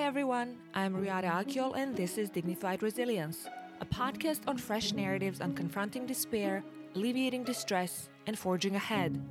Hi 0.00 0.06
everyone, 0.06 0.56
I'm 0.72 0.94
Riada 0.94 1.30
Akyol 1.30 1.76
and 1.76 1.94
this 1.94 2.16
is 2.16 2.30
Dignified 2.30 2.82
Resilience, 2.82 3.46
a 3.82 3.84
podcast 3.84 4.40
on 4.46 4.56
fresh 4.56 4.94
narratives 4.94 5.42
on 5.42 5.54
confronting 5.54 6.06
despair, 6.06 6.64
alleviating 6.94 7.44
distress, 7.44 8.08
and 8.26 8.36
forging 8.36 8.76
ahead. 8.76 9.22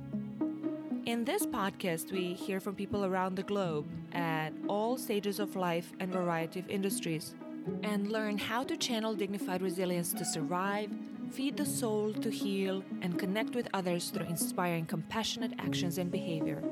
In 1.06 1.24
this 1.24 1.44
podcast, 1.44 2.12
we 2.12 2.34
hear 2.34 2.60
from 2.60 2.76
people 2.76 3.04
around 3.04 3.34
the 3.34 3.42
globe 3.42 3.88
at 4.12 4.50
all 4.68 4.96
stages 4.96 5.40
of 5.40 5.56
life 5.56 5.92
and 5.98 6.12
variety 6.12 6.60
of 6.60 6.70
industries 6.70 7.34
and 7.82 8.12
learn 8.12 8.38
how 8.38 8.62
to 8.62 8.76
channel 8.76 9.12
dignified 9.12 9.62
resilience 9.62 10.12
to 10.12 10.24
survive, 10.24 10.88
feed 11.32 11.56
the 11.56 11.66
soul 11.66 12.12
to 12.14 12.30
heal, 12.30 12.84
and 13.02 13.18
connect 13.18 13.56
with 13.56 13.66
others 13.74 14.10
through 14.10 14.26
inspiring 14.26 14.86
compassionate 14.86 15.52
actions 15.58 15.98
and 15.98 16.12
behavior. 16.12 16.62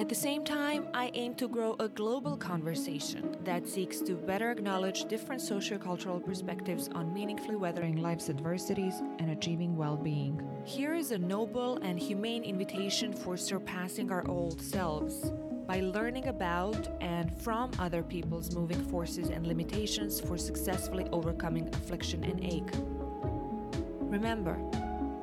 At 0.00 0.08
the 0.08 0.14
same 0.14 0.44
time, 0.44 0.88
I 0.94 1.10
aim 1.12 1.34
to 1.34 1.46
grow 1.46 1.76
a 1.78 1.86
global 1.86 2.34
conversation 2.34 3.36
that 3.44 3.68
seeks 3.68 4.00
to 4.00 4.14
better 4.14 4.50
acknowledge 4.50 5.04
different 5.04 5.42
sociocultural 5.42 6.24
perspectives 6.24 6.88
on 6.94 7.12
meaningfully 7.12 7.56
weathering 7.56 7.96
life's 7.96 8.30
adversities 8.30 8.94
and 9.18 9.30
achieving 9.30 9.76
well 9.76 9.98
being. 9.98 10.40
Here 10.64 10.94
is 10.94 11.10
a 11.10 11.18
noble 11.18 11.76
and 11.82 11.98
humane 11.98 12.44
invitation 12.44 13.12
for 13.12 13.36
surpassing 13.36 14.10
our 14.10 14.26
old 14.26 14.62
selves 14.62 15.32
by 15.66 15.80
learning 15.80 16.28
about 16.28 16.88
and 17.02 17.30
from 17.42 17.70
other 17.78 18.02
people's 18.02 18.54
moving 18.54 18.82
forces 18.86 19.28
and 19.28 19.46
limitations 19.46 20.18
for 20.18 20.38
successfully 20.38 21.08
overcoming 21.12 21.68
affliction 21.74 22.24
and 22.24 22.42
ache. 22.42 22.74
Remember, 24.00 24.56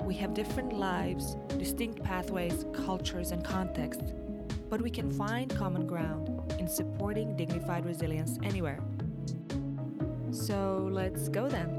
we 0.03 0.14
have 0.17 0.36
different 0.36 0.72
lives, 0.72 1.36
distinct 1.58 2.03
pathways, 2.03 2.64
cultures, 2.73 3.31
and 3.31 3.44
contexts 3.44 4.14
but 4.70 4.82
we 4.82 4.90
can 4.90 5.10
find 5.12 5.56
common 5.56 5.88
ground 5.88 6.30
in 6.60 6.68
supporting 6.68 7.36
dignified 7.38 7.86
resilience 7.86 8.38
anywhere. 8.44 8.84
So 10.32 10.90
let's 10.92 11.30
go 11.30 11.48
then. 11.48 11.70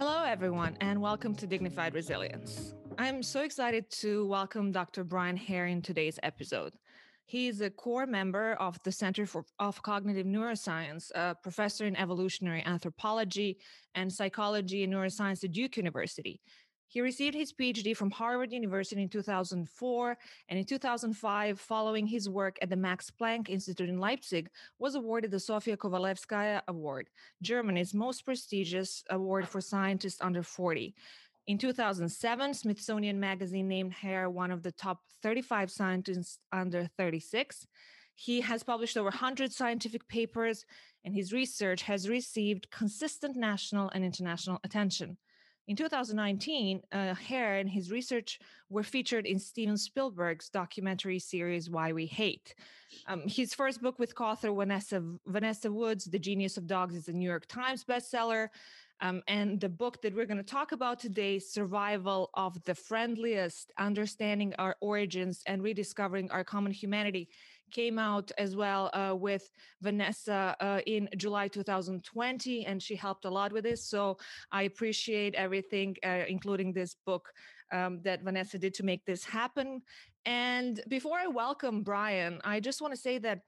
Hello, 0.00 0.24
everyone, 0.24 0.76
and 0.80 1.00
welcome 1.00 1.36
to 1.36 1.46
Dignified 1.46 1.94
Resilience. 1.94 2.74
I'm 2.98 3.22
so 3.22 3.42
excited 3.42 3.88
to 4.02 4.26
welcome 4.26 4.72
Dr. 4.72 5.04
Brian 5.04 5.36
Hare 5.36 5.66
in 5.66 5.80
today's 5.80 6.18
episode. 6.24 6.74
He 7.26 7.48
is 7.48 7.60
a 7.60 7.70
core 7.70 8.06
member 8.06 8.54
of 8.54 8.78
the 8.82 8.92
Center 8.92 9.24
for, 9.24 9.44
of 9.58 9.82
Cognitive 9.82 10.26
Neuroscience, 10.26 11.10
a 11.14 11.34
professor 11.34 11.86
in 11.86 11.96
evolutionary 11.96 12.62
anthropology 12.66 13.58
and 13.94 14.12
psychology 14.12 14.84
and 14.84 14.92
neuroscience 14.92 15.42
at 15.42 15.52
Duke 15.52 15.76
University. 15.76 16.40
He 16.86 17.00
received 17.00 17.34
his 17.34 17.52
PhD 17.52 17.96
from 17.96 18.10
Harvard 18.10 18.52
University 18.52 19.02
in 19.02 19.08
2004, 19.08 20.18
and 20.48 20.58
in 20.58 20.64
2005, 20.64 21.58
following 21.58 22.06
his 22.06 22.28
work 22.28 22.56
at 22.62 22.70
the 22.70 22.76
Max 22.76 23.10
Planck 23.10 23.48
Institute 23.48 23.88
in 23.88 23.98
Leipzig, 23.98 24.48
was 24.78 24.94
awarded 24.94 25.30
the 25.30 25.40
Sofia 25.40 25.76
Kovalevskaya 25.76 26.62
Award, 26.68 27.08
Germany's 27.42 27.94
most 27.94 28.24
prestigious 28.24 29.02
award 29.10 29.48
for 29.48 29.60
scientists 29.60 30.20
under 30.20 30.42
40. 30.42 30.94
In 31.46 31.58
2007, 31.58 32.54
Smithsonian 32.54 33.20
Magazine 33.20 33.68
named 33.68 33.92
Hare 33.92 34.30
one 34.30 34.50
of 34.50 34.62
the 34.62 34.72
top 34.72 35.02
35 35.22 35.70
scientists 35.70 36.38
under 36.52 36.88
36. 36.96 37.66
He 38.14 38.40
has 38.40 38.62
published 38.62 38.96
over 38.96 39.08
100 39.08 39.52
scientific 39.52 40.06
papers, 40.08 40.64
and 41.04 41.14
his 41.14 41.32
research 41.32 41.82
has 41.82 42.08
received 42.08 42.70
consistent 42.70 43.36
national 43.36 43.90
and 43.90 44.04
international 44.04 44.60
attention. 44.64 45.18
In 45.66 45.76
2019, 45.76 46.82
uh, 46.92 47.14
Hare 47.14 47.56
and 47.56 47.70
his 47.70 47.90
research 47.90 48.38
were 48.68 48.82
featured 48.82 49.24
in 49.24 49.38
Steven 49.38 49.78
Spielberg's 49.78 50.50
documentary 50.50 51.18
series 51.18 51.70
Why 51.70 51.92
We 51.92 52.04
Hate. 52.04 52.54
Um, 53.06 53.22
his 53.26 53.54
first 53.54 53.80
book 53.80 53.98
with 53.98 54.14
co-author 54.14 54.52
Vanessa, 54.52 55.02
Vanessa 55.26 55.72
Woods, 55.72 56.04
The 56.04 56.18
Genius 56.18 56.58
of 56.58 56.66
Dogs, 56.66 56.94
is 56.94 57.08
a 57.08 57.12
New 57.12 57.26
York 57.26 57.46
Times 57.46 57.82
bestseller. 57.82 58.48
Um, 59.00 59.22
and 59.26 59.58
the 59.58 59.70
book 59.70 60.02
that 60.02 60.14
we're 60.14 60.26
going 60.26 60.36
to 60.36 60.42
talk 60.42 60.72
about 60.72 61.00
today, 61.00 61.38
Survival 61.38 62.30
of 62.34 62.62
the 62.64 62.74
Friendliest 62.74 63.72
Understanding 63.78 64.54
Our 64.58 64.76
Origins 64.80 65.42
and 65.46 65.62
Rediscovering 65.62 66.30
Our 66.30 66.44
Common 66.44 66.72
Humanity, 66.72 67.28
came 67.74 67.98
out 67.98 68.30
as 68.38 68.56
well 68.56 68.90
uh, 68.94 69.14
with 69.14 69.50
Vanessa 69.82 70.56
uh, 70.60 70.80
in 70.86 71.08
July 71.16 71.48
2020. 71.48 72.66
And 72.66 72.82
she 72.82 72.94
helped 72.94 73.24
a 73.24 73.30
lot 73.30 73.52
with 73.52 73.64
this. 73.64 73.84
So 73.84 74.16
I 74.52 74.62
appreciate 74.62 75.34
everything, 75.34 75.96
uh, 76.06 76.22
including 76.28 76.72
this 76.72 76.96
book 77.04 77.28
um, 77.72 78.00
that 78.04 78.22
Vanessa 78.22 78.58
did 78.58 78.74
to 78.74 78.84
make 78.84 79.04
this 79.04 79.24
happen. 79.24 79.82
And 80.24 80.80
before 80.88 81.18
I 81.18 81.26
welcome 81.26 81.82
Brian, 81.82 82.40
I 82.44 82.60
just 82.60 82.80
want 82.80 82.94
to 82.94 83.00
say 83.00 83.18
that 83.18 83.40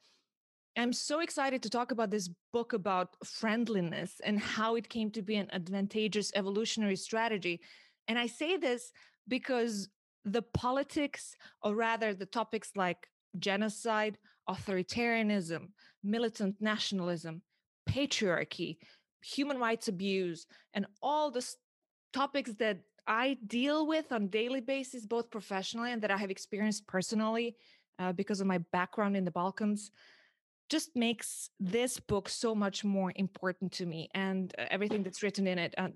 I'm 0.77 0.93
so 0.93 1.21
excited 1.21 1.63
to 1.63 1.71
talk 1.71 1.91
about 1.91 2.11
this 2.11 2.29
book 2.53 2.75
about 2.75 3.17
friendliness 3.25 4.21
and 4.25 4.39
how 4.39 4.75
it 4.75 4.91
came 4.91 5.11
to 5.13 5.23
be 5.23 5.37
an 5.37 5.49
advantageous 5.53 6.31
evolutionary 6.35 6.97
strategy. 6.97 7.61
And 8.09 8.19
I 8.19 8.27
say 8.27 8.59
this 8.59 8.93
because 9.27 9.89
the 10.25 10.43
politics, 10.43 11.35
or 11.63 11.75
rather 11.75 12.13
the 12.13 12.27
topics 12.27 12.73
like 12.77 13.09
genocide, 13.41 14.19
authoritarianism, 14.49 15.69
militant 16.03 16.57
nationalism, 16.61 17.43
patriarchy, 17.89 18.79
human 19.23 19.59
rights 19.59 19.89
abuse, 19.89 20.47
and 20.75 20.87
all 21.03 21.31
the 21.31 21.47
topics 22.13 22.53
that 22.55 22.79
I 23.07 23.39
deal 23.47 23.87
with 23.87 24.11
on 24.13 24.29
daily 24.29 24.61
basis, 24.61 25.07
both 25.07 25.31
professionally 25.31 25.93
and 25.93 26.03
that 26.03 26.11
I 26.11 26.17
have 26.17 26.31
experienced 26.31 26.87
personally 26.87 27.57
uh, 27.99 28.13
because 28.13 28.41
of 28.41 28.47
my 28.47 28.59
background 28.73 29.17
in 29.17 29.25
the 29.25 29.31
Balkans 29.31 29.91
just 30.69 30.97
makes 30.97 31.51
this 31.61 32.01
book 32.01 32.29
so 32.29 32.55
much 32.55 32.85
more 32.85 33.13
important 33.15 33.71
to 33.73 33.87
me 33.87 34.09
and 34.15 34.53
uh, 34.59 34.65
everything 34.71 35.03
that's 35.03 35.23
written 35.23 35.47
in 35.47 35.59
it 35.59 35.75
uh, 35.79 35.89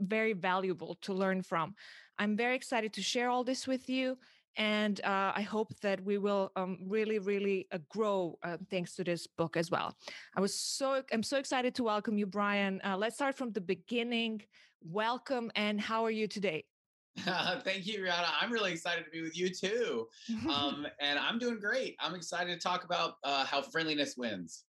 very 0.00 0.32
valuable 0.32 0.96
to 1.02 1.12
learn 1.12 1.42
from. 1.42 1.74
I'm 2.18 2.36
very 2.36 2.56
excited 2.56 2.92
to 2.94 3.02
share 3.02 3.28
all 3.28 3.44
this 3.44 3.66
with 3.66 3.88
you. 3.88 4.18
And 4.60 5.00
uh, 5.04 5.32
I 5.34 5.40
hope 5.40 5.72
that 5.80 6.04
we 6.04 6.18
will 6.18 6.52
um, 6.54 6.80
really, 6.86 7.18
really 7.18 7.66
uh, 7.72 7.78
grow 7.88 8.38
uh, 8.42 8.58
thanks 8.70 8.94
to 8.96 9.04
this 9.04 9.26
book 9.26 9.56
as 9.56 9.70
well. 9.70 9.96
I 10.36 10.42
was 10.42 10.54
so 10.54 11.02
I'm 11.14 11.22
so 11.22 11.38
excited 11.38 11.74
to 11.76 11.82
welcome 11.82 12.18
you, 12.18 12.26
Brian. 12.26 12.78
Uh, 12.84 12.98
let's 12.98 13.14
start 13.14 13.34
from 13.34 13.52
the 13.52 13.62
beginning. 13.62 14.42
Welcome, 14.84 15.50
and 15.56 15.80
how 15.80 16.04
are 16.04 16.10
you 16.10 16.28
today? 16.28 16.66
Thank 17.18 17.86
you, 17.86 18.00
Rihanna. 18.00 18.28
I'm 18.38 18.52
really 18.52 18.72
excited 18.72 19.06
to 19.06 19.10
be 19.10 19.22
with 19.22 19.36
you 19.36 19.48
too. 19.48 20.08
Um, 20.50 20.86
and 21.00 21.18
I'm 21.18 21.38
doing 21.38 21.58
great. 21.58 21.96
I'm 21.98 22.14
excited 22.14 22.52
to 22.52 22.60
talk 22.60 22.84
about 22.84 23.14
uh, 23.24 23.46
how 23.46 23.62
friendliness 23.62 24.16
wins. 24.18 24.64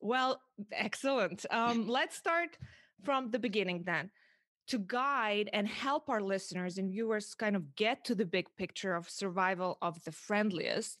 Well, 0.00 0.40
excellent. 0.72 1.44
Um, 1.52 1.86
let's 1.86 2.16
start 2.16 2.56
from 3.04 3.30
the 3.30 3.38
beginning 3.38 3.82
then 3.84 4.10
to 4.68 4.78
guide 4.78 5.50
and 5.52 5.66
help 5.66 6.08
our 6.08 6.20
listeners 6.20 6.78
and 6.78 6.90
viewers 6.90 7.34
kind 7.34 7.56
of 7.56 7.74
get 7.76 8.04
to 8.04 8.14
the 8.14 8.24
big 8.24 8.46
picture 8.56 8.94
of 8.94 9.10
survival 9.10 9.78
of 9.82 10.02
the 10.04 10.12
friendliest. 10.12 10.98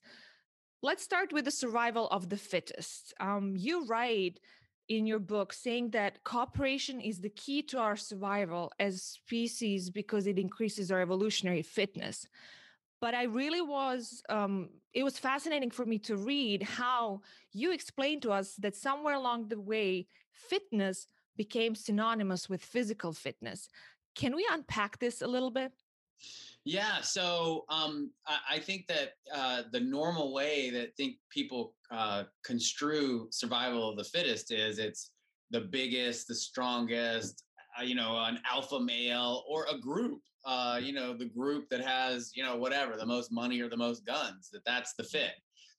Let's 0.82 1.04
start 1.04 1.32
with 1.32 1.44
the 1.44 1.50
survival 1.50 2.08
of 2.08 2.28
the 2.28 2.36
fittest. 2.36 3.14
Um, 3.20 3.54
you 3.56 3.86
write 3.86 4.40
in 4.88 5.06
your 5.06 5.20
book 5.20 5.52
saying 5.52 5.90
that 5.90 6.22
cooperation 6.24 7.00
is 7.00 7.20
the 7.20 7.30
key 7.30 7.62
to 7.62 7.78
our 7.78 7.96
survival 7.96 8.72
as 8.80 9.02
species 9.02 9.90
because 9.90 10.26
it 10.26 10.38
increases 10.38 10.90
our 10.90 11.00
evolutionary 11.00 11.62
fitness 11.62 12.26
but 13.00 13.14
i 13.14 13.24
really 13.24 13.60
was 13.60 14.22
um, 14.28 14.68
it 14.94 15.02
was 15.02 15.18
fascinating 15.18 15.70
for 15.70 15.86
me 15.86 15.98
to 15.98 16.16
read 16.16 16.62
how 16.62 17.20
you 17.52 17.72
explained 17.72 18.22
to 18.22 18.32
us 18.32 18.54
that 18.56 18.76
somewhere 18.76 19.14
along 19.14 19.48
the 19.48 19.60
way 19.60 20.06
fitness 20.32 21.06
became 21.36 21.74
synonymous 21.74 22.48
with 22.48 22.64
physical 22.64 23.12
fitness. 23.12 23.68
Can 24.14 24.34
we 24.34 24.46
unpack 24.50 24.98
this 24.98 25.22
a 25.22 25.26
little 25.26 25.50
bit? 25.50 25.72
Yeah, 26.64 27.00
so 27.00 27.64
um, 27.68 28.12
I, 28.26 28.38
I, 28.52 28.58
think 28.60 28.86
that 28.86 29.14
uh, 29.34 29.62
the 29.72 29.80
normal 29.80 30.32
way 30.32 30.70
that 30.70 30.96
think 30.96 31.16
people 31.28 31.74
uh, 31.90 32.24
construe 32.44 33.26
survival 33.30 33.90
of 33.90 33.96
the 33.96 34.04
fittest 34.04 34.52
is 34.52 34.78
it's 34.78 35.10
the 35.50 35.62
biggest, 35.62 36.28
the 36.28 36.36
strongest, 36.36 37.44
uh, 37.78 37.82
you 37.82 37.96
know, 37.96 38.16
an 38.16 38.38
alpha 38.48 38.78
male 38.78 39.42
or 39.48 39.66
a 39.72 39.78
group, 39.78 40.20
uh, 40.44 40.78
you 40.80 40.92
know, 40.92 41.16
the 41.16 41.24
group 41.24 41.68
that 41.68 41.80
has, 41.80 42.30
you 42.34 42.44
know, 42.44 42.56
whatever, 42.56 42.96
the 42.96 43.06
most 43.06 43.32
money 43.32 43.60
or 43.60 43.68
the 43.68 43.76
most 43.76 44.04
guns, 44.06 44.48
that 44.52 44.64
that's 44.64 44.94
the 44.94 45.04
fit. 45.04 45.34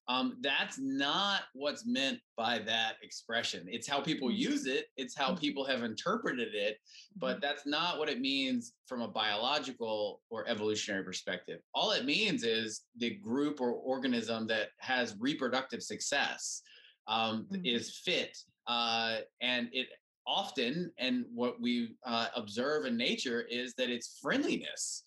Um, 0.10 0.38
that's 0.42 0.78
not 0.80 1.44
what's 1.54 1.86
meant 1.86 2.20
by 2.36 2.60
that 2.60 2.96
expression. 3.02 3.66
It's 3.68 3.88
how 3.88 4.02
people 4.02 4.28
mm-hmm. 4.28 4.52
use 4.52 4.66
it, 4.66 4.88
it's 4.98 5.18
how 5.18 5.30
mm-hmm. 5.30 5.40
people 5.40 5.66
have 5.66 5.84
interpreted 5.84 6.54
it, 6.54 6.78
but 7.16 7.34
mm-hmm. 7.34 7.40
that's 7.42 7.66
not 7.66 8.00
what 8.00 8.10
it 8.10 8.20
means 8.20 8.74
from 8.86 9.02
a 9.02 9.08
biological 9.08 10.22
or 10.30 10.48
evolutionary 10.48 11.04
perspective. 11.04 11.60
All 11.74 11.92
it 11.92 12.06
means 12.06 12.44
is 12.44 12.82
the 12.98 13.12
group 13.12 13.62
or 13.62 13.72
organism 13.72 14.46
that 14.48 14.70
has 14.80 15.16
reproductive 15.20 15.82
success 15.82 16.62
um, 17.08 17.48
mm-hmm. 17.52 17.66
is 17.66 18.02
fit. 18.04 18.38
Uh, 18.68 19.18
and 19.42 19.70
it 19.72 19.88
often, 20.28 20.92
and 20.98 21.26
what 21.34 21.62
we 21.62 21.96
uh, 22.06 22.28
observe 22.36 22.86
in 22.86 22.98
nature 22.98 23.42
is 23.50 23.74
that 23.78 23.90
it's 23.90 24.20
friendliness. 24.22 25.04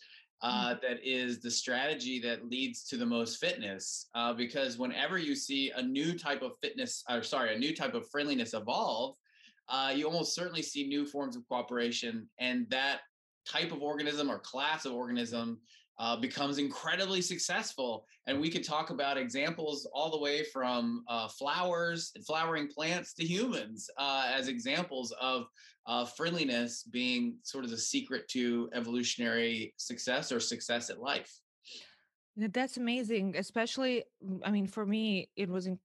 Mm-hmm. 0.50 0.86
that 0.86 0.98
is 1.04 1.40
the 1.40 1.50
strategy 1.50 2.20
that 2.20 2.48
leads 2.48 2.84
to 2.84 2.96
the 2.96 3.06
most 3.06 3.38
fitness. 3.38 4.08
Uh, 4.14 4.32
because 4.32 4.78
whenever 4.78 5.18
you 5.18 5.34
see 5.34 5.70
a 5.76 5.82
new 5.82 6.18
type 6.18 6.42
of 6.42 6.52
fitness, 6.62 7.04
or 7.10 7.22
sorry, 7.22 7.54
a 7.54 7.58
new 7.58 7.74
type 7.74 7.94
of 7.94 8.08
friendliness 8.10 8.54
evolve, 8.54 9.16
uh, 9.68 9.92
you 9.94 10.06
almost 10.06 10.34
certainly 10.34 10.62
see 10.62 10.86
new 10.86 11.06
forms 11.06 11.36
of 11.36 11.46
cooperation, 11.48 12.28
and 12.38 12.68
that 12.70 13.00
type 13.46 13.72
of 13.72 13.82
organism 13.82 14.30
or 14.30 14.38
class 14.38 14.84
of 14.84 14.92
organism 14.92 15.58
uh, 15.98 16.16
becomes 16.16 16.58
incredibly 16.58 17.20
successful. 17.20 18.06
And 18.26 18.40
we 18.40 18.50
could 18.50 18.64
talk 18.64 18.90
about 18.90 19.16
examples 19.16 19.88
all 19.92 20.10
the 20.10 20.18
way 20.18 20.44
from 20.44 21.04
uh, 21.08 21.28
flowers 21.28 22.12
and 22.14 22.24
flowering 22.24 22.68
plants 22.68 23.14
to 23.14 23.24
humans 23.24 23.88
uh, 23.98 24.30
as 24.32 24.48
examples 24.48 25.12
of 25.20 25.46
uh, 25.86 26.04
friendliness 26.04 26.82
being 26.82 27.36
sort 27.42 27.64
of 27.64 27.70
the 27.70 27.78
secret 27.78 28.28
to 28.28 28.68
evolutionary 28.74 29.72
success 29.76 30.32
or 30.32 30.40
success 30.40 30.90
at 30.90 31.00
life. 31.00 31.32
That's 32.38 32.76
amazing. 32.76 33.34
Especially, 33.36 34.04
mm, 34.22 34.40
I 34.44 34.50
mean, 34.50 34.66
for 34.66 34.84
me, 34.84 35.30
it 35.36 35.48
was, 35.48 35.66
in, 35.66 35.78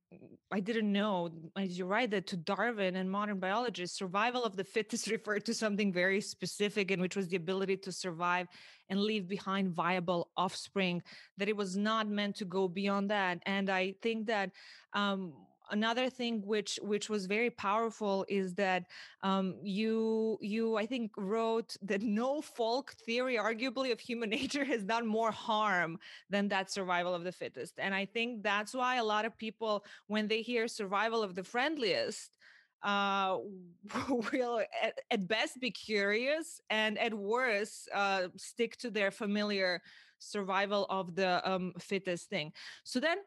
I 0.51 0.59
didn't 0.59 0.91
know, 0.91 1.29
as 1.55 1.77
you 1.79 1.85
write, 1.85 2.11
that 2.11 2.27
to 2.27 2.37
Darwin 2.37 2.97
and 2.97 3.09
modern 3.09 3.39
biologists, 3.39 3.97
survival 3.97 4.43
of 4.43 4.57
the 4.57 4.65
fittest 4.65 5.07
referred 5.11 5.45
to 5.45 5.53
something 5.53 5.93
very 5.93 6.19
specific, 6.19 6.91
and 6.91 7.01
which 7.01 7.15
was 7.15 7.29
the 7.29 7.37
ability 7.37 7.77
to 7.77 7.91
survive 7.93 8.47
and 8.91 9.01
leave 9.01 9.27
behind 9.27 9.73
viable 9.73 10.29
offspring, 10.37 11.01
that 11.37 11.49
it 11.49 11.57
was 11.57 11.75
not 11.75 12.07
meant 12.07 12.35
to 12.35 12.45
go 12.45 12.67
beyond 12.67 13.09
that. 13.09 13.39
And 13.47 13.69
I 13.71 13.95
think 14.03 14.27
that, 14.27 14.51
um, 14.93 15.33
another 15.71 16.09
thing 16.09 16.41
which 16.45 16.77
which 16.83 17.09
was 17.09 17.25
very 17.25 17.49
powerful 17.49 18.25
is 18.27 18.53
that 18.55 18.83
um, 19.23 19.55
you 19.63 20.37
you 20.41 20.75
I 20.77 20.85
think 20.85 21.11
wrote 21.17 21.75
that 21.81 22.01
no 22.01 22.41
folk 22.41 22.93
theory, 23.05 23.37
arguably 23.37 23.91
of 23.91 23.99
human 23.99 24.29
nature, 24.39 24.65
has 24.65 24.83
done 24.83 25.07
more 25.07 25.31
harm 25.31 25.97
than 26.29 26.49
that 26.49 26.69
survival 26.71 27.15
of 27.15 27.23
the 27.23 27.31
fittest. 27.31 27.75
And 27.77 27.95
I 27.95 28.05
think 28.05 28.43
that's 28.43 28.73
why 28.73 28.97
a 28.97 29.03
lot 29.03 29.25
of 29.25 29.37
people, 29.37 29.85
when 30.07 30.27
they 30.27 30.41
hear 30.41 30.67
survival 30.67 31.23
of 31.23 31.35
the 31.35 31.43
friendliest, 31.43 32.37
uh, 32.83 33.37
will 34.33 34.61
at, 34.81 34.99
at, 35.11 35.27
best 35.27 35.59
be 35.59 35.71
curious 35.71 36.61
and 36.69 36.97
at 36.97 37.13
worst 37.13 37.89
uh, 37.93 38.27
stick 38.35 38.77
to 38.77 38.89
their 38.89 39.11
familiar 39.11 39.81
survival 40.19 40.85
of 40.89 41.15
the 41.15 41.47
um, 41.49 41.73
fittest 41.79 42.29
thing. 42.29 42.51
So 42.83 42.99
then 42.99 43.17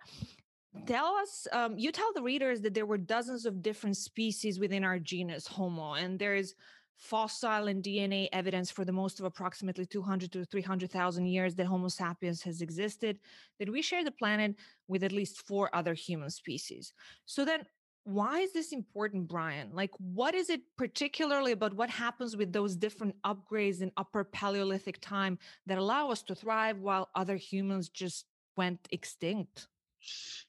tell 0.86 1.14
us 1.14 1.46
um, 1.52 1.78
you 1.78 1.92
tell 1.92 2.12
the 2.14 2.22
readers 2.22 2.60
that 2.60 2.74
there 2.74 2.86
were 2.86 2.98
dozens 2.98 3.46
of 3.46 3.62
different 3.62 3.96
species 3.96 4.58
within 4.58 4.84
our 4.84 4.98
genus 4.98 5.46
homo 5.46 5.94
and 5.94 6.18
there's 6.18 6.54
fossil 6.96 7.68
and 7.68 7.82
dna 7.82 8.28
evidence 8.32 8.70
for 8.70 8.84
the 8.84 8.92
most 8.92 9.20
of 9.20 9.26
approximately 9.26 9.86
200 9.86 10.32
to 10.32 10.44
300000 10.44 11.26
years 11.26 11.54
that 11.54 11.66
homo 11.66 11.88
sapiens 11.88 12.42
has 12.42 12.60
existed 12.60 13.18
that 13.58 13.70
we 13.70 13.82
share 13.82 14.04
the 14.04 14.10
planet 14.10 14.54
with 14.88 15.04
at 15.04 15.12
least 15.12 15.46
four 15.46 15.74
other 15.74 15.94
human 15.94 16.30
species 16.30 16.92
so 17.24 17.44
then 17.44 17.60
why 18.04 18.40
is 18.40 18.52
this 18.52 18.72
important 18.72 19.26
brian 19.26 19.70
like 19.72 19.90
what 19.98 20.34
is 20.34 20.50
it 20.50 20.60
particularly 20.76 21.52
about 21.52 21.74
what 21.74 21.88
happens 21.88 22.36
with 22.36 22.52
those 22.52 22.76
different 22.76 23.14
upgrades 23.24 23.80
in 23.80 23.90
upper 23.96 24.24
paleolithic 24.24 25.00
time 25.00 25.38
that 25.66 25.78
allow 25.78 26.10
us 26.10 26.22
to 26.22 26.34
thrive 26.34 26.78
while 26.78 27.08
other 27.14 27.36
humans 27.36 27.88
just 27.88 28.26
went 28.56 28.78
extinct 28.90 29.68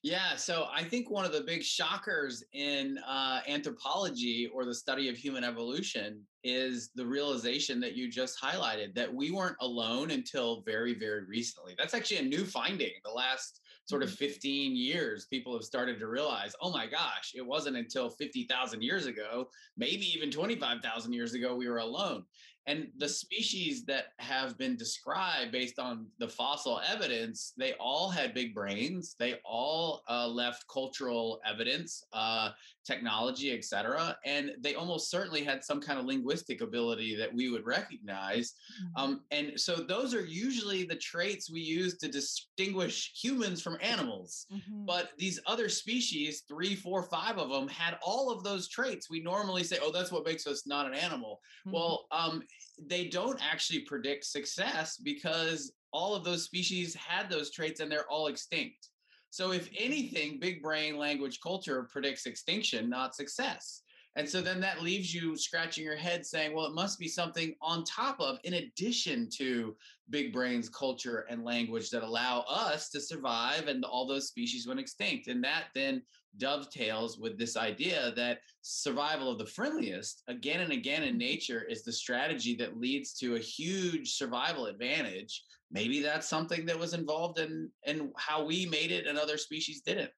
yeah, 0.04 0.36
so 0.36 0.68
I 0.72 0.84
think 0.84 1.10
one 1.10 1.26
of 1.26 1.32
the 1.32 1.42
big 1.42 1.64
shockers 1.64 2.44
in 2.54 3.00
uh, 3.08 3.40
anthropology 3.48 4.50
or 4.54 4.66
the 4.66 4.74
study 4.74 5.10
of 5.10 5.18
human 5.18 5.44
evolution 5.44 6.22
is 6.44 6.92
the 6.94 7.06
realization 7.06 7.80
that 7.80 7.96
you 7.96 8.12
just 8.12 8.40
highlighted 8.40 8.94
that 8.96 9.12
we 9.12 9.32
weren't 9.32 9.56
alone 9.62 10.12
until 10.12 10.62
very, 10.62 10.94
very 10.94 11.26
recently. 11.26 11.74
That's 11.78 11.94
actually 11.94 12.18
a 12.18 12.24
new 12.24 12.46
finding. 12.46 12.92
The 13.04 13.12
last 13.12 13.62
sort 13.86 14.04
of 14.04 14.10
mm-hmm. 14.10 14.26
15 14.26 14.76
years, 14.76 15.26
people 15.26 15.54
have 15.54 15.64
started 15.64 16.00
to 16.00 16.08
realize, 16.08 16.54
oh 16.62 16.72
my 16.72 16.88
gosh, 16.88 17.34
it 17.36 17.46
wasn't 17.46 17.78
until 17.78 18.10
50,000 18.10 18.82
years 18.82 19.06
ago, 19.06 19.50
maybe 19.78 20.06
even 20.16 20.32
25,000 20.32 21.14
years 21.14 21.34
ago, 21.34 21.56
we 21.56 21.70
were 21.70 21.78
alone. 21.78 22.26
And 22.68 22.88
the 22.98 23.08
species 23.08 23.86
that 23.86 24.06
have 24.18 24.58
been 24.58 24.76
described 24.76 25.52
based 25.52 25.78
on 25.78 26.08
the 26.18 26.28
fossil 26.28 26.82
evidence, 26.90 27.54
they 27.58 27.74
all 27.74 28.10
had 28.10 28.34
big 28.34 28.56
brains. 28.56 29.16
They 29.20 29.36
all 29.46 30.02
uh, 30.10 30.28
left 30.28 30.66
cultural 30.68 31.40
evidence, 31.46 32.04
uh, 32.12 32.52
technology, 32.86 33.52
et 33.52 33.64
cetera. 33.64 34.16
And 34.26 34.52
they 34.60 34.76
almost 34.76 35.10
certainly 35.10 35.44
had 35.44 35.64
some 35.64 35.82
kind 35.82 36.00
of 36.00 36.06
linguistic 36.06 36.62
ability 36.62 37.16
that 37.16 37.34
we 37.34 37.50
would 37.50 37.66
recognize. 37.66 38.54
Mm-hmm. 38.82 39.04
Um, 39.04 39.22
and 39.32 39.60
so 39.60 39.76
those 39.76 40.14
are 40.14 40.26
usually 40.26 40.84
the 40.84 40.96
traits 40.96 41.52
we 41.52 41.62
use 41.62 41.98
to 41.98 42.08
distinguish 42.08 43.12
humans 43.22 43.62
from 43.62 43.78
animals. 43.82 44.46
Mm-hmm. 44.54 44.86
But 44.86 45.10
these 45.18 45.40
other 45.48 45.70
species, 45.70 46.44
three, 46.48 46.76
four, 46.76 47.04
five 47.04 47.38
of 47.38 47.50
them, 47.50 47.68
had 47.68 47.98
all 48.02 48.32
of 48.32 48.44
those 48.44 48.68
traits. 48.68 49.10
We 49.10 49.22
normally 49.22 49.64
say, 49.64 49.80
oh, 49.82 49.92
that's 49.92 50.12
what 50.12 50.26
makes 50.26 50.46
us 50.46 50.68
not 50.68 50.86
an 50.86 50.94
animal. 50.94 51.42
Mm-hmm. 51.66 51.76
Well, 51.76 52.06
um, 52.12 52.44
they 52.80 53.08
don't 53.08 53.40
actually 53.42 53.80
predict 53.80 54.26
success 54.26 54.98
because 54.98 55.74
all 55.92 56.14
of 56.14 56.24
those 56.24 56.44
species 56.44 56.94
had 56.94 57.30
those 57.30 57.52
traits 57.52 57.80
and 57.80 57.92
they're 57.92 58.10
all 58.10 58.28
extinct. 58.28 58.90
So, 59.36 59.52
if 59.52 59.70
anything, 59.78 60.40
big 60.40 60.62
brain 60.62 60.96
language 60.98 61.42
culture 61.42 61.90
predicts 61.92 62.26
extinction, 62.26 62.90
not 62.90 63.16
success. 63.16 63.82
And 64.16 64.30
so 64.30 64.40
then 64.40 64.62
that 64.62 64.82
leaves 64.82 65.14
you 65.14 65.36
scratching 65.36 65.84
your 65.84 65.98
head 65.98 66.26
saying, 66.26 66.56
well, 66.56 66.68
it 66.68 66.74
must 66.74 66.98
be 66.98 67.10
something 67.10 67.54
on 67.62 67.84
top 67.84 68.18
of, 68.22 68.38
in 68.46 68.54
addition 68.54 69.28
to 69.34 69.76
big 70.10 70.32
brains, 70.32 70.70
culture, 70.70 71.26
and 71.30 71.44
language 71.44 71.90
that 71.90 72.02
allow 72.02 72.46
us 72.48 72.88
to 72.92 73.02
survive 73.02 73.68
and 73.68 73.84
all 73.84 74.08
those 74.08 74.30
species 74.30 74.70
went 74.70 74.80
extinct. 74.80 75.28
And 75.28 75.44
that 75.44 75.66
then 75.76 76.02
dovetails 76.38 77.18
with 77.20 77.38
this 77.38 77.58
idea 77.58 78.14
that 78.16 78.40
survival 78.62 79.30
of 79.30 79.38
the 79.38 79.46
friendliest, 79.46 80.24
again 80.30 80.62
and 80.62 80.72
again 80.72 81.04
in 81.04 81.10
mm-hmm. 81.10 81.18
nature, 81.18 81.64
is 81.64 81.84
the 81.84 81.92
strategy 81.92 82.56
that 82.56 82.80
leads 82.80 83.14
to 83.16 83.36
a 83.36 83.40
huge 83.40 84.14
survival 84.14 84.68
advantage. 84.68 85.44
Maybe 85.72 86.02
that's 86.02 86.28
something 86.28 86.66
that 86.68 86.80
was 86.80 86.94
involved 86.94 87.40
in, 87.40 87.70
in 87.84 88.12
how 88.18 88.46
we 88.46 88.66
made 88.66 88.92
it 88.92 89.08
and 89.08 89.18
other 89.18 89.38
species 89.38 89.82
didn't 89.82 90.12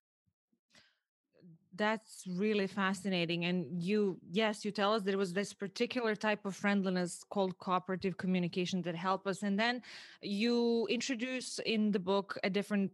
that's 1.78 2.24
really 2.28 2.68
fascinating 2.68 3.46
and 3.46 3.66
you 3.82 4.18
yes 4.32 4.66
you 4.66 4.72
tell 4.72 4.94
us 4.94 5.04
there 5.04 5.18
was 5.18 5.32
this 5.32 5.54
particular 5.54 6.16
type 6.16 6.46
of 6.46 6.56
friendliness 6.56 7.24
called 7.30 7.58
cooperative 7.60 8.18
communication 8.18 8.82
that 8.82 8.96
helped 8.96 9.28
us 9.28 9.44
and 9.44 9.60
then 9.60 9.82
you 10.22 10.88
introduce 10.90 11.60
in 11.66 11.92
the 11.92 12.00
book 12.00 12.38
a 12.44 12.50
different 12.50 12.92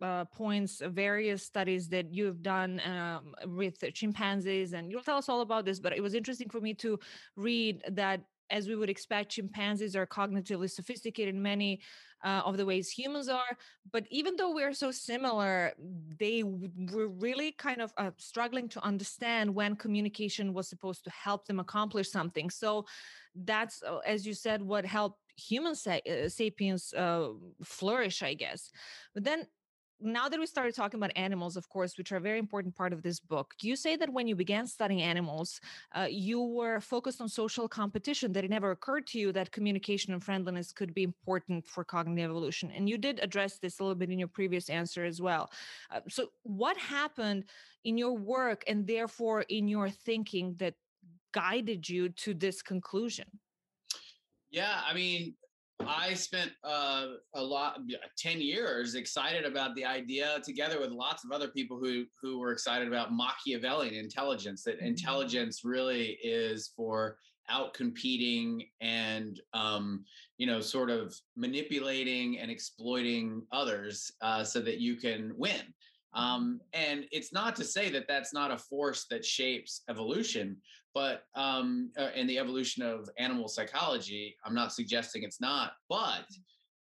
uh, 0.00 0.24
points 0.24 0.82
various 0.86 1.42
studies 1.42 1.88
that 1.88 2.12
you've 2.12 2.42
done 2.42 2.80
um, 2.86 3.34
with 3.46 3.78
chimpanzees 3.94 4.72
and 4.72 4.90
you'll 4.90 5.02
tell 5.02 5.18
us 5.18 5.28
all 5.28 5.40
about 5.40 5.64
this 5.64 5.78
but 5.78 5.92
it 5.92 6.02
was 6.02 6.14
interesting 6.14 6.48
for 6.48 6.60
me 6.60 6.74
to 6.74 6.98
read 7.36 7.82
that 7.90 8.20
as 8.50 8.68
we 8.68 8.76
would 8.76 8.90
expect, 8.90 9.32
chimpanzees 9.32 9.96
are 9.96 10.06
cognitively 10.06 10.70
sophisticated 10.70 11.34
in 11.34 11.42
many 11.42 11.80
uh, 12.24 12.42
of 12.44 12.56
the 12.56 12.66
ways 12.66 12.90
humans 12.90 13.28
are. 13.28 13.56
But 13.90 14.06
even 14.10 14.36
though 14.36 14.54
we're 14.54 14.72
so 14.72 14.90
similar, 14.90 15.72
they 16.18 16.42
were 16.42 17.08
really 17.08 17.52
kind 17.52 17.80
of 17.80 17.92
uh, 17.96 18.10
struggling 18.16 18.68
to 18.70 18.84
understand 18.84 19.54
when 19.54 19.76
communication 19.76 20.52
was 20.54 20.68
supposed 20.68 21.04
to 21.04 21.10
help 21.10 21.46
them 21.46 21.60
accomplish 21.60 22.10
something. 22.10 22.50
So 22.50 22.86
that's, 23.34 23.82
uh, 23.82 23.98
as 23.98 24.26
you 24.26 24.34
said, 24.34 24.62
what 24.62 24.84
helped 24.86 25.20
human 25.36 25.74
sa- 25.74 26.04
uh, 26.08 26.28
sapiens 26.28 26.92
uh, 26.94 27.28
flourish, 27.62 28.22
I 28.22 28.34
guess. 28.34 28.70
But 29.14 29.24
then 29.24 29.46
now 30.04 30.28
that 30.28 30.38
we 30.38 30.46
started 30.46 30.74
talking 30.74 31.00
about 31.00 31.12
animals, 31.16 31.56
of 31.56 31.68
course, 31.68 31.96
which 31.96 32.12
are 32.12 32.16
a 32.16 32.20
very 32.20 32.38
important 32.38 32.76
part 32.76 32.92
of 32.92 33.02
this 33.02 33.18
book, 33.18 33.54
you 33.62 33.74
say 33.74 33.96
that 33.96 34.12
when 34.12 34.28
you 34.28 34.36
began 34.36 34.66
studying 34.66 35.02
animals, 35.02 35.60
uh, 35.94 36.06
you 36.08 36.42
were 36.42 36.80
focused 36.80 37.20
on 37.20 37.28
social 37.28 37.66
competition, 37.66 38.32
that 38.32 38.44
it 38.44 38.50
never 38.50 38.70
occurred 38.70 39.06
to 39.08 39.18
you 39.18 39.32
that 39.32 39.50
communication 39.50 40.12
and 40.12 40.22
friendliness 40.22 40.72
could 40.72 40.92
be 40.94 41.02
important 41.02 41.66
for 41.66 41.84
cognitive 41.84 42.30
evolution. 42.30 42.70
And 42.70 42.88
you 42.88 42.98
did 42.98 43.18
address 43.22 43.58
this 43.58 43.80
a 43.80 43.82
little 43.82 43.94
bit 43.94 44.10
in 44.10 44.18
your 44.18 44.28
previous 44.28 44.68
answer 44.68 45.04
as 45.04 45.20
well. 45.20 45.50
Uh, 45.90 46.00
so, 46.08 46.28
what 46.42 46.76
happened 46.76 47.44
in 47.84 47.96
your 47.96 48.16
work 48.16 48.62
and 48.66 48.86
therefore 48.86 49.42
in 49.42 49.68
your 49.68 49.88
thinking 49.88 50.54
that 50.58 50.74
guided 51.32 51.88
you 51.88 52.10
to 52.10 52.34
this 52.34 52.62
conclusion? 52.62 53.26
Yeah, 54.50 54.80
I 54.86 54.94
mean, 54.94 55.34
I 55.88 56.14
spent 56.14 56.52
uh, 56.62 57.06
a 57.34 57.42
lot, 57.42 57.78
10 58.18 58.40
years 58.40 58.94
excited 58.94 59.44
about 59.44 59.74
the 59.74 59.84
idea 59.84 60.40
together 60.44 60.80
with 60.80 60.90
lots 60.90 61.24
of 61.24 61.32
other 61.32 61.48
people 61.48 61.78
who, 61.78 62.04
who 62.20 62.38
were 62.38 62.52
excited 62.52 62.88
about 62.88 63.12
Machiavellian 63.12 63.94
intelligence, 63.94 64.62
that 64.64 64.78
mm-hmm. 64.78 64.86
intelligence 64.86 65.64
really 65.64 66.18
is 66.22 66.72
for 66.76 67.16
out 67.50 67.74
competing 67.74 68.64
and, 68.80 69.40
um, 69.52 70.04
you 70.38 70.46
know, 70.46 70.60
sort 70.60 70.90
of 70.90 71.14
manipulating 71.36 72.38
and 72.38 72.50
exploiting 72.50 73.42
others 73.52 74.12
uh, 74.22 74.42
so 74.42 74.60
that 74.60 74.80
you 74.80 74.96
can 74.96 75.32
win. 75.36 75.60
Um, 76.14 76.60
and 76.72 77.06
it's 77.10 77.32
not 77.32 77.56
to 77.56 77.64
say 77.64 77.90
that 77.90 78.06
that's 78.08 78.32
not 78.32 78.50
a 78.50 78.58
force 78.58 79.06
that 79.10 79.24
shapes 79.24 79.82
evolution, 79.88 80.56
but 80.94 81.24
um, 81.34 81.90
uh, 81.98 82.10
in 82.14 82.26
the 82.26 82.38
evolution 82.38 82.82
of 82.82 83.08
animal 83.18 83.48
psychology, 83.48 84.36
I'm 84.44 84.54
not 84.54 84.72
suggesting 84.72 85.24
it's 85.24 85.40
not. 85.40 85.72
But 85.88 86.26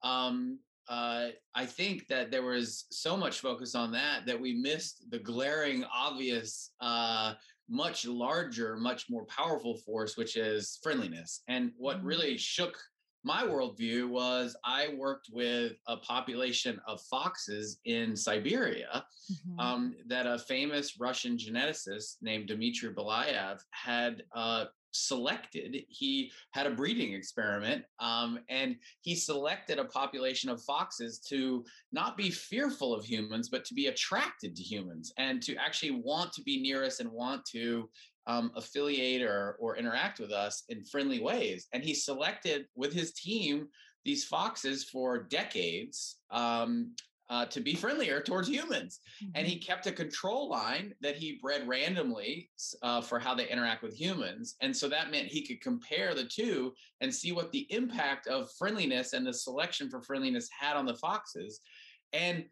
um, 0.02 0.58
uh, 0.88 1.28
I 1.54 1.66
think 1.66 2.08
that 2.08 2.32
there 2.32 2.42
was 2.42 2.87
so 2.90 3.16
much 3.16 3.40
focus 3.40 3.76
on 3.76 3.92
that 3.92 4.26
that 4.26 4.40
we 4.40 4.54
missed 4.54 5.08
the 5.10 5.20
glaring, 5.20 5.84
obvious, 5.94 6.72
uh, 6.80 7.34
much 7.68 8.04
larger, 8.04 8.76
much 8.76 9.08
more 9.08 9.25
powerful 9.26 9.76
force, 9.76 10.16
which 10.16 10.37
is 10.37 10.80
friendliness. 10.82 11.42
And 11.46 11.70
what 11.78 11.99
mm-hmm. 11.99 12.06
really 12.06 12.37
shook 12.37 12.76
my 13.24 13.42
worldview 13.42 14.08
was 14.08 14.56
I 14.64 14.94
worked 14.96 15.28
with 15.32 15.72
a 15.86 15.96
population 15.98 16.80
of 16.86 17.00
foxes 17.02 17.78
in 17.84 18.16
Siberia 18.16 19.04
mm-hmm. 19.30 19.60
um, 19.60 19.94
that 20.06 20.26
a 20.26 20.38
famous 20.38 20.98
Russian 20.98 21.36
geneticist 21.36 22.16
named 22.22 22.48
Dmitry 22.48 22.94
Belyaev 22.94 23.60
had 23.70 24.22
uh, 24.34 24.66
selected. 24.92 25.84
He 25.88 26.32
had 26.52 26.66
a 26.66 26.70
breeding 26.70 27.12
experiment 27.12 27.84
um, 28.00 28.40
and 28.48 28.76
he 29.00 29.14
selected 29.14 29.78
a 29.78 29.84
population 29.84 30.50
of 30.50 30.62
foxes 30.62 31.18
to 31.28 31.64
not 31.92 32.16
be 32.16 32.30
fearful 32.30 32.94
of 32.94 33.04
humans, 33.04 33.48
but 33.48 33.64
to 33.66 33.74
be 33.74 33.86
attracted 33.86 34.56
to 34.56 34.62
humans 34.62 35.12
and 35.18 35.42
to 35.42 35.54
actually 35.56 35.92
want 35.92 36.32
to 36.32 36.42
be 36.42 36.60
near 36.60 36.84
us 36.84 37.00
and 37.00 37.10
want 37.10 37.44
to 37.46 37.88
um, 38.26 38.52
affiliate 38.54 39.22
or, 39.22 39.56
or 39.60 39.76
interact 39.76 40.20
with 40.20 40.32
us 40.32 40.64
in 40.68 40.84
friendly 40.84 41.20
ways. 41.20 41.66
And 41.72 41.82
he 41.82 41.94
selected 41.94 42.66
with 42.74 42.92
his 42.92 43.12
team 43.12 43.68
these 44.04 44.24
foxes 44.24 44.84
for 44.84 45.24
decades 45.24 46.20
um, 46.30 46.92
uh, 47.28 47.46
to 47.46 47.60
be 47.60 47.74
friendlier 47.74 48.20
towards 48.20 48.48
humans. 48.48 49.00
Mm-hmm. 49.22 49.32
And 49.36 49.46
he 49.46 49.54
mm-hmm. 49.54 49.66
kept 49.66 49.86
a 49.86 49.92
control 49.92 50.48
line 50.48 50.94
that 51.00 51.16
he 51.16 51.38
bred 51.40 51.66
randomly 51.68 52.50
uh, 52.82 53.00
for 53.00 53.18
how 53.18 53.34
they 53.34 53.48
interact 53.48 53.82
with 53.82 53.94
humans. 53.94 54.56
And 54.60 54.76
so 54.76 54.88
that 54.88 55.12
meant 55.12 55.28
he 55.28 55.46
could 55.46 55.60
compare 55.60 56.14
the 56.14 56.24
two 56.24 56.74
and 57.00 57.14
see 57.14 57.30
what 57.30 57.52
the 57.52 57.66
impact 57.72 58.26
of 58.26 58.50
friendliness 58.58 59.12
and 59.12 59.24
the 59.24 59.32
selection 59.32 59.88
for 59.88 60.02
friendliness 60.02 60.48
had 60.58 60.76
on 60.76 60.86
the 60.86 60.96
foxes. 60.96 61.60
And 62.12 62.46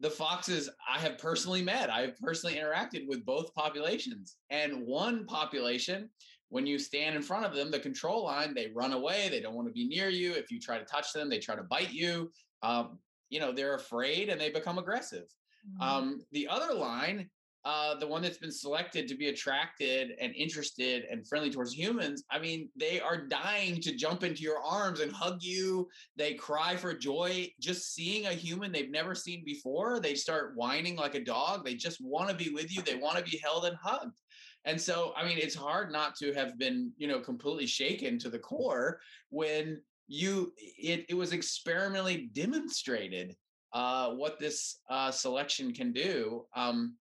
the 0.00 0.10
foxes 0.10 0.70
I 0.88 0.98
have 0.98 1.18
personally 1.18 1.62
met, 1.62 1.90
I 1.90 2.00
have 2.00 2.16
personally 2.18 2.56
interacted 2.56 3.06
with 3.06 3.24
both 3.24 3.54
populations. 3.54 4.36
And 4.50 4.86
one 4.86 5.26
population, 5.26 6.08
when 6.48 6.66
you 6.66 6.78
stand 6.78 7.16
in 7.16 7.22
front 7.22 7.44
of 7.44 7.54
them, 7.54 7.70
the 7.70 7.78
control 7.78 8.24
line, 8.24 8.54
they 8.54 8.72
run 8.74 8.92
away. 8.92 9.28
They 9.28 9.40
don't 9.40 9.54
want 9.54 9.68
to 9.68 9.74
be 9.74 9.86
near 9.86 10.08
you. 10.08 10.32
If 10.32 10.50
you 10.50 10.58
try 10.58 10.78
to 10.78 10.84
touch 10.84 11.12
them, 11.12 11.28
they 11.28 11.38
try 11.38 11.54
to 11.54 11.62
bite 11.62 11.92
you. 11.92 12.30
Um, 12.62 12.98
you 13.30 13.38
know 13.40 13.52
they're 13.52 13.76
afraid 13.76 14.28
and 14.28 14.40
they 14.40 14.50
become 14.50 14.78
aggressive 14.78 15.24
mm-hmm. 15.66 15.82
um, 15.82 16.20
the 16.32 16.46
other 16.48 16.74
line 16.74 17.30
uh, 17.64 17.94
the 17.96 18.06
one 18.06 18.22
that's 18.22 18.38
been 18.38 18.52
selected 18.52 19.06
to 19.08 19.16
be 19.16 19.28
attracted 19.28 20.12
and 20.20 20.34
interested 20.34 21.04
and 21.10 21.26
friendly 21.26 21.50
towards 21.50 21.72
humans 21.72 22.24
i 22.30 22.38
mean 22.38 22.68
they 22.76 23.00
are 23.00 23.26
dying 23.26 23.80
to 23.80 23.94
jump 23.94 24.22
into 24.22 24.42
your 24.42 24.62
arms 24.62 25.00
and 25.00 25.12
hug 25.12 25.42
you. 25.42 25.88
They 26.16 26.34
cry 26.34 26.76
for 26.76 26.94
joy. 26.94 27.52
Just 27.60 27.94
seeing 27.94 28.26
a 28.26 28.32
human 28.32 28.72
they've 28.72 28.90
never 28.90 29.14
seen 29.14 29.42
before 29.44 30.00
they 30.00 30.14
start 30.14 30.52
whining 30.56 30.96
like 30.96 31.14
a 31.14 31.24
dog. 31.24 31.64
They 31.64 31.74
just 31.74 32.00
want 32.00 32.30
to 32.30 32.36
be 32.36 32.50
with 32.50 32.74
you. 32.74 32.82
They 32.82 32.96
want 32.96 33.18
to 33.18 33.30
be 33.30 33.40
held 33.42 33.64
and 33.64 33.76
hugged. 33.76 34.18
And 34.64 34.80
so 34.80 35.12
i 35.16 35.24
mean 35.24 35.38
it's 35.38 35.54
hard 35.54 35.90
not 35.90 36.14
to 36.16 36.32
have 36.34 36.58
been 36.58 36.92
you 36.96 37.08
know 37.08 37.20
completely 37.20 37.66
shaken 37.66 38.18
to 38.18 38.30
the 38.30 38.38
core 38.38 39.00
when 39.30 39.80
you 40.08 40.52
it, 40.56 41.06
it 41.08 41.14
was 41.14 41.32
experimentally 41.32 42.30
demonstrated 42.34 43.36
uh, 43.72 44.10
what 44.10 44.38
this 44.38 44.80
uh, 44.90 45.10
selection 45.12 45.72
can 45.72 45.92
do. 45.92 46.44
Um, 46.56 46.96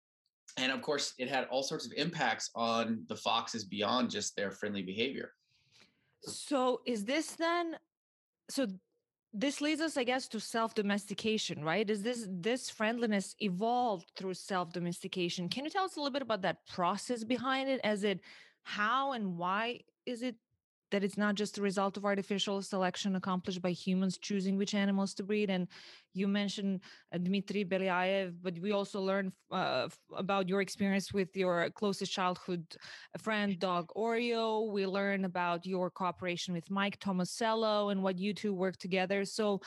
and 0.58 0.72
of 0.72 0.82
course, 0.82 1.13
it 1.18 1.29
had 1.29 1.48
all 1.51 1.63
sorts 1.63 1.86
of 1.86 1.94
impacts 1.96 2.50
on 2.56 3.03
the 3.08 3.15
foxes 3.15 3.63
beyond 3.63 4.10
just 4.10 4.36
their 4.36 4.51
friendly 4.51 4.82
behavior. 4.82 5.34
So, 6.22 6.82
is 6.86 7.06
this 7.06 7.32
then? 7.32 7.77
So, 8.50 8.68
this 9.34 9.62
leads 9.62 9.79
us, 9.79 9.96
I 9.96 10.03
guess, 10.03 10.27
to 10.29 10.39
self 10.39 10.74
domestication, 10.74 11.63
right? 11.63 11.89
Is 11.89 12.01
this 12.01 12.27
this 12.29 12.70
friendliness 12.70 13.36
evolved 13.39 14.12
through 14.15 14.34
self 14.34 14.74
domestication? 14.74 15.50
Can 15.50 15.65
you 15.65 15.72
tell 15.72 15.86
us 15.86 15.96
a 15.96 16.00
little 16.00 16.13
bit 16.13 16.22
about 16.22 16.41
that 16.41 16.65
process 16.68 17.24
behind 17.24 17.70
it? 17.70 17.79
As 17.84 18.03
it, 18.03 18.20
how 18.63 19.13
and 19.13 19.38
why 19.38 19.82
is 20.06 20.24
it 20.24 20.36
that 20.91 21.03
it's 21.03 21.17
not 21.17 21.36
just 21.36 21.58
a 21.58 21.62
result 21.62 21.98
of 21.98 22.05
artificial 22.05 22.62
selection 22.62 23.15
accomplished 23.15 23.62
by 23.62 23.72
humans 23.72 24.17
choosing 24.17 24.58
which 24.58 24.74
animals 24.74 25.13
to 25.15 25.24
breed. 25.24 25.50
And 25.50 25.67
you 26.13 26.27
mentioned 26.27 26.81
uh, 27.13 27.17
Dmitry 27.17 27.63
Belyaev, 27.65 28.36
but 28.41 28.58
we 28.60 28.72
also 28.72 29.01
learned 29.01 29.31
uh, 29.51 29.88
about 30.15 30.50
your 30.50 30.62
experience 30.62 31.13
with 31.13 31.36
your 31.36 31.69
closest 31.72 32.12
childhood 32.12 32.65
friend, 33.17 33.60
dog 33.60 33.89
Oreo. 33.96 34.72
We 34.72 34.86
learned 34.86 35.25
about 35.25 35.65
your 35.65 35.89
cooperation 35.89 36.53
with 36.53 36.69
Mike 36.69 37.00
Tomasello 37.00 37.91
and 37.91 38.01
what 38.01 38.17
you 38.17 38.34
two 38.34 38.53
work 38.53 38.77
together. 38.77 39.25
So, 39.25 39.62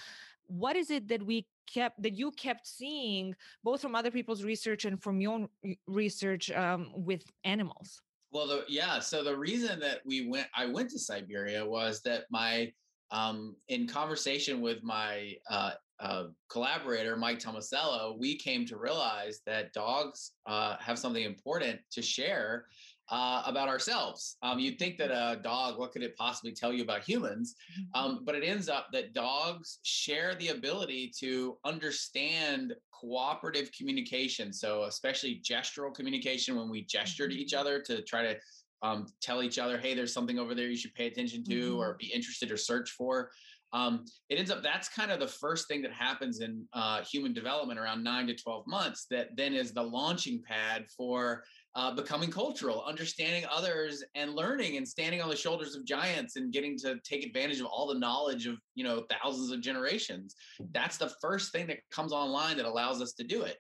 what 0.47 0.77
is 0.77 0.91
it 0.91 1.09
that 1.09 1.25
we 1.25 1.47
kept 1.73 2.03
that 2.03 2.15
you 2.15 2.31
kept 2.33 2.67
seeing 2.67 3.35
both 3.63 3.81
from 3.81 3.95
other 3.95 4.11
people's 4.11 4.43
research 4.43 4.85
and 4.85 5.01
from 5.03 5.21
your 5.21 5.49
research 5.87 6.51
um, 6.51 6.91
with 6.95 7.25
animals? 7.45 8.03
Well, 8.33 8.47
the, 8.47 8.65
yeah. 8.69 8.99
So 8.99 9.23
the 9.23 9.37
reason 9.37 9.79
that 9.81 10.01
we 10.07 10.29
went, 10.29 10.47
I 10.57 10.67
went 10.67 10.91
to 10.91 10.99
Siberia 10.99 11.65
was 11.65 12.01
that 12.03 12.25
my, 12.31 12.73
um, 13.11 13.55
in 13.69 13.87
conversation 13.87 14.63
with 14.63 14.83
my 14.83 15.35
uh, 15.51 15.73
uh, 16.01 16.25
collaborator 16.49 17.15
Mike 17.15 17.39
Tomasello, 17.39 18.19
we 18.19 18.37
came 18.37 18.65
to 18.67 18.79
realize 18.79 19.41
that 19.47 19.73
dogs 19.75 20.33
uh, 20.47 20.77
have 20.81 20.99
something 20.99 21.25
important 21.25 21.79
to 21.93 22.01
share 22.01 22.65
uh, 23.11 23.43
about 23.45 23.69
ourselves. 23.69 24.39
Um, 24.43 24.59
you'd 24.59 24.79
think 24.79 24.97
that 24.97 25.11
a 25.11 25.39
dog, 25.43 25.79
what 25.79 25.93
could 25.93 26.03
it 26.03 26.17
possibly 26.17 26.53
tell 26.53 26.73
you 26.73 26.83
about 26.83 27.03
humans? 27.05 27.55
Mm-hmm. 27.79 28.01
Um, 28.03 28.21
but 28.25 28.35
it 28.35 28.43
ends 28.43 28.71
up 28.71 28.87
that 28.93 29.13
dogs 29.13 29.79
share 29.83 30.35
the 30.37 30.49
ability 30.49 31.13
to 31.19 31.59
understand 31.65 32.75
cooperative 33.03 33.71
communication. 33.77 34.53
So, 34.53 34.85
especially 34.85 35.43
gestural 35.45 35.95
communication 35.95 36.57
when 36.57 36.71
we 36.71 36.85
gesture 36.85 37.29
to 37.29 37.35
each 37.35 37.53
mm-hmm. 37.53 37.61
other 37.61 37.83
to 37.83 38.03
try 38.03 38.23
to 38.23 38.37
um, 38.83 39.07
tell 39.21 39.43
each 39.43 39.59
other, 39.59 39.77
hey, 39.77 39.95
there's 39.95 40.15
something 40.15 40.39
over 40.39 40.55
there 40.55 40.67
you 40.67 40.77
should 40.77 40.95
pay 40.95 41.07
attention 41.07 41.45
to 41.45 41.71
mm-hmm. 41.71 41.79
or 41.79 41.97
be 41.99 42.07
interested 42.07 42.51
or 42.51 42.57
search 42.57 42.91
for. 42.91 43.31
Um, 43.75 44.05
it 44.29 44.39
ends 44.39 44.51
up 44.51 44.63
that's 44.63 44.89
kind 44.89 45.11
of 45.11 45.19
the 45.19 45.27
first 45.27 45.67
thing 45.67 45.81
that 45.83 45.93
happens 45.93 46.41
in 46.41 46.67
uh, 46.75 47.03
human 47.11 47.33
development 47.33 47.81
around 47.81 48.05
nine 48.05 48.27
to 48.27 48.35
12 48.35 48.67
months 48.67 49.07
that 49.11 49.29
then 49.35 49.55
is 49.55 49.73
the 49.73 49.83
launching 49.83 50.43
pad 50.47 50.85
for 50.95 51.43
uh, 51.75 51.95
becoming 51.95 52.31
cultural, 52.31 52.85
understanding 52.87 53.45
others, 53.51 54.05
and 54.15 54.35
learning 54.35 54.77
and 54.77 54.87
standing 54.87 55.23
on 55.23 55.29
the 55.29 55.37
shoulders 55.37 55.75
of 55.75 55.85
giants 55.85 56.37
and 56.37 56.53
getting 56.53 56.77
to 56.79 56.99
take 57.03 57.25
advantage 57.25 57.61
of 57.61 57.67
all 57.67 57.87
the 57.87 57.99
knowledge 57.99 58.47
of 58.47 58.57
you 58.75 58.85
know 58.85 59.05
thousands 59.11 59.51
of 59.51 59.61
generations. 59.61 60.35
That's 60.73 60.99
the 60.99 61.13
first 61.21 61.53
thing 61.53 61.67
that 61.69 61.79
comes 61.91 62.13
online 62.13 62.57
that 62.59 62.67
allows 62.67 63.01
us 63.01 63.13
to 63.15 63.25
do 63.25 63.43
it. 63.43 63.57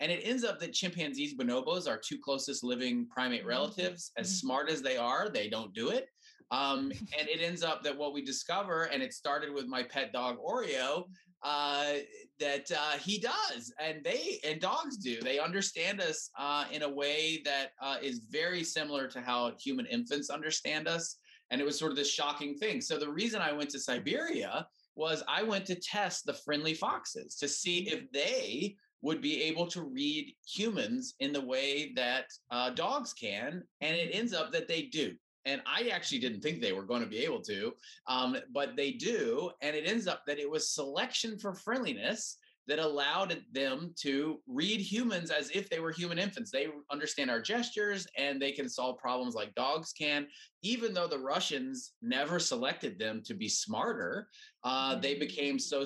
And 0.00 0.10
it 0.10 0.22
ends 0.24 0.44
up 0.44 0.58
that 0.60 0.72
chimpanzees, 0.72 1.34
bonobos, 1.34 1.86
our 1.86 2.00
two 2.02 2.16
closest 2.24 2.64
living 2.64 3.06
primate 3.10 3.40
mm-hmm. 3.40 3.48
relatives, 3.48 4.12
as 4.16 4.28
mm-hmm. 4.28 4.46
smart 4.46 4.70
as 4.70 4.80
they 4.80 4.96
are, 4.96 5.28
they 5.28 5.48
don't 5.48 5.74
do 5.74 5.90
it. 5.90 6.06
Um, 6.50 6.90
and 7.18 7.28
it 7.28 7.42
ends 7.42 7.62
up 7.62 7.82
that 7.84 7.96
what 7.96 8.14
we 8.14 8.22
discover, 8.22 8.84
and 8.84 9.02
it 9.02 9.12
started 9.12 9.52
with 9.52 9.66
my 9.66 9.82
pet 9.82 10.12
dog 10.12 10.38
Oreo, 10.38 11.04
uh, 11.42 11.94
that 12.38 12.70
uh, 12.70 12.98
he 12.98 13.18
does, 13.18 13.72
and 13.78 14.02
they 14.04 14.40
and 14.44 14.60
dogs 14.60 14.96
do. 14.96 15.20
They 15.20 15.38
understand 15.38 16.00
us 16.00 16.30
uh, 16.38 16.64
in 16.70 16.82
a 16.82 16.88
way 16.88 17.42
that 17.44 17.70
uh, 17.80 17.96
is 18.02 18.26
very 18.30 18.64
similar 18.64 19.06
to 19.08 19.20
how 19.20 19.52
human 19.58 19.86
infants 19.86 20.30
understand 20.30 20.88
us. 20.88 21.16
And 21.50 21.60
it 21.60 21.64
was 21.64 21.78
sort 21.78 21.90
of 21.90 21.96
this 21.96 22.10
shocking 22.10 22.54
thing. 22.54 22.80
So 22.80 22.96
the 22.98 23.10
reason 23.10 23.40
I 23.42 23.52
went 23.52 23.70
to 23.70 23.80
Siberia 23.80 24.66
was 24.94 25.22
I 25.28 25.42
went 25.42 25.66
to 25.66 25.74
test 25.74 26.26
the 26.26 26.34
friendly 26.34 26.74
foxes 26.74 27.36
to 27.36 27.48
see 27.48 27.88
if 27.88 28.10
they 28.12 28.76
would 29.02 29.20
be 29.20 29.42
able 29.42 29.66
to 29.66 29.82
read 29.82 30.34
humans 30.46 31.14
in 31.20 31.32
the 31.32 31.40
way 31.40 31.92
that 31.96 32.26
uh, 32.50 32.70
dogs 32.70 33.12
can, 33.14 33.62
and 33.80 33.96
it 33.96 34.10
ends 34.12 34.34
up 34.34 34.52
that 34.52 34.68
they 34.68 34.82
do 34.82 35.14
and 35.44 35.62
I 35.66 35.88
actually 35.88 36.18
didn't 36.18 36.40
think 36.40 36.60
they 36.60 36.72
were 36.72 36.82
going 36.82 37.02
to 37.02 37.08
be 37.08 37.24
able 37.24 37.40
to, 37.42 37.72
um, 38.06 38.36
but 38.52 38.76
they 38.76 38.92
do. 38.92 39.50
And 39.62 39.74
it 39.74 39.86
ends 39.86 40.06
up 40.06 40.24
that 40.26 40.38
it 40.38 40.50
was 40.50 40.74
selection 40.74 41.38
for 41.38 41.54
friendliness 41.54 42.36
that 42.70 42.78
allowed 42.78 43.42
them 43.52 43.92
to 43.96 44.38
read 44.46 44.80
humans 44.80 45.32
as 45.32 45.50
if 45.50 45.68
they 45.68 45.80
were 45.80 45.90
human 45.90 46.20
infants. 46.20 46.52
They 46.52 46.68
understand 46.92 47.28
our 47.28 47.42
gestures 47.42 48.06
and 48.16 48.40
they 48.40 48.52
can 48.52 48.68
solve 48.68 48.96
problems 48.98 49.34
like 49.34 49.52
dogs 49.56 49.92
can. 49.92 50.28
Even 50.62 50.94
though 50.94 51.08
the 51.08 51.18
Russians 51.18 51.94
never 52.00 52.38
selected 52.38 52.96
them 52.96 53.22
to 53.24 53.34
be 53.34 53.48
smarter, 53.48 54.28
uh, 54.62 54.94
they 54.94 55.16
became 55.16 55.58
so 55.58 55.84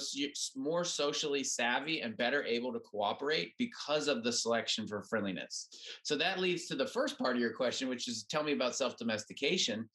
more 0.56 0.84
socially 0.84 1.42
savvy 1.42 2.02
and 2.02 2.18
better 2.18 2.44
able 2.44 2.70
to 2.74 2.80
cooperate 2.80 3.54
because 3.58 4.06
of 4.06 4.22
the 4.22 4.32
selection 4.32 4.86
for 4.86 5.04
friendliness. 5.04 5.70
So 6.02 6.16
that 6.16 6.38
leads 6.38 6.66
to 6.66 6.74
the 6.74 6.86
first 6.86 7.18
part 7.18 7.34
of 7.34 7.40
your 7.40 7.54
question, 7.54 7.88
which 7.88 8.08
is 8.08 8.24
tell 8.24 8.42
me 8.42 8.52
about 8.52 8.76
self 8.76 8.98
domestication. 8.98 9.88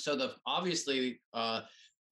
So 0.00 0.16
the 0.16 0.32
obviously 0.44 1.20
uh, 1.34 1.60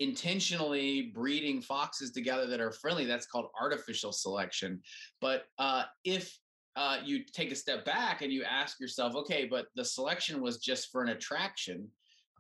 intentionally 0.01 1.11
breeding 1.15 1.61
foxes 1.61 2.11
together 2.13 2.47
that 2.47 2.61
are 2.61 2.73
friendly 2.73 3.05
that's 3.05 3.27
called 3.27 3.47
artificial 3.61 4.13
selection 4.13 4.81
but 5.21 5.45
uh, 5.59 5.85
if 6.05 6.39
uh, 6.77 6.99
you 7.05 7.25
take 7.25 7.51
a 7.51 7.57
step 7.57 7.85
back 7.85 8.23
and 8.23 8.33
you 8.33 8.45
ask 8.45 8.79
yourself 8.81 9.15
okay 9.17 9.47
but 9.51 9.67
the 9.75 9.85
selection 9.85 10.41
was 10.41 10.59
just 10.59 10.91
for 10.93 11.03
an 11.03 11.09
attraction 11.09 11.89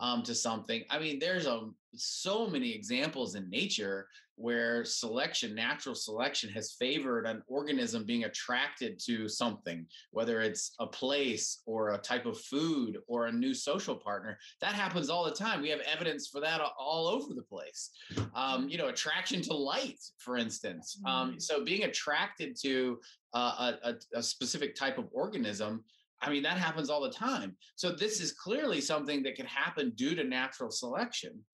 um, 0.00 0.22
to 0.22 0.34
something. 0.34 0.84
I 0.90 0.98
mean, 0.98 1.18
there's 1.18 1.46
a 1.46 1.54
um, 1.54 1.74
so 1.94 2.46
many 2.46 2.72
examples 2.72 3.34
in 3.34 3.48
nature 3.50 4.06
where 4.38 4.84
selection, 4.84 5.54
natural 5.54 5.94
selection, 5.94 6.48
has 6.50 6.76
favored 6.78 7.26
an 7.26 7.42
organism 7.48 8.04
being 8.04 8.24
attracted 8.24 8.98
to 9.06 9.28
something, 9.28 9.84
whether 10.12 10.40
it's 10.40 10.72
a 10.78 10.86
place 10.86 11.62
or 11.66 11.90
a 11.90 11.98
type 11.98 12.24
of 12.24 12.40
food 12.40 12.98
or 13.08 13.26
a 13.26 13.32
new 13.32 13.52
social 13.52 13.96
partner. 13.96 14.38
That 14.60 14.74
happens 14.74 15.10
all 15.10 15.24
the 15.24 15.32
time. 15.32 15.60
We 15.60 15.70
have 15.70 15.80
evidence 15.80 16.28
for 16.28 16.40
that 16.40 16.60
all 16.78 17.08
over 17.08 17.34
the 17.34 17.42
place. 17.42 17.90
Um, 18.34 18.68
you 18.68 18.78
know, 18.78 18.88
attraction 18.88 19.42
to 19.42 19.54
light, 19.54 19.98
for 20.18 20.36
instance. 20.36 21.00
Um, 21.04 21.32
mm. 21.32 21.42
so 21.42 21.64
being 21.64 21.84
attracted 21.84 22.56
to 22.62 22.98
uh, 23.34 23.72
a, 23.82 23.94
a, 24.14 24.22
specific 24.22 24.74
type 24.74 24.96
of 24.96 25.06
organism 25.12 25.84
I 26.20 26.30
mean, 26.30 26.42
that 26.42 26.58
happens 26.58 26.90
all 26.90 27.00
the 27.00 27.10
time. 27.10 27.56
So 27.76 27.92
this 27.92 28.20
is 28.20 28.32
clearly 28.32 28.80
something 28.80 29.22
that 29.22 29.36
can 29.36 29.46
happen 29.46 29.90
due 29.90 30.14
to 30.16 30.24
natural 30.24 30.70
selection. 30.70 31.44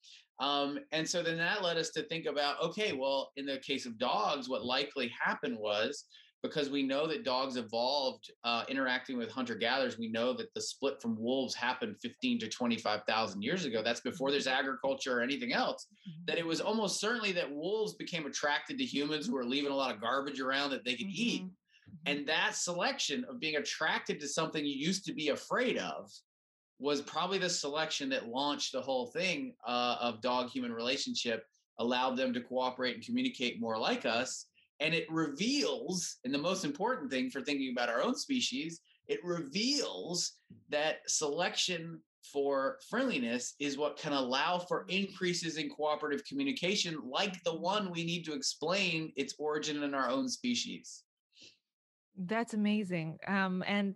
Um, 0.40 0.78
and 0.92 1.08
so 1.08 1.22
then 1.22 1.38
that 1.38 1.62
led 1.62 1.76
us 1.76 1.90
to 1.90 2.02
think 2.02 2.26
about 2.26 2.60
okay, 2.62 2.92
well, 2.92 3.30
in 3.36 3.46
the 3.46 3.58
case 3.58 3.86
of 3.86 3.98
dogs, 3.98 4.48
what 4.48 4.64
likely 4.64 5.12
happened 5.24 5.56
was 5.58 6.04
because 6.44 6.68
we 6.68 6.82
know 6.82 7.06
that 7.06 7.24
dogs 7.24 7.56
evolved 7.56 8.30
uh, 8.44 8.64
interacting 8.68 9.16
with 9.16 9.30
hunter 9.30 9.54
gatherers. 9.54 9.98
We 9.98 10.10
know 10.10 10.34
that 10.34 10.52
the 10.52 10.60
split 10.60 11.00
from 11.00 11.18
wolves 11.18 11.54
happened 11.54 11.96
15 12.02 12.38
to 12.40 12.48
25,000 12.48 13.42
years 13.42 13.64
ago. 13.64 13.82
That's 13.82 14.00
before 14.00 14.30
there's 14.30 14.46
mm-hmm. 14.46 14.58
agriculture 14.58 15.18
or 15.18 15.22
anything 15.22 15.54
else. 15.54 15.86
Mm-hmm. 16.06 16.24
That 16.26 16.36
it 16.36 16.46
was 16.46 16.60
almost 16.60 17.00
certainly 17.00 17.32
that 17.32 17.50
wolves 17.50 17.94
became 17.94 18.26
attracted 18.26 18.76
to 18.76 18.84
humans 18.84 19.26
who 19.26 19.32
were 19.32 19.46
leaving 19.46 19.72
a 19.72 19.74
lot 19.74 19.94
of 19.94 20.02
garbage 20.02 20.38
around 20.38 20.70
that 20.70 20.84
they 20.84 20.96
could 20.96 21.06
mm-hmm. 21.06 21.14
eat. 21.16 21.44
And 22.04 22.26
that 22.28 22.54
selection 22.54 23.24
of 23.30 23.40
being 23.40 23.56
attracted 23.56 24.20
to 24.20 24.28
something 24.28 24.66
you 24.66 24.74
used 24.74 25.06
to 25.06 25.14
be 25.14 25.30
afraid 25.30 25.78
of 25.78 26.10
was 26.78 27.00
probably 27.02 27.38
the 27.38 27.48
selection 27.48 28.08
that 28.10 28.28
launched 28.28 28.72
the 28.72 28.80
whole 28.80 29.06
thing 29.06 29.54
uh, 29.66 29.96
of 30.00 30.20
dog 30.20 30.50
human 30.50 30.72
relationship, 30.72 31.46
allowed 31.78 32.16
them 32.16 32.32
to 32.32 32.40
cooperate 32.40 32.96
and 32.96 33.04
communicate 33.04 33.60
more 33.60 33.78
like 33.78 34.04
us. 34.04 34.46
And 34.80 34.92
it 34.92 35.06
reveals, 35.10 36.18
and 36.24 36.34
the 36.34 36.38
most 36.38 36.64
important 36.64 37.10
thing 37.10 37.30
for 37.30 37.40
thinking 37.40 37.72
about 37.72 37.88
our 37.88 38.02
own 38.02 38.16
species, 38.16 38.80
it 39.06 39.20
reveals 39.24 40.32
that 40.70 40.98
selection 41.06 42.00
for 42.32 42.78
friendliness 42.88 43.54
is 43.60 43.76
what 43.76 43.98
can 43.98 44.12
allow 44.12 44.58
for 44.58 44.86
increases 44.88 45.58
in 45.58 45.68
cooperative 45.68 46.24
communication, 46.24 46.98
like 47.04 47.42
the 47.44 47.54
one 47.54 47.90
we 47.90 48.04
need 48.04 48.24
to 48.24 48.32
explain 48.32 49.12
its 49.16 49.34
origin 49.38 49.82
in 49.82 49.94
our 49.94 50.08
own 50.08 50.28
species. 50.28 51.04
That's 52.16 52.54
amazing. 52.54 53.18
Um, 53.26 53.62
and 53.66 53.94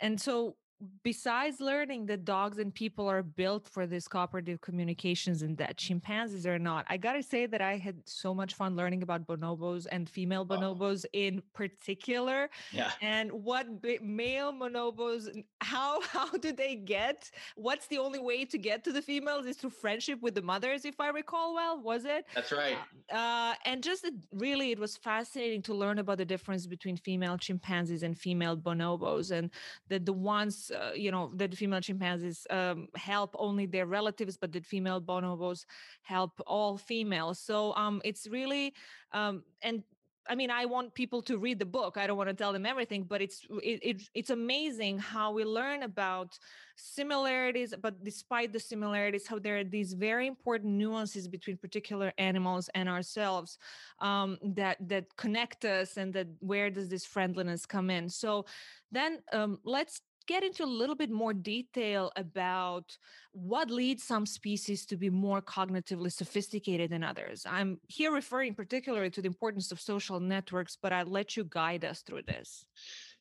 and 0.00 0.20
so 0.20 0.56
besides 1.02 1.58
learning 1.58 2.04
that 2.04 2.24
dogs 2.24 2.58
and 2.58 2.74
people 2.74 3.08
are 3.08 3.22
built 3.22 3.66
for 3.66 3.86
this 3.86 4.06
cooperative 4.06 4.60
communications 4.60 5.40
and 5.40 5.56
that 5.56 5.78
chimpanzees 5.78 6.46
are 6.46 6.58
not 6.58 6.84
i 6.90 6.98
gotta 6.98 7.22
say 7.22 7.46
that 7.46 7.62
i 7.62 7.78
had 7.78 7.96
so 8.04 8.34
much 8.34 8.52
fun 8.52 8.76
learning 8.76 9.02
about 9.02 9.26
bonobos 9.26 9.86
and 9.90 10.08
female 10.08 10.46
oh. 10.48 10.54
bonobos 10.54 11.06
oh. 11.06 11.08
in 11.14 11.42
particular 11.54 12.50
yeah 12.72 12.90
and 13.00 13.32
what 13.32 13.66
male 14.02 14.52
bonobos 14.52 15.42
how 15.62 16.00
how 16.02 16.28
do 16.28 16.52
they 16.52 16.74
get 16.74 17.30
what's 17.54 17.86
the 17.86 17.96
only 17.96 18.18
way 18.18 18.44
to 18.44 18.58
get 18.58 18.84
to 18.84 18.92
the 18.92 19.00
females 19.00 19.46
is 19.46 19.56
through 19.56 19.70
friendship 19.70 20.20
with 20.20 20.34
the 20.34 20.42
mothers 20.42 20.84
if 20.84 21.00
i 21.00 21.08
recall 21.08 21.54
well 21.54 21.80
was 21.80 22.04
it 22.04 22.26
that's 22.34 22.52
right 22.52 22.76
uh, 23.12 23.16
uh 23.16 23.54
and 23.64 23.82
just 23.82 24.06
really 24.32 24.72
it 24.72 24.78
was 24.78 24.96
fascinating 24.96 25.62
to 25.62 25.72
learn 25.72 25.98
about 25.98 26.18
the 26.18 26.24
difference 26.24 26.66
between 26.66 26.96
female 26.96 27.38
chimpanzees 27.38 28.02
and 28.02 28.18
female 28.18 28.56
bonobos 28.56 29.30
and 29.30 29.50
that 29.88 30.04
the 30.04 30.12
ones 30.12 30.65
uh, 30.70 30.92
you 30.94 31.10
know 31.10 31.30
that 31.34 31.54
female 31.54 31.80
chimpanzees 31.80 32.46
um, 32.50 32.88
help 32.94 33.34
only 33.38 33.66
their 33.66 33.86
relatives 33.86 34.36
but 34.36 34.52
that 34.52 34.64
female 34.64 35.00
bonobos 35.00 35.64
help 36.02 36.32
all 36.46 36.76
females 36.76 37.38
so 37.38 37.74
um, 37.76 38.00
it's 38.04 38.26
really 38.28 38.74
um, 39.12 39.42
and 39.62 39.82
I 40.28 40.34
mean, 40.34 40.50
I 40.50 40.64
want 40.64 40.94
people 40.94 41.22
to 41.22 41.38
read 41.38 41.58
the 41.58 41.66
book. 41.66 41.96
I 41.96 42.06
don't 42.06 42.16
want 42.16 42.28
to 42.28 42.34
tell 42.34 42.52
them 42.52 42.66
everything, 42.66 43.04
but 43.04 43.20
it's 43.22 43.46
it, 43.62 43.80
it, 43.82 44.02
it's 44.14 44.30
amazing 44.30 44.98
how 44.98 45.32
we 45.32 45.44
learn 45.44 45.82
about 45.82 46.38
similarities, 46.76 47.74
but 47.80 48.02
despite 48.04 48.52
the 48.52 48.60
similarities, 48.60 49.26
how 49.26 49.38
there 49.38 49.58
are 49.58 49.64
these 49.64 49.92
very 49.94 50.26
important 50.26 50.74
nuances 50.74 51.28
between 51.28 51.56
particular 51.56 52.12
animals 52.18 52.68
and 52.74 52.88
ourselves 52.88 53.58
um, 54.00 54.38
that 54.42 54.76
that 54.88 55.04
connect 55.16 55.64
us, 55.64 55.96
and 55.96 56.12
that 56.14 56.28
where 56.40 56.70
does 56.70 56.88
this 56.88 57.04
friendliness 57.04 57.66
come 57.66 57.90
in? 57.90 58.08
So 58.08 58.46
then 58.90 59.20
um, 59.32 59.58
let's 59.64 60.00
get 60.26 60.42
into 60.42 60.64
a 60.64 60.66
little 60.66 60.94
bit 60.94 61.10
more 61.10 61.32
detail 61.32 62.12
about 62.16 62.96
what 63.32 63.70
leads 63.70 64.02
some 64.02 64.26
species 64.26 64.86
to 64.86 64.96
be 64.96 65.10
more 65.10 65.40
cognitively 65.40 66.12
sophisticated 66.12 66.90
than 66.90 67.04
others. 67.04 67.46
I'm 67.48 67.80
here 67.88 68.12
referring 68.12 68.54
particularly 68.54 69.10
to 69.10 69.22
the 69.22 69.28
importance 69.28 69.72
of 69.72 69.80
social 69.80 70.20
networks, 70.20 70.76
but 70.80 70.92
I'll 70.92 71.06
let 71.06 71.36
you 71.36 71.44
guide 71.48 71.84
us 71.84 72.02
through 72.02 72.22
this. 72.22 72.64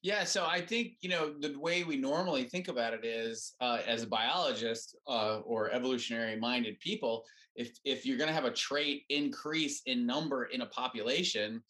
Yeah, 0.02 0.24
so 0.24 0.46
I 0.46 0.62
think 0.62 0.94
you 1.02 1.10
know 1.10 1.34
the 1.40 1.58
way 1.58 1.84
we 1.84 1.98
normally 1.98 2.44
think 2.44 2.68
about 2.68 2.94
it 2.94 3.04
is, 3.04 3.54
uh, 3.60 3.80
as 3.88 4.04
a 4.04 4.08
biologist 4.08 4.96
uh, 5.08 5.40
or 5.40 5.72
evolutionary-minded 5.72 6.80
people, 6.80 7.24
if 7.56 7.72
if 7.86 8.06
you're 8.06 8.18
going 8.18 8.28
to 8.28 8.34
have 8.34 8.46
a 8.46 8.52
trait 8.52 9.04
increase 9.10 9.82
in 9.88 10.06
number 10.06 10.46
in 10.46 10.62
a 10.62 10.68
population, 10.68 11.64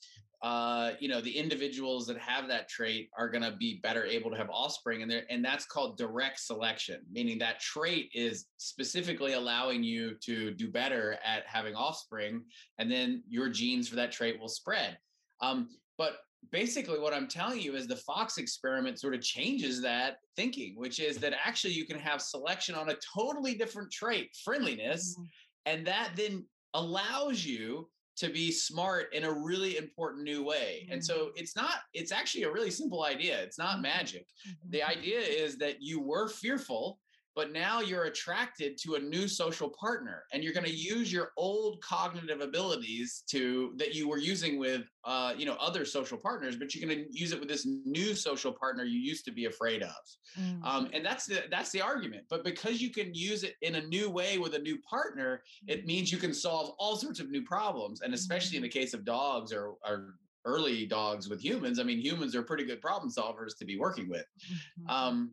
uh, 0.45 0.91
you 0.99 1.07
know, 1.07 1.21
the 1.21 1.35
individuals 1.35 2.05
that 2.05 2.19
have 2.19 2.47
that 2.47 2.69
trait 2.69 3.09
are 3.17 3.27
going 3.27 3.41
to 3.43 3.57
be 3.57 3.79
better 3.81 4.05
able 4.05 4.29
to 4.29 4.37
have 4.37 4.47
offspring, 4.51 5.01
and 5.01 5.09
there, 5.09 5.23
and 5.31 5.43
that's 5.43 5.65
called 5.65 5.97
direct 5.97 6.39
selection, 6.39 7.01
meaning 7.11 7.39
that 7.39 7.59
trait 7.59 8.11
is 8.13 8.45
specifically 8.57 9.33
allowing 9.33 9.81
you 9.83 10.13
to 10.23 10.51
do 10.51 10.69
better 10.69 11.17
at 11.25 11.47
having 11.47 11.73
offspring, 11.73 12.43
and 12.77 12.91
then 12.91 13.23
your 13.27 13.49
genes 13.49 13.87
for 13.87 13.95
that 13.95 14.11
trait 14.11 14.39
will 14.39 14.47
spread. 14.47 14.99
Um, 15.41 15.67
but 15.97 16.17
basically, 16.51 16.99
what 16.99 17.11
I'm 17.11 17.27
telling 17.27 17.59
you 17.59 17.75
is 17.75 17.87
the 17.87 17.95
Fox 17.95 18.37
experiment 18.37 18.99
sort 18.99 19.15
of 19.15 19.21
changes 19.21 19.81
that 19.81 20.17
thinking, 20.35 20.75
which 20.77 20.99
is 20.99 21.17
that 21.17 21.33
actually 21.43 21.73
you 21.73 21.87
can 21.87 21.97
have 21.97 22.21
selection 22.21 22.75
on 22.75 22.91
a 22.91 22.95
totally 23.17 23.55
different 23.55 23.91
trait, 23.91 24.29
friendliness, 24.43 25.15
mm-hmm. 25.15 25.23
and 25.65 25.87
that 25.87 26.11
then 26.15 26.45
allows 26.75 27.43
you 27.43 27.89
to 28.17 28.29
be 28.29 28.51
smart 28.51 29.13
in 29.13 29.25
a 29.25 29.31
really 29.31 29.77
important 29.77 30.23
new 30.23 30.43
way. 30.43 30.81
Mm-hmm. 30.83 30.93
And 30.93 31.05
so 31.05 31.31
it's 31.35 31.55
not, 31.55 31.79
it's 31.93 32.11
actually 32.11 32.43
a 32.43 32.51
really 32.51 32.71
simple 32.71 33.03
idea. 33.03 33.41
It's 33.41 33.59
not 33.59 33.81
magic. 33.81 34.27
Mm-hmm. 34.47 34.69
The 34.71 34.83
idea 34.83 35.19
is 35.19 35.57
that 35.57 35.81
you 35.81 35.99
were 35.99 36.29
fearful 36.29 36.99
but 37.35 37.51
now 37.51 37.81
you're 37.81 38.05
attracted 38.05 38.77
to 38.77 38.95
a 38.95 38.99
new 38.99 39.27
social 39.27 39.69
partner 39.69 40.23
and 40.31 40.43
you're 40.43 40.53
going 40.53 40.65
to 40.65 40.73
use 40.73 41.11
your 41.11 41.31
old 41.37 41.81
cognitive 41.81 42.41
abilities 42.41 43.23
to 43.27 43.73
that 43.75 43.93
you 43.93 44.07
were 44.07 44.17
using 44.17 44.57
with 44.57 44.83
uh, 45.03 45.33
you 45.37 45.45
know 45.45 45.55
other 45.59 45.85
social 45.85 46.17
partners 46.17 46.55
but 46.55 46.73
you're 46.73 46.87
going 46.87 47.05
to 47.05 47.17
use 47.17 47.31
it 47.31 47.39
with 47.39 47.49
this 47.49 47.67
new 47.85 48.15
social 48.15 48.51
partner 48.51 48.83
you 48.83 48.99
used 48.99 49.25
to 49.25 49.31
be 49.31 49.45
afraid 49.45 49.83
of 49.83 49.95
mm. 50.39 50.63
um, 50.63 50.89
and 50.93 51.05
that's 51.05 51.25
the 51.25 51.43
that's 51.51 51.71
the 51.71 51.81
argument 51.81 52.23
but 52.29 52.43
because 52.43 52.81
you 52.81 52.89
can 52.89 53.13
use 53.13 53.43
it 53.43 53.55
in 53.61 53.75
a 53.75 53.85
new 53.87 54.09
way 54.09 54.37
with 54.37 54.55
a 54.55 54.59
new 54.59 54.77
partner 54.89 55.41
it 55.67 55.83
mm. 55.83 55.87
means 55.87 56.11
you 56.11 56.17
can 56.17 56.33
solve 56.33 56.73
all 56.79 56.95
sorts 56.95 57.19
of 57.19 57.29
new 57.29 57.43
problems 57.43 58.01
and 58.01 58.13
especially 58.13 58.57
in 58.57 58.63
the 58.63 58.69
mm. 58.69 58.73
case 58.73 58.93
of 58.93 59.03
dogs 59.03 59.51
or, 59.51 59.73
or 59.85 60.15
early 60.45 60.85
dogs 60.85 61.27
with 61.27 61.43
humans 61.43 61.79
i 61.79 61.83
mean 61.83 61.99
humans 61.99 62.35
are 62.35 62.43
pretty 62.43 62.63
good 62.63 62.79
problem 62.79 63.11
solvers 63.11 63.57
to 63.57 63.65
be 63.65 63.77
working 63.77 64.07
with 64.07 64.25
mm-hmm. 64.47 64.89
um, 64.89 65.31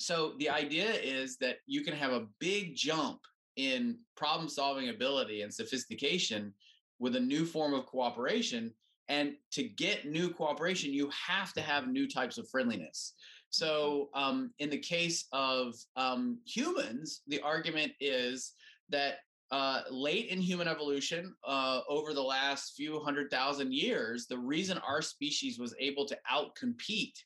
so 0.00 0.32
the 0.38 0.48
idea 0.48 0.90
is 0.90 1.36
that 1.36 1.58
you 1.66 1.82
can 1.82 1.94
have 1.94 2.12
a 2.12 2.26
big 2.38 2.74
jump 2.74 3.20
in 3.56 3.98
problem 4.16 4.48
solving 4.48 4.88
ability 4.88 5.42
and 5.42 5.52
sophistication 5.52 6.54
with 6.98 7.16
a 7.16 7.20
new 7.20 7.44
form 7.44 7.74
of 7.74 7.84
cooperation 7.84 8.72
and 9.10 9.34
to 9.50 9.62
get 9.62 10.06
new 10.06 10.30
cooperation 10.30 10.92
you 10.92 11.10
have 11.10 11.52
to 11.52 11.60
have 11.60 11.86
new 11.86 12.08
types 12.08 12.38
of 12.38 12.48
friendliness. 12.48 13.12
So 13.50 14.08
um, 14.14 14.52
in 14.58 14.70
the 14.70 14.78
case 14.78 15.26
of 15.32 15.74
um, 15.96 16.38
humans 16.46 17.20
the 17.26 17.40
argument 17.42 17.92
is 18.00 18.52
that 18.88 19.18
uh, 19.50 19.82
late 19.90 20.28
in 20.28 20.40
human 20.40 20.68
evolution, 20.68 21.34
uh, 21.44 21.80
over 21.88 22.14
the 22.14 22.22
last 22.22 22.74
few 22.76 23.00
hundred 23.00 23.30
thousand 23.32 23.74
years, 23.74 24.26
the 24.28 24.38
reason 24.38 24.78
our 24.78 25.02
species 25.02 25.58
was 25.58 25.74
able 25.80 26.06
to 26.06 26.16
outcompete 26.32 27.18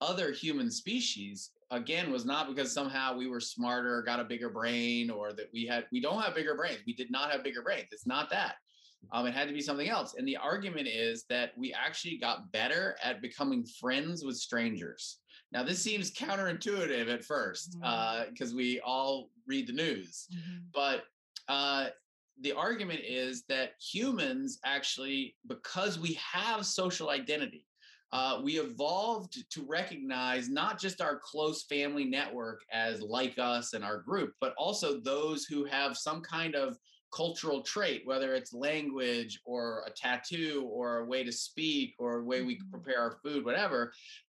other 0.00 0.30
human 0.30 0.70
species 0.70 1.50
again 1.70 2.12
was 2.12 2.24
not 2.24 2.48
because 2.48 2.72
somehow 2.72 3.16
we 3.16 3.28
were 3.28 3.40
smarter 3.40 4.02
got 4.02 4.20
a 4.20 4.24
bigger 4.24 4.48
brain 4.48 5.10
or 5.10 5.32
that 5.32 5.48
we 5.52 5.66
had 5.66 5.86
we 5.92 6.00
don't 6.00 6.22
have 6.22 6.34
bigger 6.34 6.54
brains. 6.54 6.80
We 6.86 6.94
did 6.94 7.10
not 7.10 7.30
have 7.30 7.44
bigger 7.44 7.62
brains. 7.62 7.88
It's 7.92 8.06
not 8.06 8.30
that. 8.30 8.56
Um, 9.12 9.26
it 9.26 9.34
had 9.34 9.48
to 9.48 9.54
be 9.54 9.60
something 9.60 9.88
else. 9.88 10.14
And 10.16 10.26
the 10.26 10.36
argument 10.36 10.88
is 10.88 11.24
that 11.28 11.52
we 11.58 11.74
actually 11.74 12.16
got 12.16 12.50
better 12.52 12.96
at 13.02 13.20
becoming 13.20 13.66
friends 13.78 14.24
with 14.24 14.36
strangers. 14.36 15.18
Now 15.52 15.62
this 15.62 15.82
seems 15.82 16.10
counterintuitive 16.10 17.12
at 17.12 17.24
first 17.24 17.76
because 17.80 18.50
mm-hmm. 18.50 18.54
uh, 18.54 18.56
we 18.56 18.80
all 18.80 19.30
read 19.46 19.66
the 19.66 19.72
news. 19.72 20.26
Mm-hmm. 20.34 20.58
but 20.72 21.04
uh, 21.48 21.88
the 22.40 22.52
argument 22.52 23.00
is 23.06 23.44
that 23.48 23.72
humans 23.80 24.58
actually 24.64 25.36
because 25.46 25.98
we 25.98 26.14
have 26.14 26.66
social 26.66 27.10
identity 27.10 27.64
uh, 28.14 28.40
we 28.40 28.60
evolved 28.60 29.44
to 29.50 29.66
recognize 29.66 30.48
not 30.48 30.78
just 30.78 31.00
our 31.00 31.18
close 31.18 31.64
family 31.64 32.04
network 32.04 32.62
as 32.72 33.02
like 33.02 33.34
us 33.40 33.72
and 33.72 33.84
our 33.84 33.98
group, 33.98 34.32
but 34.40 34.54
also 34.56 35.00
those 35.00 35.44
who 35.44 35.64
have 35.64 35.96
some 35.96 36.20
kind 36.20 36.54
of 36.54 36.78
cultural 37.12 37.60
trait, 37.60 38.02
whether 38.04 38.34
it's 38.34 38.54
language 38.54 39.40
or 39.44 39.82
a 39.88 39.90
tattoo 39.90 40.64
or 40.72 40.98
a 40.98 41.04
way 41.04 41.24
to 41.24 41.32
speak 41.32 41.94
or 41.98 42.20
a 42.20 42.24
way 42.24 42.42
we 42.42 42.54
mm-hmm. 42.54 42.70
prepare 42.70 43.00
our 43.00 43.18
food, 43.24 43.44
whatever. 43.44 43.92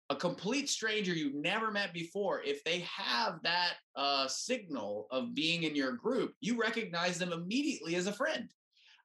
A 0.10 0.16
complete 0.16 0.70
stranger 0.70 1.14
you've 1.14 1.36
never 1.36 1.70
met 1.70 1.94
before, 1.94 2.42
if 2.42 2.64
they 2.64 2.80
have 2.80 3.40
that 3.44 3.74
uh, 3.96 4.28
signal 4.28 5.06
of 5.12 5.36
being 5.36 5.64
in 5.64 5.76
your 5.76 5.92
group, 5.92 6.34
you 6.40 6.60
recognize 6.60 7.20
them 7.20 7.32
immediately 7.32 7.94
as 7.94 8.08
a 8.08 8.14
friend. 8.14 8.50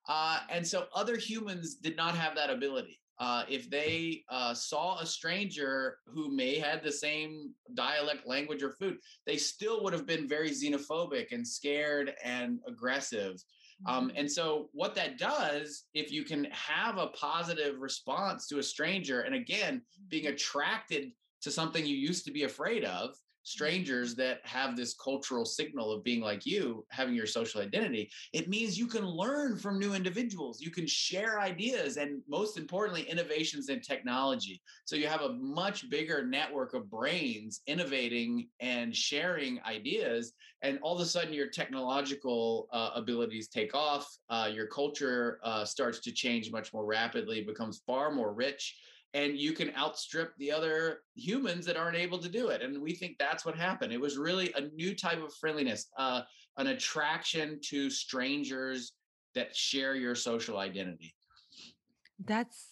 Uh, 0.09 0.39
and 0.49 0.67
so 0.67 0.87
other 0.95 1.19
humans 1.19 1.75
did 1.75 1.95
not 1.95 2.17
have 2.17 2.35
that 2.37 2.49
ability. 2.49 3.02
Uh, 3.19 3.45
if 3.49 3.71
they 3.71 4.25
uh, 4.31 4.55
saw 4.55 4.99
a 4.99 5.07
stranger 5.07 5.99
who 6.07 6.35
may 6.35 6.59
had 6.59 6.83
the 6.83 6.91
same 6.91 7.53
dialect, 7.75 8.27
language, 8.27 8.63
or 8.63 8.71
food, 8.71 8.97
they 9.27 9.37
still 9.37 9.83
would 9.83 9.93
have 9.93 10.07
been 10.07 10.29
very 10.29 10.51
xenophobic 10.51 11.31
and 11.31 11.47
scared 11.47 12.15
and 12.25 12.59
aggressive. 12.67 13.43
Um, 13.87 14.09
mm-hmm. 14.09 14.17
and 14.17 14.31
so, 14.31 14.69
what 14.73 14.95
that 14.95 15.19
does, 15.19 15.85
if 15.95 16.13
you 16.13 16.25
can 16.25 16.47
have 16.51 16.99
a 16.99 17.09
positive 17.09 17.81
response 17.81 18.47
to 18.49 18.59
a 18.59 18.63
stranger, 18.63 19.23
and 19.23 19.35
again, 19.35 19.83
being 20.09 20.25
mm-hmm. 20.25 20.35
attracted 20.35 21.13
to 21.43 21.51
something 21.51 21.85
you 21.85 21.97
used 21.97 22.25
to 22.25 22.33
be 22.33 22.45
afraid 22.45 22.85
of, 22.85 23.15
strangers 23.43 24.15
that 24.15 24.41
have 24.45 24.77
this 24.77 24.95
cultural 24.95 25.45
signal 25.45 25.93
of 25.93 26.05
being 26.05 26.21
like 26.21 26.47
you, 26.47 26.85
having 26.91 27.15
your 27.15 27.27
social 27.27 27.61
identity, 27.61 28.11
it 28.33 28.49
means 28.49 28.79
you 28.79 28.87
can 28.87 29.07
learn 29.07 29.57
from 29.57 29.79
new 29.79 29.95
individuals. 29.95 30.61
You 30.61 30.71
can 30.71 30.87
share 30.87 31.41
ideas 31.41 31.97
and, 31.97 32.23
most 32.29 32.57
importantly, 32.57 33.03
innovations 33.03 33.69
in 33.69 33.81
technology. 33.81 34.61
So 34.85 34.97
you 34.97 35.07
have 35.09 35.23
a 35.23 35.33
much 35.35 35.91
bigger 35.91 36.25
network 36.25 36.75
of 36.75 36.91
brains 36.91 37.61
innovating 37.67 38.49
and 38.61 38.95
sharing 38.95 39.61
ideas. 39.63 40.33
And 40.63 40.79
all 40.83 40.95
of 40.95 41.01
a 41.01 41.07
sudden, 41.07 41.33
your 41.33 41.49
technological 41.49 42.69
uh, 42.73 42.91
abilities 42.95 43.49
take 43.49 43.75
off. 43.75 44.07
Uh, 44.31 44.49
your 44.53 44.67
culture 44.67 45.41
uh, 45.43 45.65
starts 45.65 45.99
to 46.01 46.13
change 46.13 46.53
much 46.53 46.73
more 46.73 46.85
rapidly, 46.85 47.43
becomes 47.43 47.83
far 47.87 48.13
more 48.13 48.33
rich 48.33 48.77
and 49.15 49.37
you 49.37 49.53
can 49.53 49.75
outstrip 49.77 50.35
the 50.39 50.51
other 50.51 51.01
humans 51.15 51.67
that 51.67 51.77
aren't 51.77 51.97
able 51.97 52.19
to 52.19 52.29
do 52.29 52.49
it. 52.49 52.63
And 52.63 52.81
we 52.81 52.95
think 52.95 53.19
that's 53.19 53.45
what 53.45 53.57
happened. 53.57 53.93
It 53.93 54.01
was 54.01 54.17
really 54.17 54.53
a 54.57 54.63
new 54.75 54.95
type 54.95 55.23
of 55.23 55.35
friendliness, 55.35 55.89
uh, 55.99 56.23
an 56.57 56.69
attraction 56.69 57.59
to 57.65 57.91
strangers 57.91 58.93
that 59.35 59.55
share 59.55 59.95
your 59.95 60.15
social 60.15 60.59
identity. 60.59 61.15
That's 62.25 62.69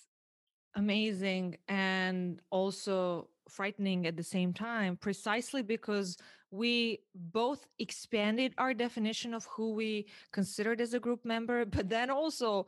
amazing 0.76 1.57
and 1.68 2.40
also 2.50 3.29
frightening 3.48 4.07
at 4.07 4.16
the 4.16 4.22
same 4.22 4.53
time, 4.53 4.96
precisely 4.96 5.62
because 5.62 6.16
we 6.50 7.00
both 7.14 7.66
expanded 7.79 8.55
our 8.59 8.74
definition 8.74 9.35
of 9.35 9.44
who 9.46 9.72
we 9.72 10.07
considered 10.33 10.81
as 10.81 10.94
a 10.94 11.00
group 11.00 11.24
member, 11.24 11.64
but 11.76 11.88
then 11.88 12.11
also 12.11 12.66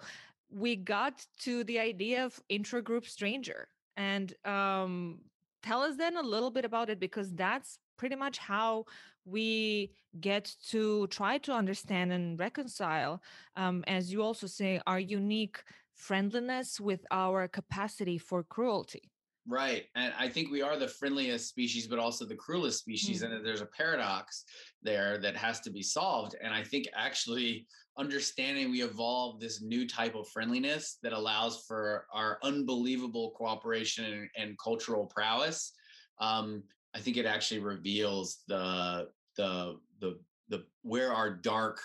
we 0.52 0.76
got 0.76 1.24
to 1.40 1.64
the 1.64 1.78
idea 1.78 2.24
of 2.24 2.40
intragroup 2.50 3.06
stranger 3.06 3.68
and 3.96 4.34
um, 4.44 5.18
tell 5.62 5.82
us 5.82 5.96
then 5.96 6.16
a 6.16 6.22
little 6.22 6.50
bit 6.50 6.64
about 6.64 6.90
it 6.90 7.00
because 7.00 7.32
that's 7.34 7.78
pretty 7.96 8.16
much 8.16 8.38
how 8.38 8.84
we 9.24 9.92
get 10.20 10.54
to 10.68 11.06
try 11.08 11.38
to 11.38 11.52
understand 11.52 12.12
and 12.12 12.38
reconcile 12.38 13.22
um, 13.56 13.84
as 13.86 14.12
you 14.12 14.22
also 14.22 14.46
say 14.46 14.80
our 14.86 15.00
unique 15.00 15.62
friendliness 15.94 16.80
with 16.80 17.04
our 17.10 17.46
capacity 17.48 18.18
for 18.18 18.42
cruelty 18.42 19.12
Right. 19.46 19.86
And 19.96 20.12
I 20.18 20.28
think 20.28 20.50
we 20.50 20.62
are 20.62 20.78
the 20.78 20.86
friendliest 20.86 21.48
species, 21.48 21.88
but 21.88 21.98
also 21.98 22.24
the 22.24 22.36
cruelest 22.36 22.78
species. 22.78 23.22
Mm. 23.22 23.32
And 23.32 23.44
there's 23.46 23.60
a 23.60 23.66
paradox 23.66 24.44
there 24.82 25.18
that 25.18 25.36
has 25.36 25.60
to 25.62 25.70
be 25.70 25.82
solved. 25.82 26.36
And 26.40 26.54
I 26.54 26.62
think 26.62 26.86
actually 26.94 27.66
understanding 27.98 28.70
we 28.70 28.82
evolved 28.82 29.40
this 29.40 29.60
new 29.60 29.86
type 29.86 30.14
of 30.14 30.28
friendliness 30.28 30.98
that 31.02 31.12
allows 31.12 31.64
for 31.66 32.06
our 32.12 32.38
unbelievable 32.42 33.32
cooperation 33.36 34.04
and, 34.04 34.28
and 34.36 34.58
cultural 34.58 35.06
prowess. 35.06 35.72
Um, 36.18 36.62
I 36.94 37.00
think 37.00 37.16
it 37.16 37.26
actually 37.26 37.60
reveals 37.60 38.42
the 38.48 39.08
the 39.36 39.78
the 40.00 40.18
the 40.48 40.64
where 40.82 41.12
our 41.12 41.30
dark 41.30 41.80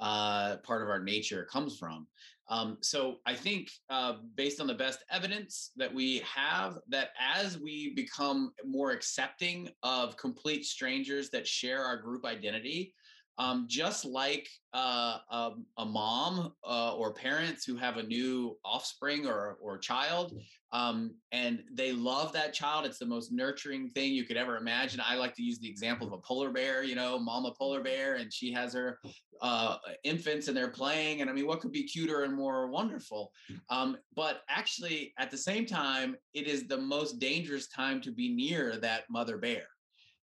uh, 0.00 0.56
part 0.58 0.82
of 0.82 0.88
our 0.88 1.02
nature 1.02 1.46
comes 1.50 1.76
from. 1.78 2.06
Um, 2.48 2.76
so 2.82 3.16
I 3.24 3.34
think, 3.34 3.70
uh, 3.88 4.14
based 4.34 4.60
on 4.60 4.66
the 4.66 4.74
best 4.74 5.02
evidence 5.10 5.70
that 5.76 5.92
we 5.92 6.18
have, 6.18 6.78
that 6.88 7.10
as 7.18 7.58
we 7.58 7.94
become 7.94 8.52
more 8.66 8.90
accepting 8.90 9.70
of 9.82 10.16
complete 10.18 10.66
strangers 10.66 11.30
that 11.30 11.46
share 11.46 11.82
our 11.82 11.96
group 11.96 12.26
identity, 12.26 12.92
um, 13.38 13.66
just 13.68 14.04
like 14.04 14.48
uh, 14.72 15.18
um, 15.30 15.66
a 15.78 15.84
mom 15.84 16.52
uh, 16.66 16.94
or 16.94 17.12
parents 17.12 17.64
who 17.64 17.76
have 17.76 17.96
a 17.96 18.02
new 18.02 18.56
offspring 18.64 19.26
or 19.26 19.56
or 19.60 19.78
child, 19.78 20.38
um, 20.72 21.14
and 21.32 21.62
they 21.72 21.92
love 21.92 22.32
that 22.32 22.52
child. 22.52 22.86
It's 22.86 22.98
the 22.98 23.06
most 23.06 23.32
nurturing 23.32 23.90
thing 23.90 24.12
you 24.12 24.24
could 24.24 24.36
ever 24.36 24.56
imagine. 24.56 25.00
I 25.04 25.16
like 25.16 25.34
to 25.34 25.42
use 25.42 25.58
the 25.58 25.68
example 25.68 26.06
of 26.06 26.12
a 26.12 26.18
polar 26.18 26.50
bear. 26.50 26.84
You 26.84 26.94
know, 26.94 27.18
mama 27.18 27.52
polar 27.58 27.82
bear, 27.82 28.14
and 28.14 28.32
she 28.32 28.52
has 28.52 28.72
her 28.74 29.00
uh, 29.40 29.76
infants, 30.04 30.46
and 30.48 30.56
they're 30.56 30.68
playing. 30.68 31.20
And 31.20 31.28
I 31.28 31.32
mean, 31.32 31.46
what 31.46 31.60
could 31.60 31.72
be 31.72 31.84
cuter 31.84 32.22
and 32.22 32.34
more 32.34 32.68
wonderful? 32.68 33.32
Um, 33.68 33.96
but 34.14 34.42
actually, 34.48 35.12
at 35.18 35.30
the 35.30 35.38
same 35.38 35.66
time, 35.66 36.16
it 36.34 36.46
is 36.46 36.66
the 36.66 36.78
most 36.78 37.18
dangerous 37.18 37.66
time 37.68 38.00
to 38.02 38.12
be 38.12 38.32
near 38.32 38.76
that 38.76 39.04
mother 39.10 39.38
bear 39.38 39.66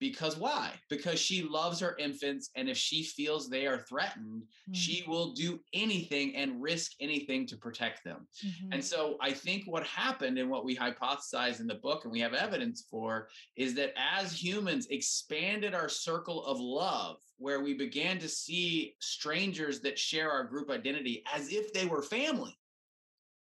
because 0.02 0.36
why? 0.36 0.72
Because 0.90 1.20
she 1.20 1.44
loves 1.44 1.80
her 1.80 1.96
infants. 1.98 2.50
And 2.56 2.68
if 2.68 2.76
she 2.76 3.04
feels 3.04 3.48
they 3.48 3.68
are 3.68 3.78
threatened, 3.78 4.42
mm-hmm. 4.42 4.74
she 4.74 5.04
will 5.08 5.32
do 5.32 5.60
anything 5.74 6.36
and 6.36 6.60
risk 6.60 6.94
anything 7.00 7.46
to 7.46 7.56
protect 7.56 8.04
them. 8.04 8.28
Mm-hmm. 8.44 8.74
And 8.74 8.84
so 8.84 9.16
I 9.22 9.32
think 9.32 9.66
what 9.68 9.86
happened 9.86 10.40
and 10.40 10.50
what 10.50 10.66
we 10.66 10.76
hypothesize 10.76 11.60
in 11.60 11.68
the 11.68 11.76
book 11.76 12.04
and 12.04 12.12
we 12.12 12.20
have 12.20 12.34
evidence 12.34 12.84
for 12.90 13.28
is 13.56 13.76
that 13.76 13.94
as 13.96 14.34
humans 14.34 14.88
expanded 14.90 15.76
our 15.76 15.88
circle 15.88 16.44
of 16.46 16.60
love, 16.60 17.18
where 17.38 17.62
we 17.62 17.76
began 17.76 18.18
to 18.20 18.28
see 18.28 18.96
strangers 19.00 19.82
that 19.82 20.00
share 20.00 20.32
our 20.32 20.44
group 20.44 20.72
identity 20.72 21.24
as 21.32 21.54
if 21.54 21.72
they 21.74 21.86
were 21.86 22.02
family 22.02 22.58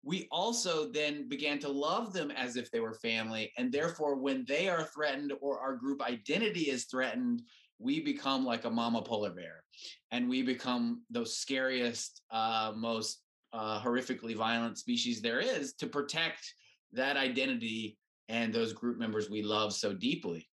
we 0.03 0.27
also 0.31 0.89
then 0.89 1.27
began 1.27 1.59
to 1.59 1.69
love 1.69 2.13
them 2.13 2.31
as 2.31 2.55
if 2.55 2.71
they 2.71 2.79
were 2.79 2.93
family. 2.93 3.51
And 3.57 3.71
therefore, 3.71 4.15
when 4.15 4.45
they 4.47 4.69
are 4.69 4.83
threatened 4.83 5.33
or 5.41 5.59
our 5.59 5.75
group 5.75 6.01
identity 6.01 6.69
is 6.69 6.85
threatened, 6.85 7.41
we 7.79 7.99
become 7.99 8.45
like 8.45 8.65
a 8.65 8.69
mama 8.69 9.01
polar 9.01 9.31
bear 9.31 9.63
and 10.11 10.29
we 10.29 10.41
become 10.41 11.01
the 11.11 11.25
scariest, 11.25 12.21
uh, 12.31 12.73
most 12.75 13.21
uh, 13.51 13.81
horrifically 13.81 14.35
violent 14.35 14.77
species 14.77 15.21
there 15.21 15.39
is 15.39 15.73
to 15.73 15.87
protect 15.87 16.53
that 16.93 17.17
identity 17.17 17.97
and 18.27 18.53
those 18.53 18.73
group 18.73 18.97
members 18.97 19.29
we 19.29 19.41
love 19.41 19.73
so 19.73 19.93
deeply. 19.93 20.47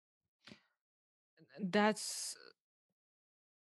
That's 1.61 2.37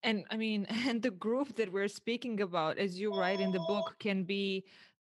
and 0.04 0.24
I 0.30 0.38
mean, 0.38 0.66
and 0.88 1.02
the 1.02 1.12
group 1.12 1.56
that 1.58 1.72
we're 1.72 1.88
speaking 1.88 2.42
about, 2.42 2.78
as 2.78 2.98
you 2.98 3.14
write 3.14 3.40
in 3.40 3.52
the 3.52 3.60
book, 3.68 3.96
can 4.00 4.24
be 4.24 4.64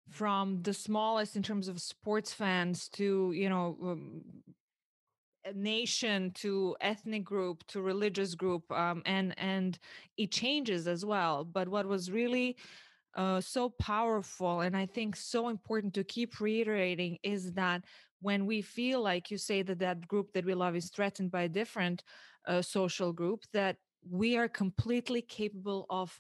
from 0.10 0.62
the 0.62 0.74
smallest 0.74 1.36
in 1.36 1.44
terms 1.44 1.68
of 1.68 1.82
sports 1.82 2.34
fans 2.34 2.88
to 2.90 3.32
you 3.34 3.50
know 3.50 3.78
um, 3.84 4.22
nation 5.54 6.32
to 6.32 6.76
ethnic 6.82 7.24
group 7.24 7.66
to 7.68 7.82
religious 7.82 8.36
group 8.36 8.70
um, 8.72 9.02
and 9.06 9.34
and 9.38 9.80
it 10.18 10.32
changes 10.32 10.88
as 10.88 11.06
well. 11.06 11.44
But 11.44 11.68
what 11.68 11.86
was 11.86 12.12
really 12.12 12.58
uh, 13.16 13.40
so 13.40 13.70
powerful 13.70 14.62
and 14.62 14.76
i 14.76 14.86
think 14.86 15.16
so 15.16 15.48
important 15.48 15.94
to 15.94 16.04
keep 16.04 16.42
reiterating 16.42 17.18
is 17.24 17.54
that 17.54 17.82
when 18.22 18.46
we 18.46 18.62
feel 18.62 19.02
like 19.02 19.32
you 19.32 19.38
say 19.38 19.62
that 19.62 19.80
that 19.80 20.06
group 20.08 20.34
that 20.34 20.46
we 20.46 20.54
love 20.54 20.76
is 20.76 20.90
threatened 20.90 21.32
by 21.32 21.44
a 21.44 21.50
different 21.50 22.04
uh, 22.48 22.62
social 22.62 23.14
group 23.14 23.44
that 23.54 23.78
we 24.10 24.38
are 24.38 24.48
completely 24.48 25.22
capable 25.22 25.86
of 25.90 26.20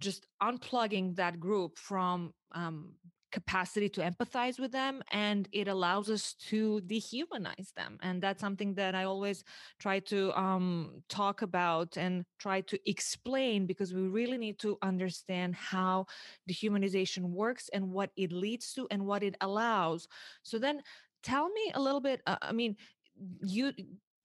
just 0.00 0.26
unplugging 0.42 1.14
that 1.16 1.40
group 1.40 1.78
from 1.78 2.34
um, 2.52 2.92
capacity 3.32 3.88
to 3.88 4.00
empathize 4.00 4.58
with 4.58 4.72
them 4.72 5.02
and 5.10 5.48
it 5.52 5.68
allows 5.68 6.10
us 6.10 6.34
to 6.34 6.80
dehumanize 6.86 7.72
them 7.76 7.98
and 8.02 8.22
that's 8.22 8.40
something 8.40 8.74
that 8.74 8.94
i 8.94 9.04
always 9.04 9.44
try 9.78 9.98
to 9.98 10.32
um, 10.38 11.02
talk 11.08 11.42
about 11.42 11.96
and 11.96 12.24
try 12.38 12.60
to 12.62 12.78
explain 12.88 13.66
because 13.66 13.92
we 13.92 14.02
really 14.02 14.38
need 14.38 14.58
to 14.58 14.78
understand 14.82 15.54
how 15.54 16.06
dehumanization 16.48 17.22
works 17.22 17.68
and 17.72 17.90
what 17.90 18.10
it 18.16 18.32
leads 18.32 18.72
to 18.74 18.86
and 18.90 19.04
what 19.04 19.22
it 19.22 19.36
allows. 19.40 20.08
So 20.42 20.58
then 20.58 20.82
tell 21.26 21.48
me 21.48 21.72
a 21.74 21.80
little 21.80 22.00
bit 22.00 22.22
uh, 22.26 22.36
i 22.40 22.52
mean 22.52 22.76
you 23.42 23.72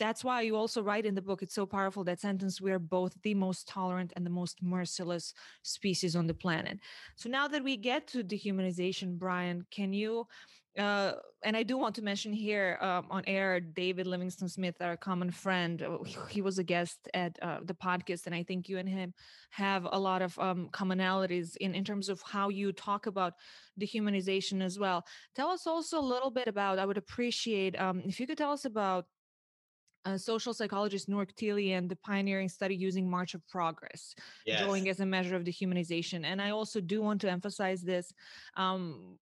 that's 0.02 0.24
why 0.24 0.42
you 0.42 0.56
also 0.56 0.82
write 0.82 1.06
in 1.06 1.16
the 1.16 1.22
book 1.22 1.44
it's 1.44 1.54
so 1.54 1.66
powerful 1.66 2.04
that 2.04 2.20
sentence 2.20 2.60
we 2.60 2.72
are 2.72 2.80
both 2.80 3.14
the 3.22 3.36
most 3.36 3.68
tolerant 3.68 4.12
and 4.16 4.26
the 4.26 4.36
most 4.42 4.56
merciless 4.62 5.34
species 5.62 6.16
on 6.16 6.26
the 6.26 6.34
planet 6.34 6.80
so 7.16 7.30
now 7.30 7.48
that 7.48 7.64
we 7.64 7.78
get 7.78 8.08
to 8.08 8.24
dehumanization 8.24 9.18
brian 9.18 9.64
can 9.70 9.94
you 9.94 10.26
uh, 10.78 11.14
and 11.44 11.58
I 11.58 11.64
do 11.64 11.78
want 11.78 11.96
to 11.96 12.02
mention 12.02 12.32
here 12.32 12.78
um, 12.82 13.06
on 13.10 13.24
air 13.28 13.60
David 13.60 14.08
Livingstone 14.08 14.48
Smith, 14.48 14.76
our 14.80 14.96
common 14.96 15.30
friend. 15.30 15.82
Uh, 15.82 15.98
he 16.30 16.42
was 16.42 16.60
a 16.60 16.64
guest 16.64 17.10
at 17.14 17.38
uh, 17.42 17.60
the 17.66 17.74
podcast, 17.74 18.26
and 18.26 18.34
I 18.34 18.44
think 18.44 18.70
you 18.70 18.78
and 18.78 18.88
him 18.88 19.14
have 19.50 19.86
a 19.92 20.00
lot 20.00 20.22
of 20.22 20.38
um, 20.40 20.70
commonalities 20.72 21.58
in, 21.58 21.76
in 21.76 21.84
terms 21.84 22.08
of 22.08 22.22
how 22.22 22.48
you 22.48 22.72
talk 22.72 23.06
about 23.06 23.34
dehumanization 23.82 24.62
as 24.62 24.80
well. 24.80 25.04
Tell 25.36 25.50
us 25.50 25.68
also 25.68 26.00
a 26.00 26.10
little 26.14 26.32
bit 26.32 26.48
about, 26.48 26.80
I 26.80 26.86
would 26.86 26.98
appreciate 26.98 27.78
um, 27.78 28.02
if 28.06 28.20
you 28.20 28.26
could 28.26 28.38
tell 28.38 28.54
us 28.54 28.64
about 28.64 29.08
uh, 30.06 30.18
social 30.18 30.54
psychologist 30.54 31.10
Kteily 31.10 31.78
and 31.78 31.90
the 31.90 31.96
pioneering 31.96 32.50
study 32.50 32.76
using 32.76 33.10
March 33.10 33.34
of 33.34 33.48
Progress, 33.48 34.16
yes. 34.46 34.62
drawing 34.62 34.90
as 34.90 35.00
a 35.00 35.06
measure 35.06 35.36
of 35.36 35.44
dehumanization. 35.44 36.26
And 36.26 36.42
I 36.42 36.52
also 36.52 36.82
do 36.82 37.02
want 37.02 37.22
to 37.22 37.30
emphasize 37.30 37.82
this. 37.82 38.14
Um, 38.58 39.18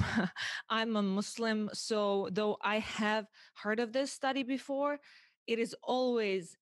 I'm 0.70 0.96
a 0.96 1.02
Muslim, 1.02 1.70
so 1.72 2.28
though 2.32 2.58
I 2.62 2.78
have 2.80 3.26
heard 3.54 3.80
of 3.80 3.92
this 3.92 4.12
study 4.12 4.42
before, 4.42 4.98
it 5.46 5.58
is 5.58 5.74
always 5.82 6.56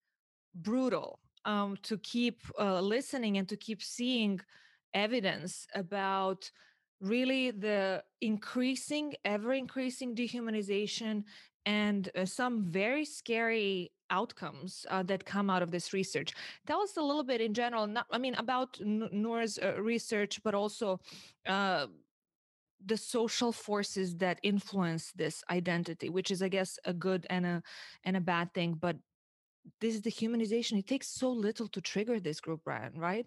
brutal 0.55 1.19
um, 1.45 1.77
to 1.83 1.99
keep 1.99 2.41
uh, 2.59 2.81
listening 2.81 3.39
and 3.39 3.49
to 3.49 3.57
keep 3.57 3.83
seeing 3.83 4.41
evidence 4.95 5.67
about 5.75 6.51
really 7.01 7.51
the 7.51 8.03
increasing, 8.23 9.15
ever 9.25 9.53
increasing 9.53 10.15
dehumanization 10.15 11.25
and 11.67 12.09
uh, 12.17 12.25
some 12.25 12.63
very 12.63 13.05
scary 13.05 13.91
outcomes 14.11 14.87
uh, 14.89 15.03
that 15.03 15.25
come 15.25 15.51
out 15.51 15.63
of 15.63 15.73
this 15.73 15.93
research. 15.93 16.33
Tell 16.67 16.81
us 16.81 16.97
a 16.97 17.03
little 17.03 17.25
bit 17.25 17.41
in 17.41 17.53
general, 17.53 17.89
not, 17.89 18.07
I 18.13 18.19
mean, 18.19 18.35
about 18.37 18.79
Nour's 18.81 19.59
uh, 19.59 19.83
research, 19.83 20.41
but 20.45 20.55
also 20.55 21.01
uh, 21.47 21.87
the 22.87 22.97
social 22.97 23.51
forces 23.51 24.17
that 24.17 24.39
influence 24.45 25.13
this 25.17 25.43
identity, 25.51 26.09
which 26.09 26.31
is, 26.31 26.41
I 26.41 26.49
guess, 26.49 26.79
a 26.85 26.95
good 26.95 27.27
and 27.29 27.45
a 27.45 27.63
and 28.05 28.17
a 28.17 28.21
bad 28.21 28.55
thing. 28.55 28.75
But 28.81 28.97
this 29.81 29.95
is 29.95 30.03
the 30.03 30.11
humanization. 30.11 30.79
It 30.79 30.87
takes 30.87 31.09
so 31.09 31.31
little 31.31 31.67
to 31.69 31.81
trigger 31.81 32.21
this 32.21 32.41
group, 32.41 32.61
Brian, 32.65 32.93
right? 32.97 33.27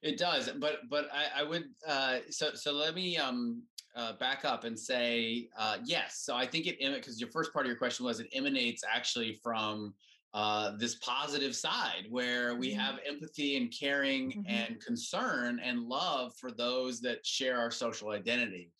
It 0.00 0.16
does, 0.16 0.48
but 0.60 0.88
but 0.88 1.08
I, 1.12 1.40
I 1.40 1.42
would 1.42 1.64
uh, 1.84 2.18
so 2.30 2.54
so 2.54 2.72
let 2.72 2.94
me 2.94 3.16
um, 3.16 3.64
uh, 3.98 4.12
back 4.14 4.44
up 4.44 4.64
and 4.64 4.78
say 4.78 5.48
uh, 5.58 5.78
yes. 5.84 6.22
So 6.24 6.36
I 6.36 6.46
think 6.46 6.66
it 6.66 6.78
because 6.78 7.20
your 7.20 7.30
first 7.30 7.52
part 7.52 7.66
of 7.66 7.68
your 7.68 7.78
question 7.78 8.06
was 8.06 8.20
it 8.20 8.28
emanates 8.32 8.84
actually 8.88 9.38
from 9.42 9.92
uh, 10.34 10.72
this 10.78 10.96
positive 10.96 11.54
side 11.56 12.06
where 12.08 12.54
we 12.54 12.70
mm-hmm. 12.70 12.80
have 12.80 13.00
empathy 13.06 13.56
and 13.56 13.74
caring 13.76 14.30
mm-hmm. 14.30 14.42
and 14.46 14.80
concern 14.80 15.60
and 15.64 15.82
love 15.82 16.32
for 16.40 16.52
those 16.52 17.00
that 17.00 17.26
share 17.26 17.58
our 17.58 17.70
social 17.70 18.10
identity. 18.10 18.70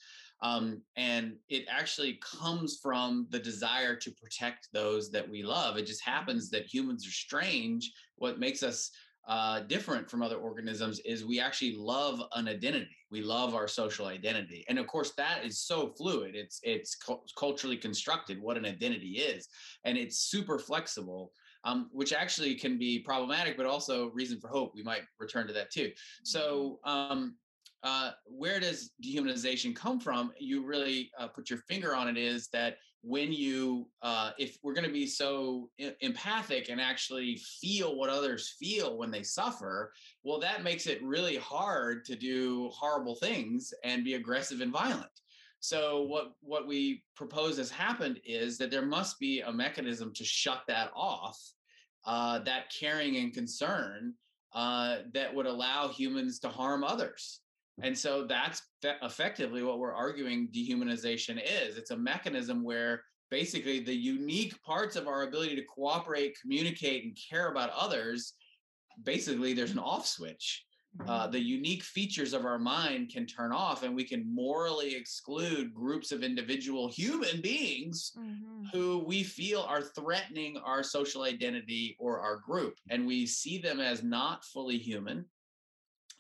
Um, 0.40 0.83
and 0.96 1.35
it 1.48 1.64
actually 1.68 2.20
comes 2.22 2.78
from 2.81 3.26
the 3.31 3.40
desire 3.40 3.96
to 3.96 4.11
protect 4.12 4.68
those 4.72 5.11
that 5.11 5.28
we 5.28 5.42
love. 5.42 5.76
It 5.76 5.87
just 5.87 6.04
happens 6.04 6.48
that 6.50 6.72
humans 6.72 7.04
are 7.09 7.11
strange. 7.11 7.90
What 8.16 8.38
makes 8.38 8.62
us 8.62 8.92
uh, 9.28 9.60
different 9.60 10.10
from 10.10 10.22
other 10.22 10.36
organisms 10.36 11.00
is 11.00 11.24
we 11.24 11.38
actually 11.38 11.76
love 11.76 12.22
an 12.34 12.48
identity. 12.48 12.96
We 13.10 13.20
love 13.20 13.54
our 13.54 13.68
social 13.68 14.06
identity, 14.06 14.64
and 14.68 14.78
of 14.78 14.86
course 14.86 15.12
that 15.18 15.44
is 15.44 15.60
so 15.60 15.92
fluid. 15.98 16.34
It's 16.34 16.60
it's 16.62 16.94
cu- 16.94 17.20
culturally 17.38 17.76
constructed 17.76 18.40
what 18.40 18.56
an 18.56 18.64
identity 18.64 19.18
is, 19.18 19.46
and 19.84 19.98
it's 19.98 20.18
super 20.18 20.58
flexible. 20.58 21.32
Um, 21.64 21.88
which 21.90 22.12
actually 22.12 22.54
can 22.54 22.78
be 22.78 23.00
problematic, 23.00 23.56
but 23.56 23.66
also 23.66 24.10
reason 24.10 24.38
for 24.40 24.46
hope. 24.46 24.72
We 24.76 24.84
might 24.84 25.02
return 25.18 25.48
to 25.48 25.52
that 25.54 25.72
too. 25.72 25.90
So, 26.22 26.78
um, 26.84 27.34
uh, 27.82 28.12
where 28.24 28.60
does 28.60 28.92
dehumanization 29.04 29.74
come 29.74 29.98
from? 29.98 30.32
You 30.38 30.64
really 30.64 31.10
uh, 31.18 31.26
put 31.26 31.50
your 31.50 31.58
finger 31.68 31.96
on 31.96 32.08
it. 32.08 32.16
Is 32.16 32.48
that 32.52 32.76
when 33.02 33.32
you 33.32 33.88
uh, 34.02 34.32
if 34.38 34.58
we're 34.62 34.74
going 34.74 34.87
to 34.87 34.92
be 34.92 35.06
so 35.06 35.70
empathic 36.00 36.68
and 36.68 36.80
actually 36.80 37.37
feel 37.61 37.96
what 37.96 38.11
others 38.11 38.56
feel 38.58 38.98
when 38.98 39.11
they 39.11 39.22
suffer 39.22 39.92
well 40.24 40.40
that 40.40 40.64
makes 40.64 40.87
it 40.87 41.02
really 41.02 41.37
hard 41.37 42.04
to 42.04 42.16
do 42.16 42.68
horrible 42.72 43.14
things 43.14 43.72
and 43.84 44.04
be 44.04 44.14
aggressive 44.14 44.61
and 44.61 44.72
violent. 44.72 45.06
So 45.61 46.02
what 46.02 46.32
what 46.40 46.66
we 46.66 47.02
propose 47.16 47.56
has 47.58 47.70
happened 47.70 48.20
is 48.24 48.58
that 48.58 48.70
there 48.70 48.87
must 48.87 49.18
be 49.18 49.40
a 49.40 49.52
mechanism 49.52 50.12
to 50.14 50.24
shut 50.24 50.62
that 50.68 50.90
off 50.94 51.38
uh, 52.04 52.38
that 52.40 52.72
caring 52.78 53.16
and 53.16 53.32
concern 53.32 54.14
uh, 54.54 54.98
that 55.12 55.34
would 55.34 55.46
allow 55.46 55.88
humans 55.88 56.38
to 56.40 56.48
harm 56.48 56.84
others 56.84 57.40
and 57.82 57.96
so 57.96 58.24
that's 58.24 58.62
effectively 58.82 59.62
what 59.62 59.78
we're 59.78 59.94
arguing 59.94 60.48
dehumanization 60.54 61.40
is. 61.42 61.76
It's 61.76 61.90
a 61.90 61.96
mechanism 61.96 62.64
where 62.64 63.02
basically 63.30 63.80
the 63.80 63.94
unique 63.94 64.60
parts 64.62 64.96
of 64.96 65.06
our 65.06 65.22
ability 65.22 65.56
to 65.56 65.64
cooperate, 65.64 66.38
communicate, 66.40 67.04
and 67.04 67.16
care 67.30 67.50
about 67.50 67.70
others, 67.70 68.34
basically 69.04 69.52
there's 69.54 69.72
an 69.72 69.78
off 69.78 70.06
switch. 70.06 70.64
Uh, 71.06 71.22
mm-hmm. 71.22 71.32
the 71.32 71.40
unique 71.40 71.82
features 71.84 72.32
of 72.32 72.44
our 72.44 72.58
mind 72.58 73.10
can 73.12 73.24
turn 73.24 73.52
off, 73.52 73.84
and 73.84 73.94
we 73.94 74.02
can 74.02 74.24
morally 74.34 74.96
exclude 74.96 75.72
groups 75.72 76.10
of 76.10 76.24
individual 76.24 76.88
human 76.88 77.40
beings 77.40 78.12
mm-hmm. 78.18 78.64
who 78.72 79.04
we 79.06 79.22
feel 79.22 79.60
are 79.68 79.82
threatening 79.82 80.56
our 80.64 80.82
social 80.82 81.22
identity 81.22 81.94
or 82.00 82.20
our 82.20 82.38
group. 82.38 82.74
And 82.90 83.06
we 83.06 83.26
see 83.26 83.58
them 83.58 83.78
as 83.78 84.02
not 84.02 84.44
fully 84.46 84.78
human 84.78 85.26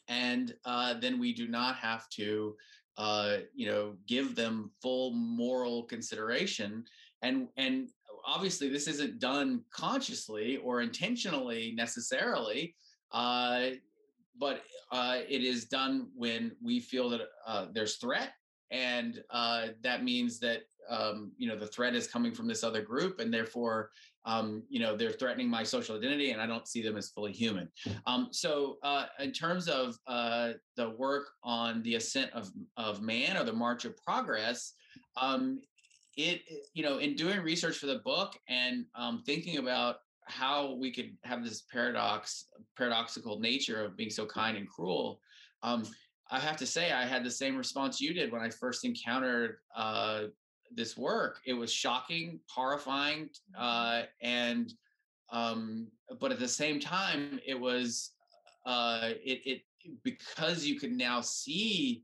and 0.08 0.54
uh, 0.64 0.94
then 0.94 1.18
we 1.18 1.32
do 1.32 1.48
not 1.48 1.76
have 1.76 2.08
to 2.10 2.56
uh, 2.96 3.38
you 3.54 3.66
know 3.66 3.94
give 4.06 4.34
them 4.34 4.70
full 4.82 5.12
moral 5.12 5.84
consideration 5.84 6.84
and 7.22 7.48
and 7.56 7.88
obviously 8.26 8.68
this 8.68 8.88
isn't 8.88 9.18
done 9.18 9.62
consciously 9.70 10.56
or 10.58 10.80
intentionally 10.80 11.72
necessarily 11.76 12.74
uh, 13.12 13.68
but 14.38 14.62
uh, 14.92 15.18
it 15.28 15.42
is 15.42 15.66
done 15.66 16.08
when 16.14 16.52
we 16.62 16.80
feel 16.80 17.08
that 17.08 17.22
uh, 17.46 17.66
there's 17.72 17.96
threat 17.96 18.32
and 18.70 19.22
uh, 19.30 19.68
that 19.82 20.04
means 20.04 20.38
that 20.40 20.62
um, 20.90 21.32
you 21.36 21.48
know 21.48 21.56
the 21.56 21.66
threat 21.66 21.94
is 21.94 22.06
coming 22.06 22.32
from 22.32 22.48
this 22.48 22.64
other 22.64 22.80
group 22.80 23.20
and 23.20 23.32
therefore 23.32 23.90
um, 24.24 24.62
you 24.68 24.80
know 24.80 24.96
they're 24.96 25.12
threatening 25.12 25.48
my 25.48 25.62
social 25.62 25.96
identity 25.96 26.30
and 26.30 26.40
i 26.40 26.46
don't 26.46 26.68
see 26.68 26.82
them 26.82 26.96
as 26.96 27.10
fully 27.10 27.32
human. 27.32 27.68
Um, 28.06 28.28
so 28.30 28.78
uh, 28.82 29.06
in 29.20 29.32
terms 29.32 29.68
of 29.68 29.96
uh, 30.06 30.52
the 30.76 30.90
work 30.90 31.28
on 31.42 31.82
the 31.82 31.96
ascent 31.96 32.32
of, 32.32 32.50
of 32.76 33.02
man 33.02 33.36
or 33.36 33.44
the 33.44 33.52
march 33.52 33.84
of 33.84 33.96
progress 33.96 34.74
um, 35.16 35.60
it 36.16 36.42
you 36.74 36.82
know 36.82 36.98
in 36.98 37.14
doing 37.14 37.40
research 37.40 37.78
for 37.78 37.86
the 37.86 38.00
book 38.00 38.34
and 38.48 38.84
um, 38.94 39.22
thinking 39.24 39.58
about 39.58 39.96
how 40.24 40.74
we 40.74 40.92
could 40.92 41.16
have 41.24 41.42
this 41.42 41.62
paradox 41.72 42.46
paradoxical 42.76 43.40
nature 43.40 43.84
of 43.84 43.96
being 43.96 44.10
so 44.10 44.26
kind 44.26 44.56
and 44.56 44.68
cruel 44.68 45.20
um, 45.62 45.84
I 46.30 46.38
have 46.38 46.56
to 46.58 46.66
say, 46.66 46.92
I 46.92 47.06
had 47.06 47.24
the 47.24 47.30
same 47.30 47.56
response 47.56 48.00
you 48.00 48.12
did 48.12 48.30
when 48.32 48.42
I 48.42 48.50
first 48.50 48.84
encountered 48.84 49.56
uh, 49.74 50.24
this 50.74 50.96
work. 50.96 51.40
It 51.46 51.54
was 51.54 51.72
shocking, 51.72 52.40
horrifying, 52.48 53.30
mm-hmm. 53.56 53.62
uh, 53.62 54.02
and 54.20 54.72
um, 55.30 55.88
but 56.20 56.32
at 56.32 56.38
the 56.38 56.48
same 56.48 56.80
time, 56.80 57.40
it 57.46 57.58
was 57.58 58.12
uh, 58.66 59.10
it, 59.24 59.40
it 59.44 59.62
because 60.02 60.66
you 60.66 60.78
could 60.78 60.92
now 60.92 61.20
see 61.20 62.02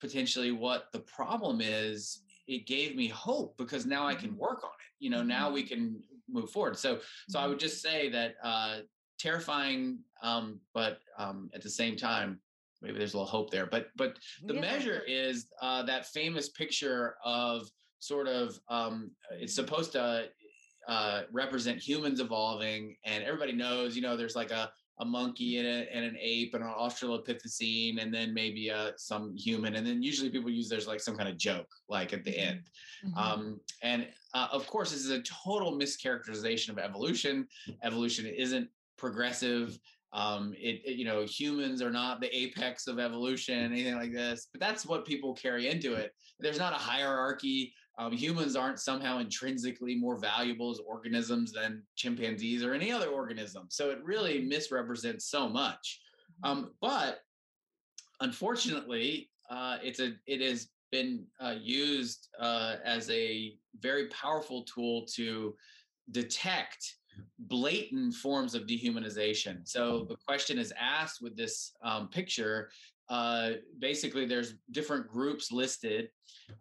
potentially 0.00 0.52
what 0.52 0.92
the 0.92 1.00
problem 1.00 1.60
is. 1.60 2.22
It 2.46 2.66
gave 2.66 2.94
me 2.94 3.08
hope 3.08 3.56
because 3.56 3.86
now 3.86 4.06
I 4.06 4.14
can 4.14 4.30
mm-hmm. 4.30 4.38
work 4.38 4.62
on 4.62 4.70
it. 4.70 5.04
You 5.04 5.10
know, 5.10 5.22
now 5.22 5.50
we 5.50 5.62
mm-hmm. 5.62 5.74
can 5.74 6.02
move 6.28 6.50
forward. 6.50 6.76
So, 6.76 7.00
so 7.28 7.38
I 7.38 7.46
would 7.46 7.58
just 7.58 7.82
say 7.82 8.08
that 8.10 8.36
uh, 8.42 8.78
terrifying, 9.18 9.98
um, 10.22 10.60
but 10.74 11.00
um, 11.18 11.50
at 11.54 11.62
the 11.62 11.70
same 11.70 11.96
time, 11.96 12.40
maybe 12.82 12.98
there's 12.98 13.14
a 13.14 13.18
little 13.18 13.30
hope 13.30 13.50
there. 13.50 13.66
But 13.66 13.88
but 13.96 14.18
the 14.44 14.54
yeah. 14.54 14.60
measure 14.60 15.02
is 15.06 15.46
uh, 15.62 15.82
that 15.84 16.06
famous 16.06 16.48
picture 16.50 17.16
of 17.24 17.68
sort 17.98 18.28
of 18.28 18.58
um, 18.68 19.10
it's 19.30 19.54
supposed 19.54 19.92
to 19.92 20.28
uh, 20.88 21.22
represent 21.32 21.78
humans 21.78 22.20
evolving, 22.20 22.96
and 23.04 23.24
everybody 23.24 23.52
knows, 23.52 23.96
you 23.96 24.02
know, 24.02 24.16
there's 24.16 24.36
like 24.36 24.50
a 24.50 24.70
a 24.98 25.04
monkey 25.04 25.58
and, 25.58 25.66
a, 25.66 25.94
and 25.94 26.04
an 26.04 26.16
ape 26.18 26.54
and 26.54 26.64
an 26.64 26.70
australopithecine 26.70 28.00
and 28.02 28.12
then 28.12 28.32
maybe 28.32 28.70
uh, 28.70 28.92
some 28.96 29.36
human 29.36 29.76
and 29.76 29.86
then 29.86 30.02
usually 30.02 30.30
people 30.30 30.50
use 30.50 30.68
there's 30.68 30.86
like 30.86 31.00
some 31.00 31.16
kind 31.16 31.28
of 31.28 31.36
joke 31.36 31.68
like 31.88 32.12
at 32.12 32.24
the 32.24 32.30
mm-hmm. 32.30 32.48
end 32.48 32.62
mm-hmm. 33.04 33.18
um, 33.18 33.60
and 33.82 34.08
uh, 34.34 34.48
of 34.50 34.66
course 34.66 34.90
this 34.90 35.04
is 35.04 35.10
a 35.10 35.22
total 35.22 35.78
mischaracterization 35.78 36.70
of 36.70 36.78
evolution 36.78 37.46
evolution 37.82 38.26
isn't 38.26 38.68
progressive 38.96 39.78
um, 40.12 40.54
it, 40.56 40.80
it, 40.84 40.96
you 40.96 41.04
know 41.04 41.24
humans 41.24 41.82
are 41.82 41.90
not 41.90 42.20
the 42.20 42.34
apex 42.36 42.86
of 42.86 42.98
evolution 42.98 43.58
anything 43.58 43.96
like 43.96 44.12
this 44.12 44.48
but 44.52 44.60
that's 44.60 44.86
what 44.86 45.04
people 45.04 45.34
carry 45.34 45.68
into 45.68 45.94
it. 45.94 46.12
There's 46.38 46.58
not 46.58 46.72
a 46.72 46.76
hierarchy. 46.76 47.72
Um, 47.98 48.12
humans 48.12 48.56
aren't 48.56 48.78
somehow 48.78 49.18
intrinsically 49.20 49.94
more 49.94 50.18
valuable 50.18 50.70
as 50.70 50.78
organisms 50.86 51.52
than 51.52 51.82
chimpanzees 51.96 52.62
or 52.62 52.74
any 52.74 52.92
other 52.92 53.08
organism 53.08 53.66
so 53.68 53.90
it 53.90 53.98
really 54.02 54.42
misrepresents 54.42 55.26
so 55.26 55.48
much. 55.48 56.00
Um, 56.42 56.72
but 56.80 57.20
unfortunately 58.20 59.30
uh, 59.50 59.78
it's 59.82 60.00
a 60.00 60.12
it 60.26 60.40
has 60.40 60.68
been 60.92 61.24
uh, 61.40 61.54
used 61.60 62.28
uh, 62.38 62.76
as 62.84 63.10
a 63.10 63.54
very 63.80 64.08
powerful 64.08 64.64
tool 64.64 65.04
to 65.14 65.54
detect 66.10 66.96
blatant 67.38 68.14
forms 68.14 68.54
of 68.54 68.62
dehumanization. 68.62 69.66
So 69.68 70.06
the 70.08 70.16
question 70.16 70.58
is 70.58 70.72
asked 70.78 71.22
with 71.22 71.36
this 71.36 71.72
um, 71.82 72.08
picture. 72.08 72.70
Uh, 73.08 73.52
basically, 73.78 74.26
there's 74.26 74.54
different 74.72 75.06
groups 75.08 75.52
listed 75.52 76.08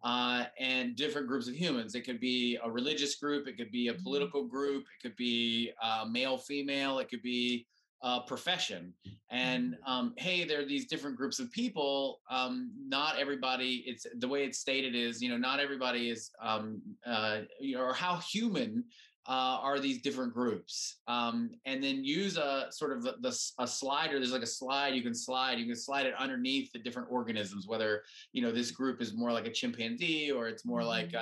uh, 0.03 0.45
and 0.59 0.95
different 0.95 1.27
groups 1.27 1.47
of 1.47 1.55
humans. 1.55 1.95
It 1.95 2.01
could 2.01 2.19
be 2.19 2.57
a 2.63 2.69
religious 2.69 3.15
group, 3.15 3.47
it 3.47 3.57
could 3.57 3.71
be 3.71 3.87
a 3.87 3.93
mm-hmm. 3.93 4.03
political 4.03 4.45
group, 4.45 4.83
it 4.83 5.01
could 5.01 5.15
be 5.15 5.71
uh, 5.81 6.05
male, 6.09 6.37
female, 6.37 6.99
it 6.99 7.09
could 7.09 7.23
be 7.23 7.65
a 8.03 8.21
profession. 8.21 8.93
And 9.31 9.73
mm-hmm. 9.73 9.91
um, 9.91 10.13
hey, 10.17 10.45
there 10.45 10.61
are 10.61 10.65
these 10.65 10.85
different 10.85 11.17
groups 11.17 11.39
of 11.39 11.51
people. 11.51 12.21
Um, 12.29 12.71
not 12.87 13.17
everybody. 13.17 13.83
It's 13.87 14.05
the 14.17 14.27
way 14.27 14.43
it's 14.45 14.59
stated 14.59 14.95
is 14.95 15.21
you 15.21 15.29
know 15.29 15.37
not 15.37 15.59
everybody 15.59 16.09
is 16.09 16.29
um, 16.41 16.81
uh, 17.05 17.41
you 17.59 17.75
know 17.75 17.83
or 17.83 17.93
how 17.93 18.17
human 18.17 18.83
uh, 19.27 19.57
are 19.61 19.79
these 19.79 20.01
different 20.01 20.33
groups 20.33 20.97
um, 21.07 21.49
and 21.65 21.83
then 21.83 22.03
use 22.03 22.37
a 22.37 22.67
sort 22.69 22.91
of 22.91 23.03
the, 23.03 23.15
the, 23.21 23.37
a 23.59 23.67
slider 23.67 24.19
there's 24.19 24.31
like 24.31 24.43
a 24.43 24.47
slide 24.47 24.93
you 24.93 25.01
can 25.01 25.15
slide 25.15 25.57
you 25.57 25.65
can 25.65 25.75
slide 25.75 26.05
it 26.05 26.13
underneath 26.19 26.71
the 26.71 26.79
different 26.79 27.07
organisms 27.11 27.67
whether 27.67 28.03
you 28.33 28.41
know 28.41 28.51
this 28.51 28.71
group 28.71 29.01
is 29.01 29.15
more 29.15 29.31
like 29.31 29.47
a 29.47 29.51
chimpanzee 29.51 30.31
or 30.31 30.47
it's 30.47 30.65
more 30.65 30.83
like 30.83 31.11
mm-hmm. 31.11 31.17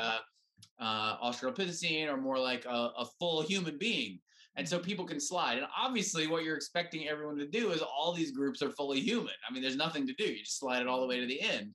a, 0.82 0.84
uh, 0.84 1.18
australopithecine 1.24 2.08
or 2.08 2.18
more 2.18 2.38
like 2.38 2.66
a, 2.66 2.92
a 2.98 3.06
full 3.20 3.42
human 3.42 3.78
being 3.78 4.20
and 4.56 4.68
so 4.68 4.78
people 4.78 5.06
can 5.06 5.20
slide 5.20 5.58
and 5.58 5.68
obviously 5.78 6.28
what 6.28 6.44
you're 6.44 6.58
expecting 6.58 7.08
everyone 7.08 7.38
to 7.38 7.48
do 7.48 7.72
is 7.72 7.82
all 7.82 8.14
these 8.14 8.32
groups 8.32 8.62
are 8.62 8.72
fully 8.72 9.00
human 9.00 9.34
i 9.48 9.54
mean 9.54 9.62
there's 9.62 9.78
nothing 9.78 10.06
to 10.06 10.14
do 10.14 10.26
you 10.26 10.40
just 10.40 10.60
slide 10.60 10.82
it 10.82 10.88
all 10.88 11.00
the 11.00 11.08
way 11.08 11.22
to 11.22 11.28
the 11.28 11.42
end 11.42 11.74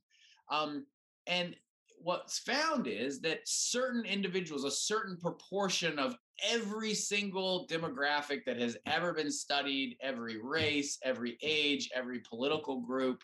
um, 0.51 0.85
and 1.27 1.55
what's 2.01 2.39
found 2.39 2.87
is 2.87 3.21
that 3.21 3.39
certain 3.45 4.05
individuals, 4.05 4.63
a 4.63 4.71
certain 4.71 5.17
proportion 5.17 5.99
of 5.99 6.15
every 6.49 6.93
single 6.93 7.67
demographic 7.69 8.45
that 8.45 8.59
has 8.59 8.77
ever 8.85 9.13
been 9.13 9.31
studied, 9.31 9.97
every 10.01 10.37
race, 10.41 10.97
every 11.03 11.37
age, 11.41 11.89
every 11.93 12.19
political 12.19 12.79
group, 12.81 13.23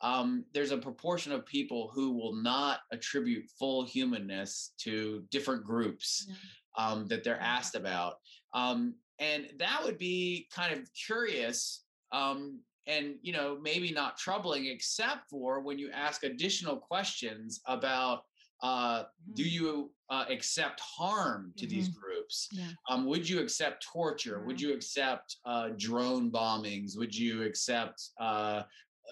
um, 0.00 0.44
there's 0.52 0.72
a 0.72 0.78
proportion 0.78 1.32
of 1.32 1.46
people 1.46 1.90
who 1.94 2.12
will 2.12 2.34
not 2.34 2.80
attribute 2.92 3.44
full 3.58 3.84
humanness 3.86 4.72
to 4.78 5.24
different 5.30 5.64
groups 5.64 6.28
um, 6.76 7.06
that 7.08 7.24
they're 7.24 7.40
asked 7.40 7.74
about. 7.74 8.14
Um, 8.52 8.94
and 9.18 9.48
that 9.58 9.80
would 9.82 9.98
be 9.98 10.48
kind 10.54 10.72
of 10.72 10.88
curious 10.94 11.84
um, 12.12 12.60
and 12.86 13.16
you 13.22 13.32
know 13.32 13.58
maybe 13.62 13.92
not 13.92 14.16
troubling 14.16 14.66
except 14.66 15.28
for 15.30 15.60
when 15.60 15.78
you 15.78 15.90
ask 15.92 16.24
additional 16.24 16.76
questions 16.76 17.60
about 17.66 18.22
uh, 18.62 19.00
mm-hmm. 19.00 19.34
do 19.34 19.42
you 19.42 19.90
uh, 20.10 20.24
accept 20.30 20.80
harm 20.80 21.52
to 21.56 21.66
mm-hmm. 21.66 21.74
these 21.74 21.88
groups 21.88 22.48
yeah. 22.52 22.68
um, 22.88 23.06
would 23.06 23.28
you 23.28 23.40
accept 23.40 23.84
torture 23.92 24.42
would 24.44 24.60
you 24.60 24.72
accept 24.72 25.36
uh, 25.46 25.70
drone 25.76 26.30
bombings 26.30 26.96
would 26.96 27.14
you 27.14 27.42
accept 27.42 28.10
uh, 28.20 28.62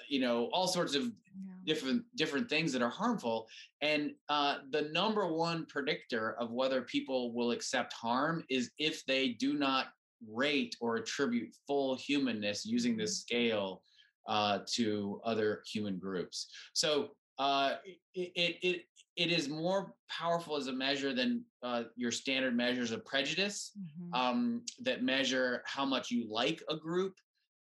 you 0.08 0.20
know 0.20 0.48
all 0.52 0.66
sorts 0.66 0.94
of 0.94 1.02
yeah. 1.04 1.52
different 1.64 2.02
different 2.16 2.48
things 2.48 2.72
that 2.72 2.82
are 2.82 2.90
harmful 2.90 3.46
and 3.80 4.12
uh, 4.28 4.56
the 4.70 4.82
number 4.92 5.32
one 5.32 5.66
predictor 5.66 6.35
of 6.38 6.50
whether 6.50 6.82
people 6.82 7.32
will 7.32 7.50
accept 7.50 7.92
harm 7.92 8.44
is 8.48 8.70
if 8.78 9.04
they 9.06 9.28
do 9.28 9.54
not 9.54 9.87
rate 10.30 10.76
or 10.80 10.96
attribute 10.96 11.54
full 11.66 11.96
humanness 11.96 12.64
using 12.64 12.96
this 12.96 13.18
mm-hmm. 13.18 13.37
scale 13.37 13.82
uh, 14.28 14.61
to 14.74 15.20
other 15.24 15.62
human 15.66 15.98
groups. 15.98 16.48
So 16.74 17.11
uh, 17.38 17.74
it, 18.14 18.56
it, 18.62 18.82
it 19.16 19.30
is 19.30 19.48
more 19.48 19.94
powerful 20.08 20.56
as 20.56 20.68
a 20.68 20.72
measure 20.72 21.12
than 21.12 21.44
uh, 21.62 21.85
your 21.96 22.11
standard 22.11 22.56
measures 22.56 22.92
of 22.92 23.04
prejudice 23.04 23.72
mm-hmm. 23.78 24.14
um, 24.14 24.62
that 24.80 25.02
measure 25.02 25.62
how 25.66 25.85
much 25.85 26.11
you 26.11 26.26
like 26.30 26.62
a 26.68 26.76
group. 26.76 27.14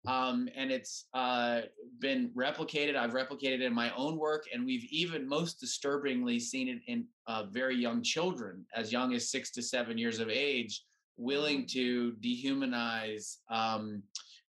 Um, 0.07 0.49
and 0.57 0.71
it's 0.71 1.09
uh, 1.13 1.63
been 1.99 2.31
replicated. 2.35 2.97
I've 2.97 3.13
replicated 3.13 3.57
it 3.57 3.63
in 3.63 3.75
my 3.75 3.95
own 3.95 4.17
work, 4.17 4.45
and 4.51 4.65
we've 4.65 4.87
even 4.91 5.29
most 5.29 5.61
disturbingly 5.61 6.41
seen 6.41 6.69
it 6.69 6.79
in 6.87 7.05
uh, 7.27 7.45
very 7.51 7.77
young 7.77 8.03
children, 8.03 8.65
as 8.75 8.93
young 8.93 9.13
as 9.13 9.31
six 9.31 9.51
to 9.53 9.63
seven 9.63 9.99
years 9.99 10.19
of 10.19 10.31
age, 10.31 10.85
willing 11.21 11.67
to 11.67 12.13
dehumanize 12.23 13.37
um, 13.51 14.03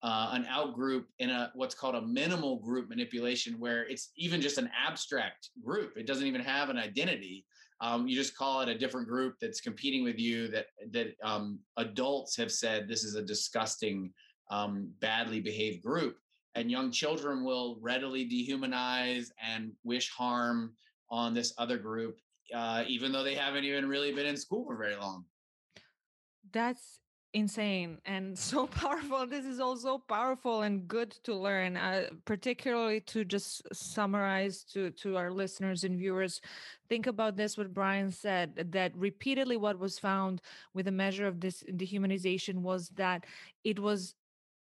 uh, 0.02 0.30
an 0.32 0.46
outgroup 0.52 1.04
in 1.18 1.30
a 1.30 1.50
what's 1.54 1.74
called 1.74 1.94
a 1.94 2.02
minimal 2.02 2.58
group 2.58 2.88
manipulation, 2.88 3.58
where 3.58 3.86
it's 3.86 4.10
even 4.16 4.40
just 4.40 4.58
an 4.58 4.70
abstract 4.86 5.50
group. 5.64 5.92
It 5.96 6.06
doesn't 6.06 6.26
even 6.26 6.40
have 6.40 6.70
an 6.70 6.78
identity. 6.78 7.44
Um, 7.80 8.08
you 8.08 8.16
just 8.16 8.36
call 8.36 8.60
it 8.62 8.68
a 8.68 8.78
different 8.78 9.08
group 9.08 9.36
that's 9.40 9.60
competing 9.60 10.04
with 10.04 10.18
you. 10.18 10.48
That 10.48 10.66
that 10.90 11.14
um, 11.22 11.58
adults 11.76 12.36
have 12.36 12.50
said 12.50 12.88
this 12.88 13.04
is 13.04 13.14
a 13.14 13.22
disgusting, 13.22 14.12
um, 14.50 14.90
badly 15.00 15.40
behaved 15.40 15.82
group, 15.82 16.16
and 16.54 16.70
young 16.70 16.90
children 16.90 17.44
will 17.44 17.78
readily 17.80 18.28
dehumanize 18.28 19.28
and 19.42 19.72
wish 19.84 20.10
harm 20.10 20.74
on 21.10 21.34
this 21.34 21.52
other 21.58 21.78
group, 21.78 22.18
uh, 22.54 22.84
even 22.86 23.12
though 23.12 23.22
they 23.22 23.34
haven't 23.34 23.64
even 23.64 23.88
really 23.88 24.12
been 24.12 24.26
in 24.26 24.36
school 24.36 24.64
for 24.66 24.76
very 24.76 24.96
long 24.96 25.24
that's 26.54 27.00
insane 27.34 27.98
and 28.06 28.38
so 28.50 28.66
powerful 28.66 29.26
this 29.26 29.44
is 29.44 29.58
also 29.58 29.98
powerful 29.98 30.62
and 30.62 30.86
good 30.86 31.10
to 31.24 31.34
learn 31.34 31.76
uh, 31.76 32.04
particularly 32.24 33.00
to 33.00 33.24
just 33.24 33.62
summarize 33.74 34.62
to 34.62 34.90
to 34.92 35.16
our 35.16 35.30
listeners 35.30 35.84
and 35.84 35.98
viewers. 35.98 36.40
Think 36.88 37.06
about 37.08 37.36
this 37.36 37.58
what 37.58 37.74
brian 37.74 38.10
said 38.12 38.70
that 38.72 38.96
repeatedly 38.96 39.56
what 39.56 39.78
was 39.78 39.98
found 39.98 40.40
with 40.74 40.86
a 40.86 40.92
measure 40.92 41.26
of 41.26 41.40
this 41.40 41.64
dehumanization 41.72 42.62
was 42.62 42.88
that 42.90 43.24
it 43.64 43.80
was 43.80 44.14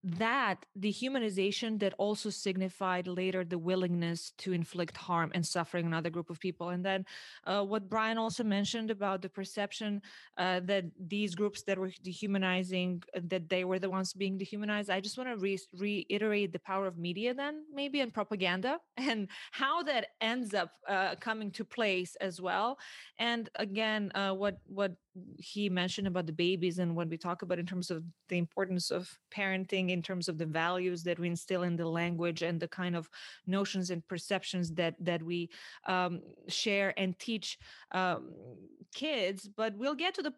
that 0.03 0.65
dehumanization 0.79 1.79
that 1.79 1.93
also 1.97 2.29
signified 2.29 3.07
later 3.07 3.43
the 3.43 3.57
willingness 3.57 4.31
to 4.37 4.53
inflict 4.53 4.97
harm 4.97 5.31
and 5.33 5.45
suffering 5.45 5.85
on 5.85 5.93
another 5.93 6.09
group 6.09 6.29
of 6.29 6.39
people. 6.39 6.69
And 6.69 6.85
then 6.85 7.05
uh, 7.45 7.63
what 7.63 7.89
brian 7.89 8.17
also 8.17 8.43
mentioned 8.43 8.91
about 8.91 9.21
the 9.21 9.29
perception 9.29 10.01
uh, 10.37 10.59
that 10.61 10.85
these 10.99 11.35
groups 11.35 11.63
that 11.63 11.77
were 11.77 11.91
dehumanizing 12.03 13.03
uh, 13.15 13.19
that 13.27 13.49
they 13.49 13.63
were 13.63 13.79
the 13.79 13.89
ones 13.89 14.13
being 14.13 14.37
dehumanized 14.37 14.89
i 14.89 14.99
just 14.99 15.17
want 15.17 15.29
to 15.29 15.37
re- 15.37 15.59
reiterate 15.77 16.53
the 16.53 16.59
power 16.59 16.87
of 16.87 16.97
media 16.97 17.33
then 17.33 17.63
maybe 17.73 17.99
and 18.01 18.13
propaganda 18.13 18.79
and 18.97 19.27
how 19.51 19.83
that 19.83 20.07
ends 20.21 20.53
up 20.53 20.71
uh, 20.87 21.15
coming 21.19 21.51
to 21.51 21.63
place 21.65 22.15
as 22.21 22.41
well. 22.41 22.77
And 23.17 23.49
again 23.55 24.11
uh, 24.15 24.33
what 24.33 24.57
what 24.65 24.93
he 25.37 25.69
mentioned 25.69 26.07
about 26.07 26.25
the 26.25 26.33
babies 26.33 26.79
and 26.79 26.95
what 26.95 27.09
we 27.09 27.17
talk 27.17 27.41
about 27.41 27.59
in 27.59 27.65
terms 27.65 27.91
of 27.91 28.03
the 28.29 28.37
importance 28.37 28.91
of 28.91 29.09
parenting 29.33 29.89
in 29.89 30.01
terms 30.01 30.29
of 30.29 30.37
the 30.37 30.45
values 30.45 31.03
that 31.03 31.19
we 31.19 31.27
instill 31.27 31.63
in 31.63 31.75
the 31.75 31.87
language 31.87 32.41
and 32.41 32.59
the 32.59 32.67
kind 32.67 32.95
of 32.95 33.09
notions 33.47 33.89
and 33.89 34.07
perceptions 34.07 34.71
that 34.71 34.95
that 34.99 35.21
we 35.23 35.49
um, 35.87 36.21
share 36.47 36.93
and 36.97 37.17
teach 37.19 37.57
um, 37.91 38.31
kids. 38.93 39.49
But 39.55 39.75
we'll 39.75 39.95
get 39.95 40.13
to 40.15 40.23
the 40.23 40.33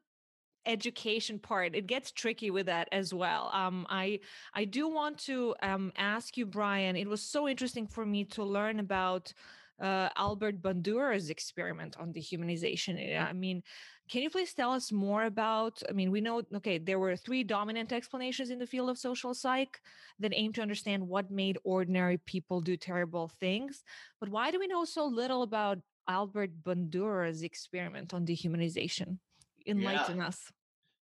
education 0.65 1.39
part. 1.39 1.75
It 1.75 1.88
gets 1.88 2.12
tricky 2.12 2.51
with 2.51 2.67
that 2.67 2.88
as 2.91 3.13
well. 3.13 3.49
Um, 3.53 3.86
i 3.89 4.19
i 4.53 4.63
do 4.63 4.88
want 4.88 5.17
to 5.17 5.55
um, 5.63 5.91
ask 5.97 6.38
you 6.38 6.45
brian 6.45 6.95
it 6.95 7.07
was 7.07 7.21
so 7.21 7.47
interesting 7.47 7.88
for 7.88 8.05
me 8.05 8.23
to 8.25 8.43
learn 8.43 8.79
about 8.79 9.34
uh, 9.81 10.10
Albert 10.15 10.62
Bandura's 10.62 11.29
experiment 11.29 11.97
on 11.99 12.13
dehumanization. 12.13 13.19
I 13.19 13.34
mean, 13.34 13.63
can 14.12 14.21
you 14.21 14.30
please 14.30 14.54
tell 14.54 14.74
us 14.74 14.91
more 14.91 15.24
about? 15.24 15.82
I 15.89 15.93
mean, 15.93 16.12
we 16.12 16.19
know, 16.19 16.43
okay, 16.56 16.78
there 16.78 17.00
were 17.00 17.15
three 17.15 17.45
dominant 17.45 17.93
explanations 17.93 18.50
in 18.50 18.60
the 18.60 18.67
field 18.67 18.89
of 18.89 18.97
social 18.97 19.34
psych 19.34 19.80
that 20.19 20.34
aim 20.36 20.52
to 20.54 20.62
understand 20.62 21.08
what 21.08 21.32
made 21.32 21.58
ordinary 21.63 22.17
people 22.17 22.60
do 22.60 22.76
terrible 22.76 23.32
things. 23.39 23.84
But 24.19 24.28
why 24.28 24.52
do 24.52 24.60
we 24.60 24.67
know 24.67 24.84
so 24.84 25.06
little 25.06 25.43
about 25.43 25.80
Albert 26.10 26.52
Bandura's 26.62 27.41
experiment 27.41 28.13
on 28.13 28.26
dehumanization? 28.26 29.17
Enlighten 29.65 30.17
yeah. 30.17 30.28
us. 30.28 30.52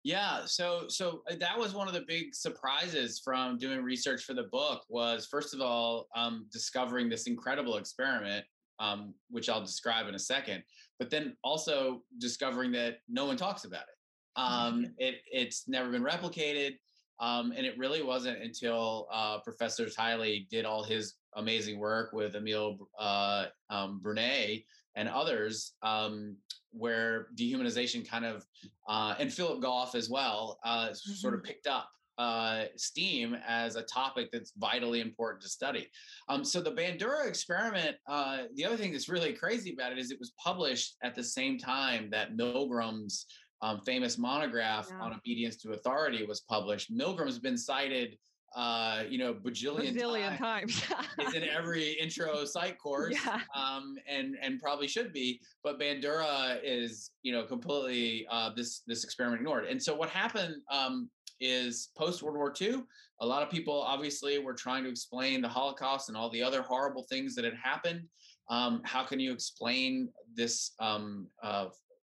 Yeah, 0.04 0.44
so 0.44 0.84
so 0.88 1.22
uh, 1.30 1.36
that 1.40 1.58
was 1.58 1.74
one 1.74 1.88
of 1.88 1.94
the 1.94 2.04
big 2.06 2.34
surprises 2.34 3.20
from 3.24 3.56
doing 3.56 3.82
research 3.82 4.24
for 4.24 4.34
the 4.34 4.44
book 4.44 4.84
was 4.88 5.26
first 5.26 5.54
of 5.54 5.60
all 5.60 6.08
um, 6.14 6.46
discovering 6.52 7.08
this 7.08 7.26
incredible 7.26 7.78
experiment 7.78 8.44
um, 8.78 9.14
which 9.30 9.48
I'll 9.48 9.64
describe 9.64 10.08
in 10.08 10.14
a 10.14 10.18
second. 10.18 10.62
But 10.98 11.10
then 11.10 11.36
also 11.44 12.02
discovering 12.18 12.72
that 12.72 12.98
no 13.08 13.24
one 13.24 13.36
talks 13.36 13.64
about 13.64 13.82
it. 13.82 13.94
Um, 14.36 14.94
it 14.98 15.16
it's 15.30 15.68
never 15.68 15.90
been 15.90 16.02
replicated. 16.02 16.76
Um, 17.20 17.52
and 17.56 17.66
it 17.66 17.76
really 17.76 18.02
wasn't 18.02 18.40
until 18.40 19.08
uh, 19.12 19.38
Professor 19.40 19.86
Kteily 19.86 20.48
did 20.48 20.64
all 20.64 20.84
his 20.84 21.14
amazing 21.34 21.78
work 21.78 22.12
with 22.12 22.36
Emile 22.36 22.78
uh, 22.98 23.46
um, 23.70 23.98
Bruneau 24.00 24.56
and 24.94 25.08
others, 25.08 25.72
um, 25.82 26.36
where 26.70 27.28
dehumanization 27.36 28.08
kind 28.08 28.24
of, 28.24 28.46
uh, 28.88 29.14
and 29.18 29.32
Phillip 29.32 29.60
Goff 29.60 29.94
as 29.94 30.08
well, 30.08 30.58
uh, 30.64 30.88
mm-hmm. 30.88 31.12
sort 31.12 31.34
of 31.34 31.40
mm-hmm. 31.40 31.48
picked 31.48 31.66
up 31.66 31.88
uh, 32.18 32.64
STEAM 32.76 33.36
as 33.46 33.76
a 33.76 33.82
topic 33.82 34.28
that's 34.32 34.52
vitally 34.56 35.00
important 35.00 35.42
to 35.42 35.48
study. 35.48 35.88
Um, 36.28 36.44
so 36.44 36.60
the 36.60 36.72
Bandura 36.72 37.26
experiment, 37.26 37.96
uh, 38.08 38.44
the 38.54 38.64
other 38.64 38.76
thing 38.76 38.92
that's 38.92 39.08
really 39.08 39.32
crazy 39.32 39.72
about 39.72 39.92
it 39.92 39.98
is 39.98 40.10
it 40.10 40.18
was 40.18 40.32
published 40.42 40.96
at 41.02 41.14
the 41.14 41.24
same 41.24 41.58
time 41.58 42.10
that 42.10 42.36
Milgram's 42.36 43.26
um, 43.62 43.80
famous 43.86 44.18
monograph 44.18 44.88
yeah. 44.90 45.00
on 45.00 45.14
obedience 45.14 45.56
to 45.56 45.72
authority 45.72 46.24
was 46.24 46.40
published. 46.40 46.94
Milgram's 46.94 47.38
been 47.38 47.56
cited 47.56 48.16
uh, 48.56 49.04
you 49.08 49.18
know, 49.18 49.34
bajillion, 49.34 49.94
bajillion 49.94 50.38
times. 50.38 50.82
it's 51.18 51.34
in 51.34 51.44
every 51.44 51.92
intro 51.92 52.44
psych 52.44 52.78
course, 52.78 53.14
yeah. 53.24 53.40
um, 53.54 53.96
and 54.08 54.36
and 54.42 54.60
probably 54.60 54.88
should 54.88 55.12
be. 55.12 55.40
But 55.62 55.78
Bandura 55.78 56.58
is, 56.62 57.10
you 57.22 57.32
know, 57.32 57.44
completely 57.44 58.26
uh, 58.30 58.50
this 58.56 58.80
this 58.86 59.04
experiment 59.04 59.42
ignored. 59.42 59.66
And 59.66 59.82
so 59.82 59.94
what 59.94 60.08
happened 60.08 60.56
um, 60.70 61.10
is 61.40 61.90
post 61.96 62.22
World 62.22 62.36
War 62.36 62.52
II, 62.60 62.82
a 63.20 63.26
lot 63.26 63.42
of 63.42 63.50
people 63.50 63.80
obviously 63.80 64.38
were 64.38 64.54
trying 64.54 64.84
to 64.84 64.90
explain 64.90 65.40
the 65.40 65.48
Holocaust 65.48 66.08
and 66.08 66.16
all 66.16 66.30
the 66.30 66.42
other 66.42 66.62
horrible 66.62 67.04
things 67.04 67.34
that 67.34 67.44
had 67.44 67.54
happened. 67.54 68.02
Um, 68.48 68.80
how 68.84 69.04
can 69.04 69.20
you 69.20 69.32
explain 69.32 70.08
this 70.34 70.72
um, 70.80 71.28
uh, 71.42 71.66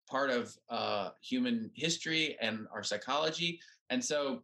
part 0.09 0.30
of 0.30 0.55
uh, 0.69 1.09
human 1.21 1.71
history 1.73 2.38
and 2.41 2.67
our 2.73 2.84
psychology? 2.84 3.59
And 3.89 4.03
so 4.03 4.41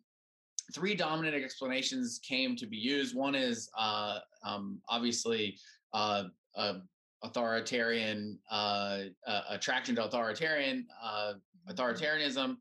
three 0.73 0.95
dominant 0.95 1.35
explanations 1.35 2.19
came 2.27 2.55
to 2.55 2.65
be 2.65 2.77
used. 2.77 3.15
One 3.15 3.35
is 3.35 3.69
uh, 3.77 4.19
um, 4.43 4.79
obviously 4.89 5.57
uh, 5.93 6.23
uh, 6.55 6.79
authoritarian 7.23 8.39
uh, 8.51 8.99
uh, 9.27 9.41
attraction 9.49 9.95
to 9.95 10.05
authoritarian 10.05 10.85
uh, 11.03 11.33
mm-hmm. 11.33 11.71
authoritarianism, 11.71 12.57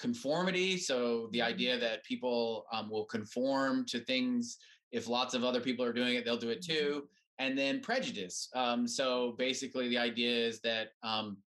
conformity. 0.00 0.76
So 0.78 1.28
the 1.32 1.40
mm-hmm. 1.40 1.48
idea 1.48 1.78
that 1.78 2.04
people 2.04 2.64
um, 2.72 2.90
will 2.90 3.04
conform 3.04 3.84
to 3.86 4.00
things 4.00 4.58
if 4.92 5.08
lots 5.08 5.34
of 5.34 5.44
other 5.44 5.60
people 5.60 5.84
are 5.84 5.92
doing 5.92 6.16
it, 6.16 6.24
they'll 6.24 6.36
do 6.36 6.50
it 6.50 6.62
too. 6.62 7.02
Mm-hmm. 7.04 7.46
And 7.46 7.56
then 7.56 7.80
prejudice. 7.80 8.48
Um, 8.54 8.86
so 8.86 9.34
basically, 9.38 9.88
the 9.88 9.96
idea 9.96 10.30
is 10.30 10.60
that 10.60 10.88
um, 11.02 11.38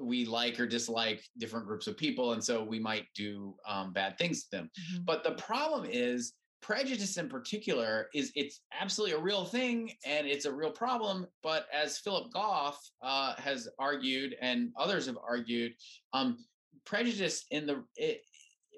we 0.00 0.24
like 0.24 0.58
or 0.58 0.66
dislike 0.66 1.24
different 1.38 1.66
groups 1.66 1.86
of 1.86 1.96
people 1.96 2.32
and 2.32 2.42
so 2.42 2.62
we 2.62 2.78
might 2.78 3.06
do 3.14 3.54
um, 3.66 3.92
bad 3.92 4.16
things 4.18 4.44
to 4.44 4.50
them 4.50 4.70
mm-hmm. 4.78 5.04
but 5.04 5.24
the 5.24 5.32
problem 5.32 5.88
is 5.90 6.34
prejudice 6.62 7.16
in 7.16 7.28
particular 7.28 8.08
is 8.14 8.32
it's 8.34 8.60
absolutely 8.78 9.16
a 9.16 9.20
real 9.20 9.44
thing 9.44 9.92
and 10.04 10.26
it's 10.26 10.46
a 10.46 10.52
real 10.52 10.70
problem 10.70 11.26
but 11.42 11.66
as 11.72 11.98
phillip 11.98 12.32
goff 12.32 12.78
uh, 13.02 13.34
has 13.36 13.68
argued 13.78 14.36
and 14.40 14.70
others 14.78 15.06
have 15.06 15.18
argued 15.26 15.72
um, 16.12 16.36
prejudice 16.84 17.44
in 17.50 17.66
the 17.66 17.84
it, 17.96 18.22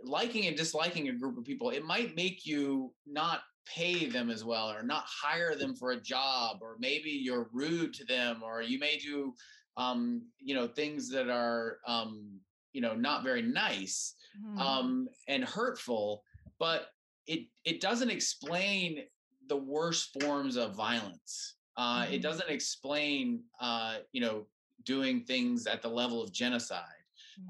liking 0.05 0.47
and 0.47 0.57
disliking 0.57 1.09
a 1.09 1.13
group 1.13 1.37
of 1.37 1.45
people 1.45 1.71
it 1.71 1.85
might 1.85 2.15
make 2.15 2.47
you 2.47 2.93
not 3.07 3.41
pay 3.67 4.07
them 4.07 4.31
as 4.31 4.45
well 4.45 4.71
or 4.71 4.83
not 4.83 5.05
hire 5.07 5.55
them 5.55 5.75
for 5.75 5.91
a 5.91 6.01
job 6.01 6.59
or 6.63 6.77
maybe 6.79 7.11
you're 7.11 7.51
rude 7.53 7.93
to 7.93 8.05
them 8.05 8.43
or 8.43 8.63
you 8.63 8.79
may 8.79 8.97
do 8.97 9.35
um, 9.79 10.23
you 10.41 10.55
know, 10.55 10.67
things 10.67 11.09
that 11.11 11.31
are, 11.31 11.79
um, 11.87 12.41
you 12.73 12.83
know, 12.83 12.95
not 12.95 13.23
very 13.23 13.41
nice 13.41 14.15
mm. 14.45 14.59
um, 14.59 15.09
and 15.29 15.45
hurtful, 15.45 16.23
but 16.59 16.89
it 17.27 17.47
it 17.65 17.81
doesn't 17.81 18.11
explain 18.11 19.05
the 19.49 19.57
worst 19.57 20.21
forms 20.21 20.57
of 20.57 20.75
violence. 20.75 21.55
Uh, 21.77 22.01
mm. 22.01 22.05
It 22.05 22.11
mm-hmm. 22.11 22.23
doesn't 22.23 22.51
explain, 22.51 23.41
uh, 23.61 23.99
you 24.13 24.21
know, 24.21 24.47
doing 24.85 25.23
things 25.23 25.67
at 25.67 25.81
the 25.81 25.89
level 25.89 26.21
of 26.21 26.33
genocide. 26.33 26.83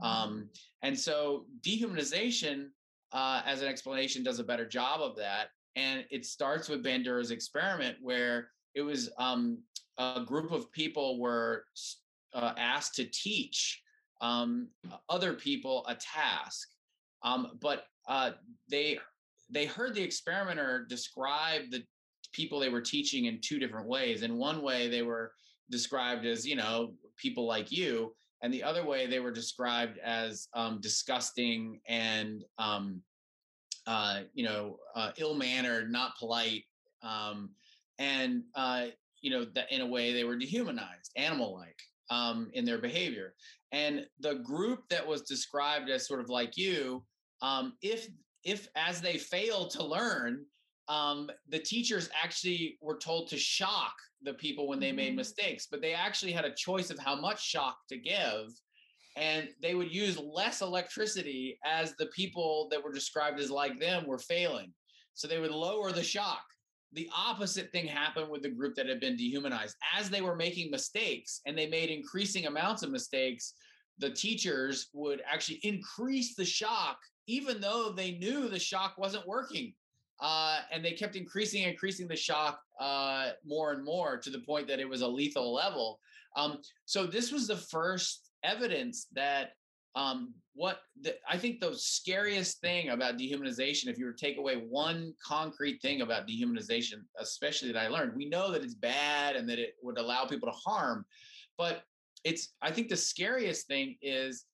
Mm. 0.02 0.06
Um, 0.06 0.48
and 0.82 0.98
so 0.98 1.46
dehumanization 1.60 2.68
uh, 3.12 3.42
as 3.44 3.62
an 3.62 3.68
explanation 3.68 4.22
does 4.22 4.38
a 4.38 4.44
better 4.44 4.66
job 4.66 5.00
of 5.00 5.16
that. 5.16 5.48
And 5.76 6.04
it 6.10 6.26
starts 6.26 6.68
with 6.68 6.84
Bandura's 6.84 7.30
experiment 7.30 7.96
where 8.00 8.50
it 8.74 8.82
was 8.82 9.10
um, 9.18 9.58
a 9.98 10.22
group 10.24 10.52
of 10.52 10.70
people 10.72 11.18
were 11.20 11.64
uh, 12.34 12.52
asked 12.56 12.94
to 12.96 13.04
teach 13.04 13.82
um, 14.20 14.68
other 15.08 15.34
people 15.34 15.84
a 15.88 15.94
task, 15.94 16.68
um, 17.22 17.58
but 17.60 17.84
uh, 18.08 18.32
they 18.70 18.98
they 19.50 19.66
heard 19.66 19.94
the 19.94 20.02
experimenter 20.02 20.84
describe 20.88 21.70
the 21.70 21.82
people 22.32 22.60
they 22.60 22.68
were 22.68 22.80
teaching 22.80 23.24
in 23.24 23.40
two 23.40 23.58
different 23.58 23.88
ways. 23.88 24.22
In 24.22 24.36
one 24.36 24.62
way, 24.62 24.88
they 24.88 25.02
were 25.02 25.32
described 25.70 26.26
as 26.26 26.46
you 26.46 26.56
know 26.56 26.94
people 27.16 27.46
like 27.46 27.70
you, 27.70 28.14
and 28.42 28.52
the 28.52 28.62
other 28.62 28.84
way 28.84 29.06
they 29.06 29.20
were 29.20 29.32
described 29.32 29.98
as 29.98 30.48
um, 30.54 30.80
disgusting 30.80 31.80
and 31.88 32.44
um, 32.58 33.02
uh, 33.86 34.20
you 34.34 34.44
know 34.44 34.76
uh, 34.94 35.10
ill 35.16 35.34
mannered, 35.34 35.90
not 35.90 36.16
polite, 36.18 36.64
um, 37.02 37.50
and 37.98 38.42
uh, 38.54 38.86
you 39.20 39.30
know 39.30 39.44
that 39.54 39.70
in 39.72 39.80
a 39.80 39.86
way 39.86 40.12
they 40.12 40.24
were 40.24 40.36
dehumanized, 40.36 41.10
animal 41.16 41.54
like 41.54 41.78
um, 42.10 42.50
in 42.54 42.64
their 42.64 42.78
behavior. 42.78 43.34
And 43.72 44.06
the 44.20 44.36
group 44.36 44.88
that 44.88 45.06
was 45.06 45.22
described 45.22 45.90
as 45.90 46.06
sort 46.06 46.20
of 46.20 46.30
like 46.30 46.56
you, 46.56 47.04
um, 47.42 47.74
if 47.82 48.08
if 48.44 48.68
as 48.76 49.00
they 49.00 49.18
failed 49.18 49.70
to 49.70 49.84
learn, 49.84 50.44
um, 50.88 51.30
the 51.48 51.58
teachers 51.58 52.08
actually 52.22 52.78
were 52.80 52.96
told 52.96 53.28
to 53.28 53.36
shock 53.36 53.94
the 54.22 54.34
people 54.34 54.68
when 54.68 54.80
they 54.80 54.92
made 54.92 55.10
mm-hmm. 55.10 55.16
mistakes, 55.16 55.66
but 55.70 55.80
they 55.80 55.94
actually 55.94 56.32
had 56.32 56.44
a 56.44 56.54
choice 56.54 56.90
of 56.90 56.98
how 56.98 57.14
much 57.20 57.42
shock 57.42 57.78
to 57.88 57.96
give. 57.96 58.48
And 59.16 59.48
they 59.60 59.74
would 59.74 59.92
use 59.92 60.18
less 60.18 60.60
electricity 60.60 61.58
as 61.64 61.94
the 61.96 62.06
people 62.06 62.68
that 62.70 62.82
were 62.82 62.92
described 62.92 63.40
as 63.40 63.50
like 63.50 63.80
them 63.80 64.06
were 64.06 64.18
failing. 64.18 64.72
So 65.14 65.26
they 65.26 65.40
would 65.40 65.50
lower 65.50 65.90
the 65.90 66.04
shock 66.04 66.44
the 66.92 67.08
opposite 67.14 67.70
thing 67.70 67.86
happened 67.86 68.30
with 68.30 68.42
the 68.42 68.48
group 68.48 68.74
that 68.76 68.88
had 68.88 69.00
been 69.00 69.16
dehumanized. 69.16 69.76
As 69.96 70.08
they 70.08 70.22
were 70.22 70.36
making 70.36 70.70
mistakes 70.70 71.40
and 71.46 71.56
they 71.56 71.66
made 71.66 71.90
increasing 71.90 72.46
amounts 72.46 72.82
of 72.82 72.90
mistakes, 72.90 73.54
the 73.98 74.10
teachers 74.10 74.88
would 74.94 75.22
actually 75.30 75.60
increase 75.62 76.34
the 76.34 76.44
shock, 76.44 76.98
even 77.26 77.60
though 77.60 77.92
they 77.92 78.12
knew 78.12 78.48
the 78.48 78.58
shock 78.58 78.94
wasn't 78.96 79.26
working. 79.26 79.74
Uh, 80.20 80.60
and 80.72 80.84
they 80.84 80.92
kept 80.92 81.16
increasing, 81.16 81.62
and 81.62 81.72
increasing 81.72 82.08
the 82.08 82.16
shock 82.16 82.60
uh, 82.80 83.30
more 83.44 83.72
and 83.72 83.84
more 83.84 84.16
to 84.16 84.30
the 84.30 84.40
point 84.40 84.66
that 84.66 84.80
it 84.80 84.88
was 84.88 85.02
a 85.02 85.08
lethal 85.08 85.52
level. 85.54 86.00
Um, 86.36 86.58
so 86.84 87.06
this 87.06 87.30
was 87.32 87.46
the 87.46 87.56
first 87.56 88.30
evidence 88.42 89.06
that 89.12 89.52
um, 89.94 90.34
what 90.54 90.80
the, 91.00 91.16
I 91.28 91.38
think 91.38 91.60
the 91.60 91.74
scariest 91.74 92.60
thing 92.60 92.90
about 92.90 93.16
dehumanization, 93.16 93.86
if 93.86 93.98
you 93.98 94.06
were 94.06 94.12
to 94.12 94.24
take 94.24 94.38
away 94.38 94.56
one 94.56 95.14
concrete 95.24 95.80
thing 95.80 96.02
about 96.02 96.28
dehumanization, 96.28 97.02
especially 97.18 97.72
that 97.72 97.80
I 97.80 97.88
learned, 97.88 98.14
we 98.16 98.28
know 98.28 98.52
that 98.52 98.62
it's 98.62 98.74
bad 98.74 99.36
and 99.36 99.48
that 99.48 99.58
it 99.58 99.74
would 99.82 99.98
allow 99.98 100.24
people 100.24 100.48
to 100.48 100.56
harm, 100.56 101.04
but 101.56 101.82
it's 102.24 102.54
I 102.60 102.70
think 102.70 102.88
the 102.88 102.96
scariest 102.96 103.66
thing 103.66 103.96
is 104.02 104.44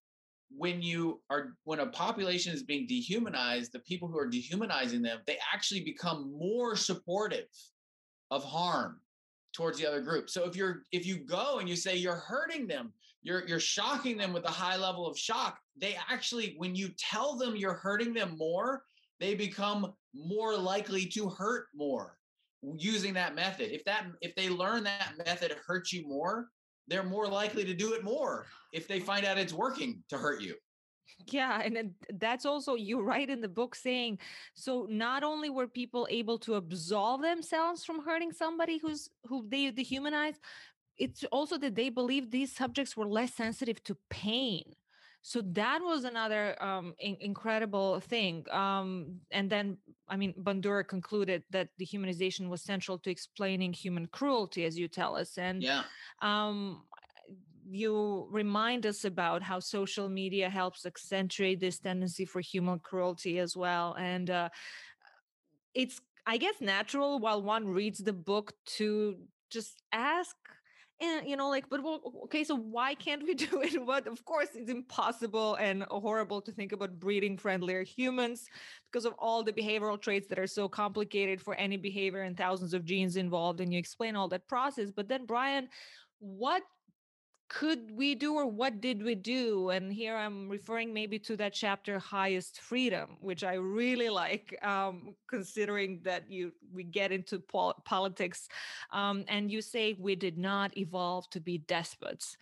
when 0.50 0.82
you 0.82 1.20
are 1.30 1.56
when 1.64 1.80
a 1.80 1.86
population 1.86 2.52
is 2.52 2.62
being 2.62 2.86
dehumanized, 2.86 3.72
the 3.72 3.80
people 3.80 4.08
who 4.08 4.18
are 4.18 4.28
dehumanizing 4.28 5.02
them, 5.02 5.20
they 5.26 5.38
actually 5.52 5.80
become 5.80 6.32
more 6.38 6.76
supportive 6.76 7.46
of 8.30 8.44
harm 8.44 9.00
towards 9.52 9.78
the 9.78 9.86
other 9.86 10.00
group. 10.00 10.28
So 10.28 10.44
if 10.44 10.56
you're 10.56 10.82
if 10.92 11.06
you 11.06 11.16
go 11.16 11.58
and 11.58 11.68
you 11.68 11.76
say 11.76 11.96
you're 11.96 12.16
hurting 12.16 12.66
them, 12.66 12.92
you're 13.22 13.46
you're 13.46 13.60
shocking 13.60 14.16
them 14.16 14.32
with 14.32 14.44
a 14.44 14.50
high 14.50 14.76
level 14.76 15.06
of 15.06 15.18
shock, 15.18 15.58
they 15.76 15.96
actually 16.10 16.54
when 16.58 16.74
you 16.74 16.88
tell 16.98 17.36
them 17.36 17.56
you're 17.56 17.74
hurting 17.74 18.12
them 18.14 18.36
more, 18.36 18.84
they 19.20 19.34
become 19.34 19.92
more 20.14 20.56
likely 20.56 21.06
to 21.06 21.28
hurt 21.28 21.66
more 21.74 22.18
using 22.76 23.14
that 23.14 23.34
method. 23.34 23.74
If 23.74 23.84
that 23.84 24.06
if 24.20 24.34
they 24.34 24.48
learn 24.48 24.84
that 24.84 25.14
method 25.24 25.56
hurts 25.66 25.92
you 25.92 26.06
more, 26.06 26.48
they're 26.88 27.02
more 27.02 27.26
likely 27.26 27.64
to 27.64 27.74
do 27.74 27.92
it 27.94 28.04
more 28.04 28.46
if 28.72 28.86
they 28.88 29.00
find 29.00 29.24
out 29.24 29.38
it's 29.38 29.52
working 29.52 30.02
to 30.08 30.18
hurt 30.18 30.40
you. 30.40 30.54
Yeah 31.26 31.60
and 31.62 31.92
that's 32.18 32.44
also 32.44 32.74
you 32.74 33.00
write 33.00 33.30
in 33.30 33.40
the 33.40 33.48
book 33.48 33.74
saying 33.74 34.18
so 34.54 34.86
not 34.90 35.22
only 35.22 35.48
were 35.48 35.68
people 35.68 36.06
able 36.10 36.38
to 36.38 36.54
absolve 36.54 37.22
themselves 37.22 37.84
from 37.84 38.04
hurting 38.04 38.32
somebody 38.32 38.78
who's 38.78 39.10
who 39.24 39.46
they 39.48 39.70
dehumanize 39.70 40.36
it's 40.96 41.24
also 41.30 41.58
that 41.58 41.74
they 41.74 41.88
believe 41.88 42.30
these 42.30 42.54
subjects 42.54 42.96
were 42.96 43.06
less 43.06 43.34
sensitive 43.34 43.82
to 43.84 43.96
pain 44.10 44.64
so 45.26 45.40
that 45.40 45.80
was 45.82 46.04
another 46.04 46.62
um, 46.62 46.92
in- 46.98 47.16
incredible 47.20 47.98
thing 47.98 48.44
um, 48.50 49.16
and 49.30 49.48
then 49.48 49.76
i 50.08 50.16
mean 50.16 50.34
bandura 50.42 50.86
concluded 50.86 51.42
that 51.50 51.68
dehumanization 51.80 52.48
was 52.48 52.62
central 52.62 52.98
to 52.98 53.10
explaining 53.10 53.72
human 53.72 54.06
cruelty 54.08 54.64
as 54.64 54.78
you 54.78 54.86
tell 54.86 55.16
us 55.16 55.38
and 55.38 55.62
yeah 55.62 55.82
um, 56.20 56.82
you 57.70 58.28
remind 58.30 58.86
us 58.86 59.04
about 59.04 59.42
how 59.42 59.58
social 59.58 60.08
media 60.08 60.50
helps 60.50 60.84
accentuate 60.84 61.60
this 61.60 61.78
tendency 61.78 62.24
for 62.24 62.40
human 62.40 62.78
cruelty 62.78 63.38
as 63.38 63.56
well. 63.56 63.96
And 63.98 64.30
uh, 64.30 64.48
it's, 65.74 66.00
I 66.26 66.36
guess, 66.36 66.60
natural 66.60 67.18
while 67.18 67.42
one 67.42 67.66
reads 67.66 67.98
the 67.98 68.12
book 68.12 68.52
to 68.76 69.16
just 69.50 69.82
ask 69.92 70.36
and 71.00 71.28
you 71.28 71.36
know 71.36 71.48
like 71.48 71.68
but 71.68 71.82
well, 71.82 72.00
okay 72.24 72.44
so 72.44 72.54
why 72.54 72.94
can't 72.94 73.22
we 73.22 73.34
do 73.46 73.62
it? 73.62 73.74
But 73.86 74.06
of 74.06 74.24
course 74.24 74.48
it's 74.54 74.70
impossible 74.70 75.54
and 75.56 75.82
horrible 75.84 76.40
to 76.42 76.52
think 76.52 76.72
about 76.72 76.98
breeding 76.98 77.36
friendlier 77.36 77.82
humans 77.82 78.48
because 78.90 79.04
of 79.04 79.14
all 79.18 79.42
the 79.42 79.52
behavioral 79.52 80.00
traits 80.00 80.28
that 80.28 80.38
are 80.38 80.46
so 80.46 80.68
complicated 80.68 81.40
for 81.40 81.54
any 81.54 81.76
behavior 81.76 82.22
and 82.22 82.36
thousands 82.36 82.74
of 82.74 82.84
genes 82.84 83.16
involved 83.16 83.60
and 83.60 83.72
you 83.72 83.78
explain 83.78 84.16
all 84.16 84.28
that 84.28 84.46
process. 84.48 84.90
But 84.90 85.08
then 85.08 85.26
brian 85.26 85.68
what 86.20 86.62
could 87.54 87.96
we 87.96 88.16
do 88.16 88.34
or 88.34 88.46
what 88.46 88.80
did 88.80 89.00
we 89.00 89.14
do? 89.14 89.70
And 89.70 89.92
here 89.92 90.16
i'm 90.16 90.48
referring 90.48 90.92
maybe 90.92 91.18
to 91.20 91.36
that 91.36 91.52
chapter 91.52 91.98
highest 91.98 92.60
freedom 92.60 93.16
which 93.20 93.44
i 93.44 93.54
really 93.54 94.08
like 94.08 94.58
um, 94.62 95.14
considering 95.28 96.00
that 96.02 96.28
you 96.28 96.52
we 96.72 96.82
get 96.82 97.12
into 97.12 97.38
pol- 97.38 97.80
politics 97.84 98.48
um, 98.92 99.24
and 99.28 99.50
you 99.50 99.62
say 99.62 99.96
we 99.98 100.16
did 100.16 100.36
not 100.36 100.76
evolve 100.76 101.30
to 101.30 101.40
be 101.40 101.58
despots 101.58 102.36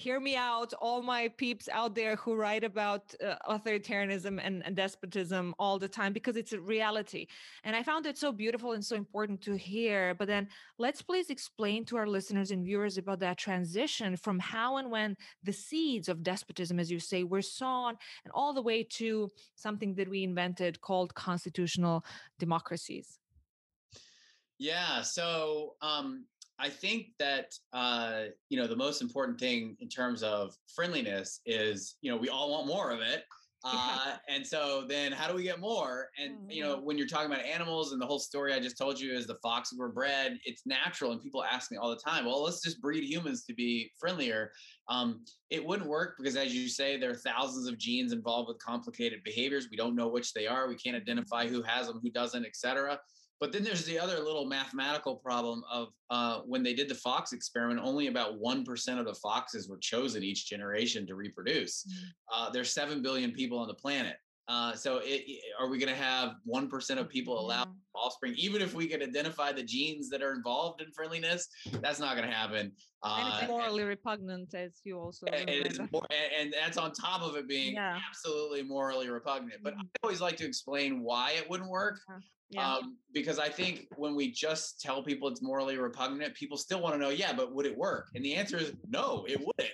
hear 0.00 0.18
me 0.18 0.34
out, 0.34 0.72
all 0.80 1.02
my 1.02 1.28
peeps 1.36 1.68
out 1.68 1.94
there 1.94 2.16
who 2.16 2.34
write 2.34 2.64
about 2.64 3.14
uh, 3.22 3.34
authoritarianism 3.54 4.40
and, 4.42 4.64
and, 4.64 4.74
despotism 4.74 5.54
all 5.58 5.78
the 5.78 5.88
time 5.88 6.12
because 6.14 6.36
it's 6.36 6.54
a 6.54 6.60
reality. 6.60 7.26
And 7.64 7.76
I 7.76 7.82
found 7.82 8.06
it 8.06 8.16
so 8.16 8.32
beautiful 8.32 8.72
and 8.72 8.82
so 8.82 8.96
important 8.96 9.42
to 9.42 9.56
hear. 9.56 10.14
But 10.14 10.28
then 10.28 10.48
let's 10.78 11.02
please 11.02 11.28
explain 11.28 11.84
to 11.86 11.98
our 11.98 12.06
listeners 12.06 12.50
and 12.50 12.64
viewers 12.64 12.96
about 12.96 13.20
that 13.20 13.36
transition 13.36 14.16
from 14.16 14.38
how 14.38 14.78
and 14.78 14.90
when 14.90 15.16
the 15.42 15.52
seeds 15.52 16.08
of 16.08 16.22
despotism, 16.22 16.80
as 16.80 16.90
you 16.90 16.98
say, 16.98 17.22
were 17.22 17.42
sown 17.42 17.94
and 18.24 18.32
all 18.32 18.54
the 18.54 18.62
way 18.62 18.82
to 19.00 19.30
something 19.54 19.94
that 19.96 20.08
we 20.08 20.24
invented 20.24 20.80
called 20.80 21.14
constitutional 21.14 22.04
democracies. 22.38 23.18
Yeah. 24.58 25.02
So, 25.02 25.74
um, 25.82 26.24
I 26.60 26.68
think 26.68 27.06
that 27.18 27.54
uh, 27.72 28.24
you 28.48 28.60
know 28.60 28.66
the 28.66 28.76
most 28.76 29.00
important 29.02 29.40
thing 29.40 29.76
in 29.80 29.88
terms 29.88 30.22
of 30.22 30.54
friendliness 30.74 31.40
is 31.46 31.96
you 32.02 32.10
know 32.10 32.16
we 32.16 32.28
all 32.28 32.50
want 32.50 32.66
more 32.66 32.90
of 32.90 33.00
it, 33.00 33.24
uh, 33.64 34.16
and 34.28 34.46
so 34.46 34.84
then 34.88 35.12
how 35.12 35.28
do 35.28 35.34
we 35.34 35.42
get 35.42 35.60
more? 35.60 36.08
And 36.18 36.36
mm-hmm. 36.36 36.50
you 36.50 36.62
know 36.62 36.76
mm-hmm. 36.76 36.84
when 36.84 36.98
you're 36.98 37.06
talking 37.06 37.30
about 37.30 37.44
animals 37.44 37.92
and 37.92 38.00
the 38.00 38.06
whole 38.06 38.18
story 38.18 38.52
I 38.52 38.60
just 38.60 38.78
told 38.78 39.00
you 39.00 39.12
is 39.12 39.26
the 39.26 39.38
foxes 39.42 39.78
were 39.78 39.90
bred. 39.90 40.38
It's 40.44 40.62
natural, 40.66 41.12
and 41.12 41.22
people 41.22 41.42
ask 41.44 41.70
me 41.70 41.78
all 41.78 41.90
the 41.90 41.96
time, 41.96 42.24
well, 42.26 42.42
let's 42.42 42.62
just 42.62 42.80
breed 42.80 43.04
humans 43.04 43.44
to 43.44 43.54
be 43.54 43.90
friendlier. 43.98 44.52
Um, 44.88 45.24
it 45.50 45.64
wouldn't 45.64 45.88
work 45.88 46.16
because, 46.18 46.36
as 46.36 46.54
you 46.54 46.68
say, 46.68 46.96
there 46.96 47.10
are 47.10 47.16
thousands 47.16 47.68
of 47.68 47.78
genes 47.78 48.12
involved 48.12 48.48
with 48.48 48.58
complicated 48.58 49.20
behaviors. 49.24 49.68
We 49.70 49.76
don't 49.76 49.94
know 49.94 50.08
which 50.08 50.32
they 50.34 50.46
are. 50.46 50.68
We 50.68 50.76
can't 50.76 50.96
identify 50.96 51.46
who 51.46 51.62
has 51.62 51.86
them, 51.86 52.00
who 52.02 52.10
doesn't, 52.10 52.44
etc. 52.44 52.98
But 53.40 53.52
then 53.52 53.64
there's 53.64 53.84
the 53.84 53.98
other 53.98 54.18
little 54.18 54.44
mathematical 54.44 55.16
problem 55.16 55.62
of 55.72 55.88
uh, 56.10 56.40
when 56.40 56.62
they 56.62 56.74
did 56.74 56.88
the 56.88 56.94
fox 56.94 57.32
experiment, 57.32 57.80
only 57.82 58.08
about 58.08 58.38
1% 58.38 58.98
of 58.98 59.06
the 59.06 59.14
foxes 59.14 59.68
were 59.68 59.78
chosen 59.78 60.22
each 60.22 60.46
generation 60.46 61.06
to 61.06 61.14
reproduce. 61.14 61.84
Mm-hmm. 61.84 62.06
Uh, 62.34 62.50
there's 62.50 62.72
7 62.72 63.00
billion 63.00 63.32
people 63.32 63.58
on 63.58 63.66
the 63.66 63.74
planet. 63.74 64.16
Uh, 64.50 64.74
so 64.74 65.00
it, 65.04 65.40
are 65.60 65.68
we 65.68 65.78
going 65.78 65.88
to 65.88 65.98
have 65.98 66.32
1% 66.52 66.98
of 66.98 67.08
people 67.08 67.38
allow 67.38 67.60
yeah. 67.60 67.64
offspring, 67.94 68.34
even 68.36 68.60
if 68.60 68.74
we 68.74 68.88
can 68.88 69.00
identify 69.00 69.52
the 69.52 69.62
genes 69.62 70.10
that 70.10 70.22
are 70.22 70.34
involved 70.34 70.82
in 70.82 70.90
friendliness? 70.90 71.48
That's 71.80 72.00
not 72.00 72.16
going 72.16 72.28
to 72.28 72.34
happen. 72.34 72.72
and 73.04 73.28
it's 73.28 73.44
uh, 73.44 73.46
morally 73.46 73.82
and, 73.82 73.88
repugnant, 73.88 74.52
as 74.54 74.80
you 74.82 74.98
also. 74.98 75.26
It 75.28 75.68
is 75.68 75.80
more, 75.92 76.04
and, 76.36 76.52
that's 76.52 76.76
on 76.76 76.92
top 76.92 77.22
of 77.22 77.36
it 77.36 77.46
being 77.46 77.74
yeah. 77.74 77.96
absolutely 78.08 78.64
morally 78.64 79.08
repugnant. 79.08 79.62
But 79.62 79.74
mm-hmm. 79.74 79.82
I 79.82 79.98
always 80.02 80.20
like 80.20 80.36
to 80.38 80.46
explain 80.46 81.00
why 81.00 81.34
it 81.38 81.48
wouldn't 81.48 81.70
work. 81.70 82.00
Yeah. 82.08 82.16
Yeah. 82.50 82.74
Um, 82.74 82.96
because 83.12 83.38
I 83.38 83.48
think 83.48 83.86
when 83.96 84.16
we 84.16 84.32
just 84.32 84.80
tell 84.80 85.02
people 85.02 85.28
it's 85.28 85.40
morally 85.40 85.78
repugnant, 85.78 86.34
people 86.34 86.56
still 86.56 86.80
want 86.80 86.94
to 86.94 86.98
know, 86.98 87.10
yeah, 87.10 87.32
but 87.32 87.54
would 87.54 87.64
it 87.64 87.76
work? 87.76 88.08
And 88.14 88.24
the 88.24 88.34
answer 88.34 88.56
is 88.56 88.72
no, 88.88 89.24
it 89.28 89.38
wouldn't 89.38 89.70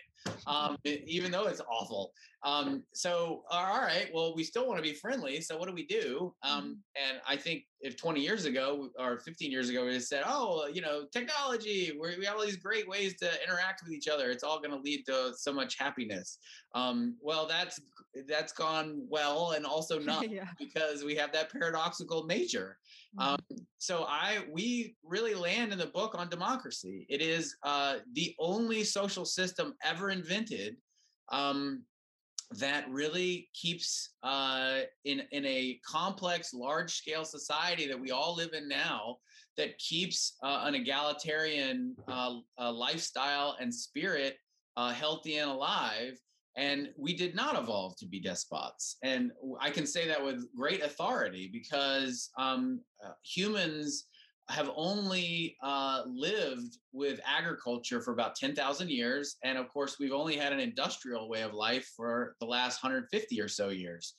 um, 0.46 0.76
even 0.84 1.30
though 1.30 1.46
it's 1.46 1.60
awful. 1.70 2.12
Um, 2.44 2.84
so, 2.92 3.42
all 3.50 3.80
right, 3.80 4.08
well, 4.14 4.34
we 4.36 4.44
still 4.44 4.68
want 4.68 4.78
to 4.78 4.82
be 4.82 4.94
friendly. 4.94 5.40
So, 5.40 5.58
what 5.58 5.68
do 5.68 5.74
we 5.74 5.86
do? 5.86 6.32
Um, 6.42 6.60
mm-hmm. 6.60 6.72
and 7.10 7.20
I 7.28 7.36
think 7.36 7.64
if 7.80 7.96
20 7.96 8.20
years 8.20 8.44
ago 8.44 8.88
or 8.98 9.18
15 9.18 9.50
years 9.50 9.68
ago, 9.68 9.84
we 9.84 9.98
said, 9.98 10.22
oh, 10.26 10.68
you 10.72 10.80
know, 10.80 11.06
technology, 11.12 11.98
we 12.00 12.24
have 12.24 12.36
all 12.36 12.44
these 12.44 12.56
great 12.56 12.88
ways 12.88 13.16
to 13.18 13.30
interact 13.42 13.82
with 13.82 13.92
each 13.92 14.06
other. 14.06 14.30
It's 14.30 14.44
all 14.44 14.58
going 14.58 14.70
to 14.70 14.78
lead 14.78 15.04
to 15.06 15.32
so 15.36 15.52
much 15.52 15.76
happiness. 15.78 16.38
Um, 16.74 17.16
well, 17.20 17.46
that's 17.46 17.80
that's 18.28 18.52
gone 18.52 19.02
well 19.10 19.52
and 19.52 19.66
also 19.66 19.98
not 19.98 20.30
yeah. 20.30 20.48
because 20.58 21.04
we 21.04 21.14
have 21.16 21.32
that 21.32 21.52
paradoxical 21.52 22.24
nature. 22.26 22.78
Mm-hmm. 23.18 23.28
Um, 23.28 23.66
so 23.78 24.04
I 24.08 24.44
we 24.50 24.96
really 25.04 25.34
land 25.34 25.72
in 25.72 25.78
the 25.78 25.86
book 25.86 26.14
on 26.16 26.28
democracy. 26.28 27.06
It 27.08 27.20
is 27.20 27.56
uh, 27.62 27.96
the 28.12 28.34
only 28.38 28.84
social 28.84 29.24
system 29.24 29.74
ever 29.84 30.10
invented 30.10 30.76
um, 31.30 31.84
that 32.52 32.88
really 32.88 33.48
keeps 33.54 34.14
uh, 34.22 34.80
in 35.04 35.22
in 35.32 35.44
a 35.46 35.80
complex, 35.86 36.52
large 36.52 36.94
scale 36.94 37.24
society 37.24 37.86
that 37.86 38.00
we 38.00 38.10
all 38.10 38.34
live 38.34 38.52
in 38.52 38.68
now. 38.68 39.16
That 39.56 39.78
keeps 39.78 40.36
uh, 40.42 40.64
an 40.64 40.74
egalitarian 40.74 41.96
uh, 42.06 42.34
lifestyle 42.58 43.56
and 43.58 43.74
spirit 43.74 44.36
uh, 44.76 44.92
healthy 44.92 45.38
and 45.38 45.50
alive 45.50 46.20
and 46.56 46.88
we 46.96 47.14
did 47.14 47.34
not 47.34 47.58
evolve 47.58 47.96
to 47.98 48.06
be 48.06 48.20
despots. 48.20 48.96
And 49.02 49.30
I 49.60 49.70
can 49.70 49.86
say 49.86 50.08
that 50.08 50.24
with 50.24 50.46
great 50.56 50.82
authority 50.82 51.50
because 51.52 52.30
um, 52.38 52.80
uh, 53.04 53.10
humans 53.22 54.06
have 54.48 54.70
only 54.76 55.56
uh, 55.62 56.02
lived 56.06 56.78
with 56.92 57.20
agriculture 57.26 58.00
for 58.00 58.12
about 58.12 58.36
10,000 58.36 58.88
years. 58.88 59.36
And 59.44 59.58
of 59.58 59.68
course, 59.68 59.96
we've 59.98 60.12
only 60.12 60.36
had 60.36 60.52
an 60.52 60.60
industrial 60.60 61.28
way 61.28 61.42
of 61.42 61.52
life 61.52 61.90
for 61.96 62.36
the 62.40 62.46
last 62.46 62.82
150 62.82 63.40
or 63.40 63.48
so 63.48 63.68
years. 63.68 64.14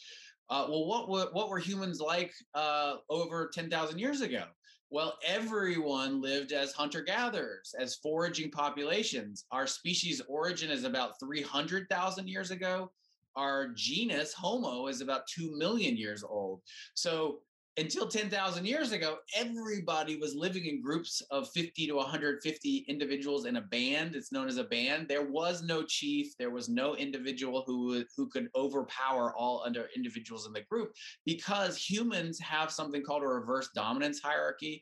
Uh, 0.50 0.66
well, 0.70 0.86
what, 0.86 1.10
what, 1.10 1.34
what 1.34 1.50
were 1.50 1.60
humans 1.60 2.00
like 2.00 2.34
uh, 2.54 2.96
over 3.10 3.50
10,000 3.54 4.00
years 4.00 4.22
ago? 4.22 4.44
Well, 4.90 5.18
everyone 5.26 6.22
lived 6.22 6.54
as 6.54 6.72
hunter 6.72 7.02
gatherers, 7.02 7.76
as 7.78 7.96
foraging 7.96 8.52
populations. 8.52 9.46
Our 9.52 9.68
species 9.68 10.22
origin 10.30 10.72
is 10.72 10.86
about 10.86 11.20
300,000 11.20 12.28
years 12.28 12.52
ago. 12.52 12.92
Our 13.36 13.70
genus, 13.76 14.34
Homo, 14.34 14.88
is 14.88 15.02
about 15.02 15.28
2 15.28 15.58
million 15.58 15.98
years 15.98 16.24
old. 16.24 16.62
So 16.96 17.42
until 17.78 18.08
10,000 18.08 18.66
years 18.66 18.92
ago, 18.92 19.18
everybody 19.36 20.18
was 20.18 20.34
living 20.34 20.66
in 20.66 20.82
groups 20.82 21.22
of 21.30 21.48
50 21.52 21.86
to 21.88 21.94
150 21.94 22.86
individuals 22.88 23.46
in 23.46 23.58
a 23.58 23.62
band. 23.62 24.16
It's 24.16 24.32
known 24.32 24.48
as 24.48 24.58
a 24.58 24.64
band. 24.64 25.08
There 25.08 25.28
was 25.30 25.62
no 25.62 25.84
chief. 25.84 26.36
There 26.40 26.50
was 26.50 26.70
no 26.70 26.96
individual 26.96 27.64
who, 27.68 28.04
who 28.16 28.30
could 28.30 28.50
overpower 28.56 29.36
all 29.36 29.64
other 29.64 29.90
individuals 29.96 30.48
in 30.48 30.54
the 30.54 30.64
group 30.72 30.94
because 31.24 31.78
humans 31.78 32.40
have 32.40 32.72
something 32.72 33.04
called 33.04 33.22
a 33.22 33.28
reverse 33.28 33.70
dominance 33.76 34.20
hierarchy. 34.20 34.82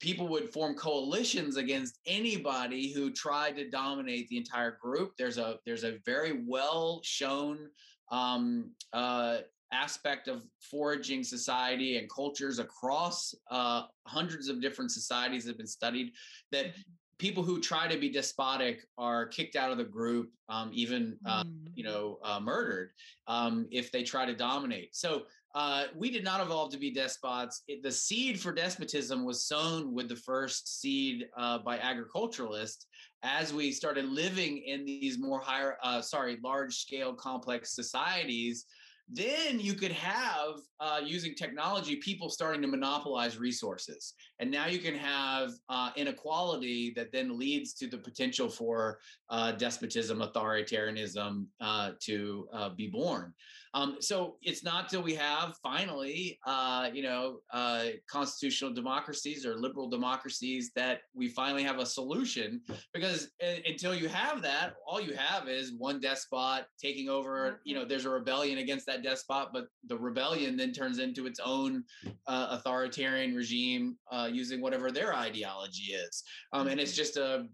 People 0.00 0.28
would 0.28 0.52
form 0.52 0.74
coalitions 0.74 1.56
against 1.56 1.98
anybody 2.06 2.92
who 2.92 3.10
tried 3.10 3.56
to 3.56 3.70
dominate 3.70 4.28
the 4.28 4.36
entire 4.36 4.76
group. 4.82 5.12
There's 5.16 5.38
a 5.38 5.60
there's 5.64 5.84
a 5.84 5.98
very 6.04 6.42
well 6.46 7.00
shown 7.04 7.70
um, 8.10 8.70
uh, 8.92 9.38
aspect 9.74 10.28
of 10.28 10.44
foraging 10.60 11.24
society 11.24 11.98
and 11.98 12.08
cultures 12.08 12.58
across 12.58 13.34
uh, 13.50 13.82
hundreds 14.06 14.48
of 14.48 14.62
different 14.62 14.90
societies 14.90 15.46
have 15.46 15.56
been 15.56 15.66
studied 15.66 16.12
that 16.52 16.66
mm-hmm. 16.66 16.80
people 17.18 17.42
who 17.42 17.60
try 17.60 17.88
to 17.88 17.98
be 17.98 18.08
despotic 18.08 18.86
are 18.98 19.26
kicked 19.26 19.56
out 19.56 19.70
of 19.70 19.78
the 19.78 19.84
group 19.84 20.30
um, 20.48 20.70
even 20.72 21.18
uh, 21.26 21.44
mm. 21.44 21.68
you 21.74 21.84
know 21.84 22.18
uh, 22.24 22.38
murdered 22.40 22.90
um, 23.26 23.66
if 23.70 23.90
they 23.90 24.02
try 24.02 24.24
to 24.24 24.34
dominate 24.34 24.94
so 24.94 25.22
uh, 25.54 25.84
we 25.94 26.10
did 26.10 26.24
not 26.24 26.40
evolve 26.40 26.72
to 26.72 26.78
be 26.78 26.90
despots. 26.90 27.62
It, 27.68 27.80
the 27.82 27.92
seed 27.92 28.40
for 28.40 28.52
despotism 28.52 29.24
was 29.24 29.46
sown 29.46 29.94
with 29.94 30.08
the 30.08 30.16
first 30.16 30.80
seed 30.80 31.26
uh, 31.36 31.58
by 31.58 31.78
agriculturalists 31.78 32.86
as 33.22 33.54
we 33.54 33.70
started 33.70 34.04
living 34.06 34.58
in 34.66 34.84
these 34.84 35.16
more 35.18 35.40
higher, 35.40 35.78
uh, 35.82 36.00
sorry, 36.00 36.38
large 36.42 36.74
scale 36.74 37.14
complex 37.14 37.74
societies 37.74 38.66
then 39.08 39.60
you 39.60 39.74
could 39.74 39.92
have 39.92 40.54
uh, 40.80 41.00
using 41.04 41.34
technology 41.34 41.96
people 41.96 42.28
starting 42.30 42.62
to 42.62 42.68
monopolize 42.68 43.38
resources 43.38 44.14
and 44.40 44.50
now 44.50 44.66
you 44.66 44.78
can 44.78 44.94
have 44.94 45.52
uh, 45.68 45.90
inequality 45.96 46.92
that 46.96 47.12
then 47.12 47.38
leads 47.38 47.72
to 47.74 47.86
the 47.86 47.98
potential 47.98 48.48
for 48.48 48.98
uh, 49.30 49.52
despotism 49.52 50.20
authoritarianism 50.20 51.46
uh, 51.60 51.92
to 52.00 52.48
uh, 52.52 52.68
be 52.70 52.88
born 52.88 53.32
um, 53.74 53.96
so 53.98 54.36
it's 54.40 54.62
not 54.62 54.88
till 54.88 55.02
we 55.02 55.14
have 55.16 55.56
finally, 55.60 56.38
uh, 56.46 56.88
you 56.92 57.02
know, 57.02 57.40
uh, 57.52 57.86
constitutional 58.08 58.72
democracies 58.72 59.44
or 59.44 59.58
liberal 59.58 59.88
democracies 59.88 60.70
that 60.76 61.00
we 61.12 61.28
finally 61.28 61.64
have 61.64 61.80
a 61.80 61.86
solution. 61.86 62.60
Because 62.94 63.30
until 63.66 63.92
you 63.92 64.08
have 64.08 64.42
that, 64.42 64.74
all 64.86 65.00
you 65.00 65.14
have 65.14 65.48
is 65.48 65.72
one 65.76 65.98
despot 65.98 66.66
taking 66.80 67.08
over. 67.08 67.60
You 67.64 67.74
know, 67.74 67.84
there's 67.84 68.04
a 68.04 68.10
rebellion 68.10 68.58
against 68.58 68.86
that 68.86 69.02
despot, 69.02 69.48
but 69.52 69.66
the 69.88 69.98
rebellion 69.98 70.56
then 70.56 70.72
turns 70.72 71.00
into 71.00 71.26
its 71.26 71.40
own 71.44 71.82
uh, 72.28 72.46
authoritarian 72.50 73.34
regime 73.34 73.96
uh, 74.12 74.23
using 74.26 74.60
whatever 74.60 74.90
their 74.90 75.14
ideology 75.14 75.92
is, 75.92 76.22
um, 76.52 76.68
and 76.68 76.80
it's 76.80 76.92
mm-hmm. 76.92 76.98
just 76.98 77.16
a 77.16 77.46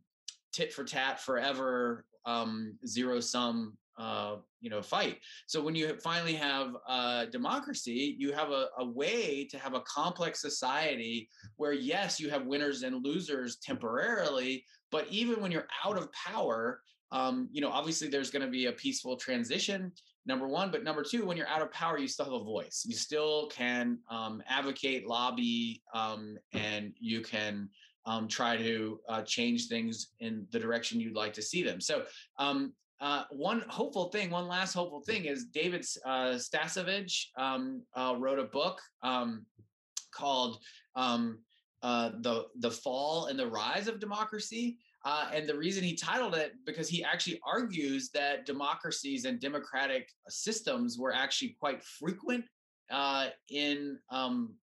tit 0.53 0.73
for 0.73 0.85
tat 0.85 1.21
forever 1.21 2.05
um, 2.27 2.77
zero 2.87 3.21
sum 3.21 3.77
uh, 3.99 4.37
you 4.61 4.71
know 4.71 4.81
fight 4.81 5.19
so 5.47 5.61
when 5.61 5.75
you 5.75 5.95
finally 6.03 6.33
have 6.35 6.75
uh, 6.89 7.27
democracy 7.27 8.17
you 8.19 8.33
have 8.33 8.51
a, 8.51 8.69
a, 8.79 8.85
way 8.85 9.47
to 9.51 9.59
have 9.59 9.75
a 9.75 9.83
complex 9.83 10.41
society 10.41 11.29
where 11.57 11.73
yes 11.73 12.19
you 12.19 12.31
have 12.31 12.47
winners 12.47 12.83
and 12.83 13.05
losers 13.05 13.57
temporarily 13.57 14.65
but 14.91 15.07
even 15.11 15.41
when 15.43 15.53
you're 15.53 15.69
out 15.85 15.99
of 15.99 16.11
power 16.13 16.81
um, 17.13 17.49
you 17.53 17.61
know 17.61 17.71
obviously 17.71 18.09
there's 18.09 18.31
going 18.31 18.45
to 18.45 18.51
be 18.51 18.67
a 18.67 18.73
peaceful 18.73 19.17
transition 19.17 19.93
number 20.31 20.49
one 20.49 20.71
but 20.71 20.85
number 20.85 21.03
two 21.03 21.27
when 21.27 21.37
you're 21.37 21.49
out 21.49 21.61
of 21.61 21.71
power 21.73 21.99
you 21.99 22.09
still 22.09 22.25
have 22.25 22.35
a 22.35 22.45
voice 22.45 22.85
you 22.87 22.95
still 22.95 23.49
can 23.49 23.99
um, 24.11 24.43
advocate 24.49 25.07
lobby 25.07 25.83
um, 25.95 26.39
and 26.53 26.93
you 26.99 27.21
can 27.21 27.69
um, 28.07 28.29
try 28.29 28.57
to 28.57 29.01
uh, 29.09 29.23
change 29.23 29.69
things 29.69 30.09
in 30.21 30.47
the 30.51 30.59
direction 30.59 31.01
you'd 31.01 31.17
like 31.17 31.35
to 31.35 31.43
see 31.43 31.63
them. 31.63 31.81
So 31.81 32.05
um, 32.39 32.73
uh, 33.01 33.25
one 33.31 33.65
hopeful 33.69 34.11
thing, 34.11 34.31
one 34.31 34.49
last 34.49 34.75
hopeful 34.75 35.03
thing 35.03 35.25
is 35.25 35.47
David 35.47 35.87
uh, 36.05 36.35
Stasavage 36.35 37.27
um, 37.37 37.83
uh, 37.95 38.15
wrote 38.19 38.39
a 38.39 38.45
book 38.45 38.81
um, 39.03 39.47
called 40.13 40.59
um, 40.97 41.39
uh, 41.83 42.11
"the 42.21 42.47
the 42.59 42.71
Fall 42.71 43.27
and 43.27 43.39
the 43.39 43.47
Rise 43.47 43.89
of 43.89 44.01
Democracy." 44.01 44.79
Uh, 45.05 45.31
and 45.33 45.49
the 45.49 45.57
reason 45.57 45.83
he 45.83 45.95
titled 45.95 46.35
it 46.35 46.55
because 46.67 46.89
he 46.89 47.03
actually 47.03 47.41
argues 47.47 48.11
that 48.11 48.45
democracies 48.45 49.25
and 49.25 49.41
democratic 49.41 50.09
systems 50.29 50.99
were 50.99 51.15
actually 51.15 51.57
quite 51.59 51.83
frequent 51.83 52.45
uh, 52.91 53.29
in 53.49 53.99
um, 54.11 54.55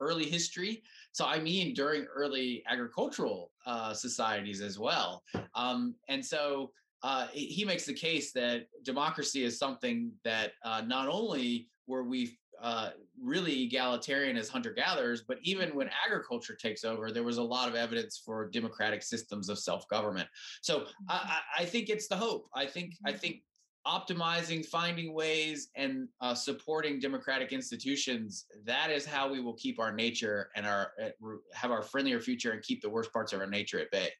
early 0.00 0.24
history. 0.24 0.82
So 1.12 1.24
I 1.26 1.40
mean 1.40 1.74
during 1.74 2.04
early 2.04 2.62
agricultural 2.68 3.50
societies 3.92 4.60
as 4.60 4.78
well. 4.78 5.22
Um, 5.54 5.96
and 6.08 6.24
so 6.24 6.70
uh, 7.02 7.28
he 7.32 7.64
makes 7.64 7.84
the 7.84 7.94
case 7.94 8.32
that 8.32 8.66
democracy 8.82 9.44
is 9.44 9.58
something 9.58 10.12
that 10.24 10.52
uh, 10.64 10.82
not 10.86 11.08
only 11.08 11.68
were 11.86 12.02
we 12.02 12.36
uh, 12.62 12.90
really 13.22 13.62
egalitarian 13.62 14.36
as 14.36 14.48
hunter 14.48 14.72
gatherers, 14.72 15.22
but 15.26 15.38
even 15.42 15.74
when 15.74 15.90
agriculture 16.04 16.54
takes 16.54 16.84
over, 16.84 17.10
there 17.10 17.22
was 17.22 17.38
a 17.38 17.42
lot 17.42 17.68
of 17.68 17.74
evidence 17.74 18.20
for 18.24 18.48
democratic 18.50 19.02
systems 19.02 19.48
of 19.48 19.58
self 19.58 19.88
government. 19.88 20.28
So 20.62 20.86
I, 21.08 21.14
mm-hmm. 21.14 21.62
I, 21.62 21.64
think 21.64 21.88
it's 21.88 22.08
the 22.08 22.16
hope. 22.16 22.48
I 22.54 22.66
think 22.66 22.94
I 23.04 23.10
mm-hmm. 23.10 23.18
think 23.18 23.42
optimizing, 23.86 24.64
finding 24.66 25.14
ways, 25.14 25.68
and 25.76 26.08
uh, 26.20 26.34
supporting 26.34 26.98
democratic 26.98 27.52
institutions. 27.52 28.46
That 28.64 28.90
is 28.90 29.06
how 29.06 29.30
we 29.30 29.40
will 29.40 29.54
keep 29.54 29.78
our 29.78 29.92
nature 29.92 30.50
and 30.56 30.66
our 30.66 30.92
uh, 31.02 31.10
have 31.52 31.70
our 31.70 31.82
friendlier 31.82 32.20
future 32.20 32.52
and 32.52 32.62
keep 32.62 32.82
the 32.82 32.90
worst 32.90 33.12
parts 33.12 33.32
of 33.32 33.40
our 33.40 33.46
nature 33.46 33.78
at 33.78 33.90
bay. 33.90 34.10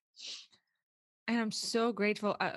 And 1.28 1.40
I'm 1.40 1.50
so 1.50 1.92
grateful 1.92 2.36
uh, 2.40 2.52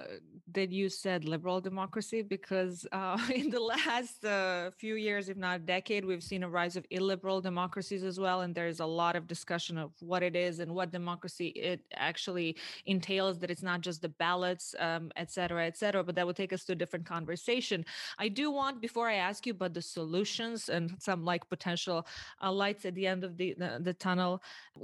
that 0.53 0.72
you 0.72 0.89
said 0.89 1.26
liberal 1.26 1.59
democracy 1.59 2.22
because 2.22 2.86
uh, 2.91 3.17
in 3.34 3.49
the 3.49 3.59
last 3.59 4.24
uh, 4.24 4.70
few 4.78 4.95
years, 4.95 5.28
if 5.30 5.38
not 5.38 5.55
a 5.55 5.59
decade, 5.59 6.05
we've 6.05 6.24
seen 6.24 6.43
a 6.43 6.49
rise 6.49 6.76
of 6.76 6.86
illiberal 6.91 7.41
democracies 7.41 8.03
as 8.03 8.20
well. 8.20 8.41
And 8.41 8.53
there's 8.53 8.80
a 8.80 8.86
lot 8.86 9.15
of 9.15 9.26
discussion 9.28 9.78
of 9.78 9.91
what 10.01 10.22
it 10.22 10.36
is 10.36 10.59
and 10.59 10.74
what 10.74 10.91
democracy 10.91 11.47
it 11.47 11.82
actually 11.95 12.57
entails, 12.86 13.39
that 13.39 13.49
it's 13.49 13.63
not 13.63 13.82
just 13.82 14.01
the 14.01 14.09
ballots, 14.09 14.76
um, 14.80 15.11
et 15.15 15.32
cetera, 15.32 15.65
et 15.65 15.76
cetera. 15.76 16.03
But 16.03 16.15
that 16.15 16.28
would 16.28 16.36
take 16.36 16.53
us 16.53 16.63
to 16.65 16.74
a 16.74 16.76
different 16.76 17.05
conversation. 17.05 17.84
I 18.20 18.28
do 18.28 18.51
want, 18.51 18.82
before 18.82 19.09
I 19.09 19.15
ask 19.15 19.47
you 19.47 19.53
about 19.53 19.74
the 19.74 19.82
solutions 19.82 20.70
and 20.70 20.95
some 20.99 21.26
like 21.26 21.47
potential 21.49 22.05
uh, 22.41 22.51
lights 22.51 22.86
at 22.86 22.93
the 22.93 23.07
end 23.07 23.24
of 23.24 23.38
the, 23.38 23.55
the, 23.57 23.80
the 23.82 23.93
tunnel, 23.93 24.43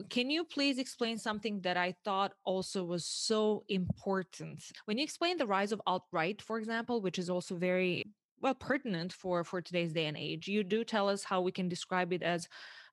can 0.09 0.29
you 0.29 0.43
please 0.43 0.79
explain 0.79 1.17
something 1.19 1.61
that 1.61 1.77
I 1.77 1.93
thought 2.03 2.33
also 2.45 2.83
was 2.83 3.05
so 3.05 3.63
important. 3.75 4.63
When 4.85 4.97
you 4.97 5.03
explain 5.03 5.37
the 5.37 5.45
rise 5.45 5.71
of 5.71 5.81
alt-right, 5.85 6.41
for 6.41 6.57
example, 6.57 7.01
which 7.01 7.19
is 7.19 7.29
also 7.29 7.55
very 7.55 8.05
well 8.41 8.55
pertinent 8.55 9.13
for 9.13 9.43
for 9.43 9.61
today's 9.61 9.93
day 9.93 10.05
and 10.07 10.17
age, 10.17 10.47
you 10.47 10.63
do 10.63 10.83
tell 10.83 11.07
us 11.09 11.23
how 11.23 11.41
we 11.41 11.51
can 11.51 11.69
describe 11.69 12.11
it 12.13 12.23
as 12.23 12.47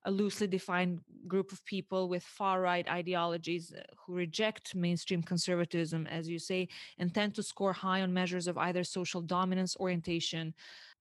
a 0.05 0.11
loosely 0.11 0.47
defined 0.47 0.99
group 1.27 1.51
of 1.51 1.63
people 1.65 2.09
with 2.09 2.23
far 2.23 2.61
right 2.61 2.87
ideologies 2.89 3.73
uh, 3.73 3.81
who 3.97 4.13
reject 4.13 4.75
mainstream 4.75 5.23
conservatism, 5.23 6.05
as 6.07 6.27
you 6.27 6.39
say, 6.39 6.67
and 6.97 7.13
tend 7.13 7.33
to 7.35 7.43
score 7.43 7.73
high 7.73 8.01
on 8.01 8.13
measures 8.13 8.47
of 8.47 8.57
either 8.57 8.83
social 8.83 9.21
dominance 9.21 9.77
orientation 9.79 10.53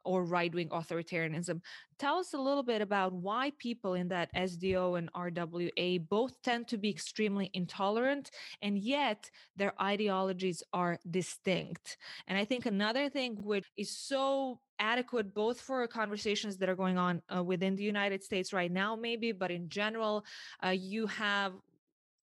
or 0.04 0.24
right 0.24 0.54
wing 0.54 0.68
authoritarianism. 0.68 1.60
Tell 1.98 2.16
us 2.16 2.34
a 2.34 2.38
little 2.38 2.62
bit 2.62 2.82
about 2.82 3.12
why 3.12 3.52
people 3.58 3.94
in 3.94 4.08
that 4.08 4.34
SDO 4.34 4.98
and 4.98 5.12
RWA 5.12 6.08
both 6.08 6.40
tend 6.42 6.68
to 6.68 6.78
be 6.78 6.90
extremely 6.90 7.50
intolerant, 7.54 8.30
and 8.60 8.78
yet 8.78 9.30
their 9.56 9.72
ideologies 9.80 10.62
are 10.72 10.98
distinct. 11.10 11.98
And 12.26 12.36
I 12.36 12.44
think 12.44 12.66
another 12.66 13.08
thing 13.08 13.38
which 13.42 13.66
is 13.76 13.90
so 13.90 14.60
adequate 14.78 15.32
both 15.32 15.60
for 15.60 15.86
conversations 15.86 16.56
that 16.56 16.68
are 16.68 16.74
going 16.74 16.98
on 16.98 17.22
uh, 17.34 17.42
within 17.42 17.76
the 17.76 17.84
United 17.84 18.22
States 18.24 18.52
right 18.52 18.72
now, 18.72 18.96
maybe, 18.96 19.30
but 19.30 19.50
in 19.50 19.68
general, 19.68 20.24
uh, 20.64 20.70
you 20.70 21.06
have 21.06 21.52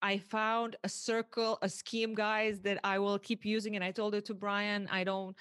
I 0.02 0.18
found 0.18 0.76
a 0.84 0.90
circle, 0.90 1.58
a 1.62 1.70
scheme, 1.70 2.14
guys, 2.14 2.62
that 2.62 2.80
I 2.84 3.00
will 3.00 3.20
keep 3.20 3.46
using. 3.46 3.76
And 3.76 3.84
I 3.84 3.92
told 3.92 4.16
it 4.16 4.26
to 4.26 4.34
Brian. 4.34 4.88
I 4.92 5.04
don't 5.04 5.36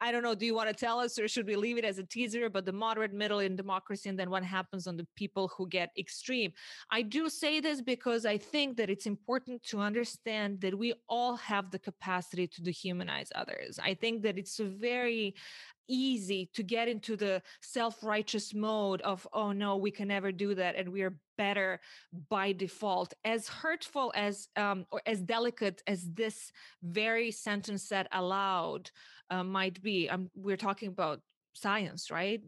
I 0.00 0.12
don't 0.12 0.22
know. 0.22 0.34
Do 0.34 0.44
you 0.44 0.54
want 0.54 0.68
to 0.68 0.74
tell 0.74 1.00
us, 1.00 1.18
or 1.18 1.28
should 1.28 1.46
we 1.46 1.56
leave 1.56 1.78
it 1.78 1.84
as 1.84 1.98
a 1.98 2.04
teaser? 2.04 2.50
But 2.50 2.66
the 2.66 2.72
moderate 2.72 3.12
middle 3.12 3.38
in 3.38 3.56
democracy, 3.56 4.08
and 4.08 4.18
then 4.18 4.30
what 4.30 4.44
happens 4.44 4.86
on 4.86 4.96
the 4.96 5.06
people 5.16 5.50
who 5.56 5.68
get 5.68 5.90
extreme? 5.96 6.52
I 6.90 7.02
do 7.02 7.28
say 7.28 7.60
this 7.60 7.80
because 7.80 8.26
I 8.26 8.36
think 8.36 8.76
that 8.76 8.90
it's 8.90 9.06
important 9.06 9.62
to 9.64 9.80
understand 9.80 10.60
that 10.60 10.76
we 10.76 10.94
all 11.08 11.36
have 11.36 11.70
the 11.70 11.78
capacity 11.78 12.46
to 12.48 12.62
dehumanize 12.62 13.28
others. 13.34 13.78
I 13.82 13.94
think 13.94 14.22
that 14.22 14.38
it's 14.38 14.58
a 14.60 14.64
very 14.64 15.34
easy 15.88 16.48
to 16.54 16.62
get 16.62 16.88
into 16.88 17.16
the 17.16 17.42
self-righteous 17.60 18.54
mode 18.54 19.02
of 19.02 19.26
oh 19.32 19.52
no 19.52 19.76
we 19.76 19.90
can 19.90 20.08
never 20.08 20.32
do 20.32 20.54
that 20.54 20.76
and 20.76 20.88
we 20.88 21.02
are 21.02 21.14
better 21.36 21.80
by 22.30 22.52
default 22.52 23.12
as 23.24 23.48
hurtful 23.48 24.12
as 24.14 24.48
um, 24.56 24.86
or 24.90 25.02
as 25.04 25.20
delicate 25.20 25.82
as 25.86 26.08
this 26.14 26.52
very 26.82 27.30
sentence 27.30 27.82
said 27.82 28.08
aloud 28.12 28.90
uh, 29.30 29.44
might 29.44 29.82
be 29.82 30.08
um, 30.08 30.30
we're 30.34 30.56
talking 30.56 30.88
about 30.88 31.20
science 31.54 32.10
right 32.10 32.42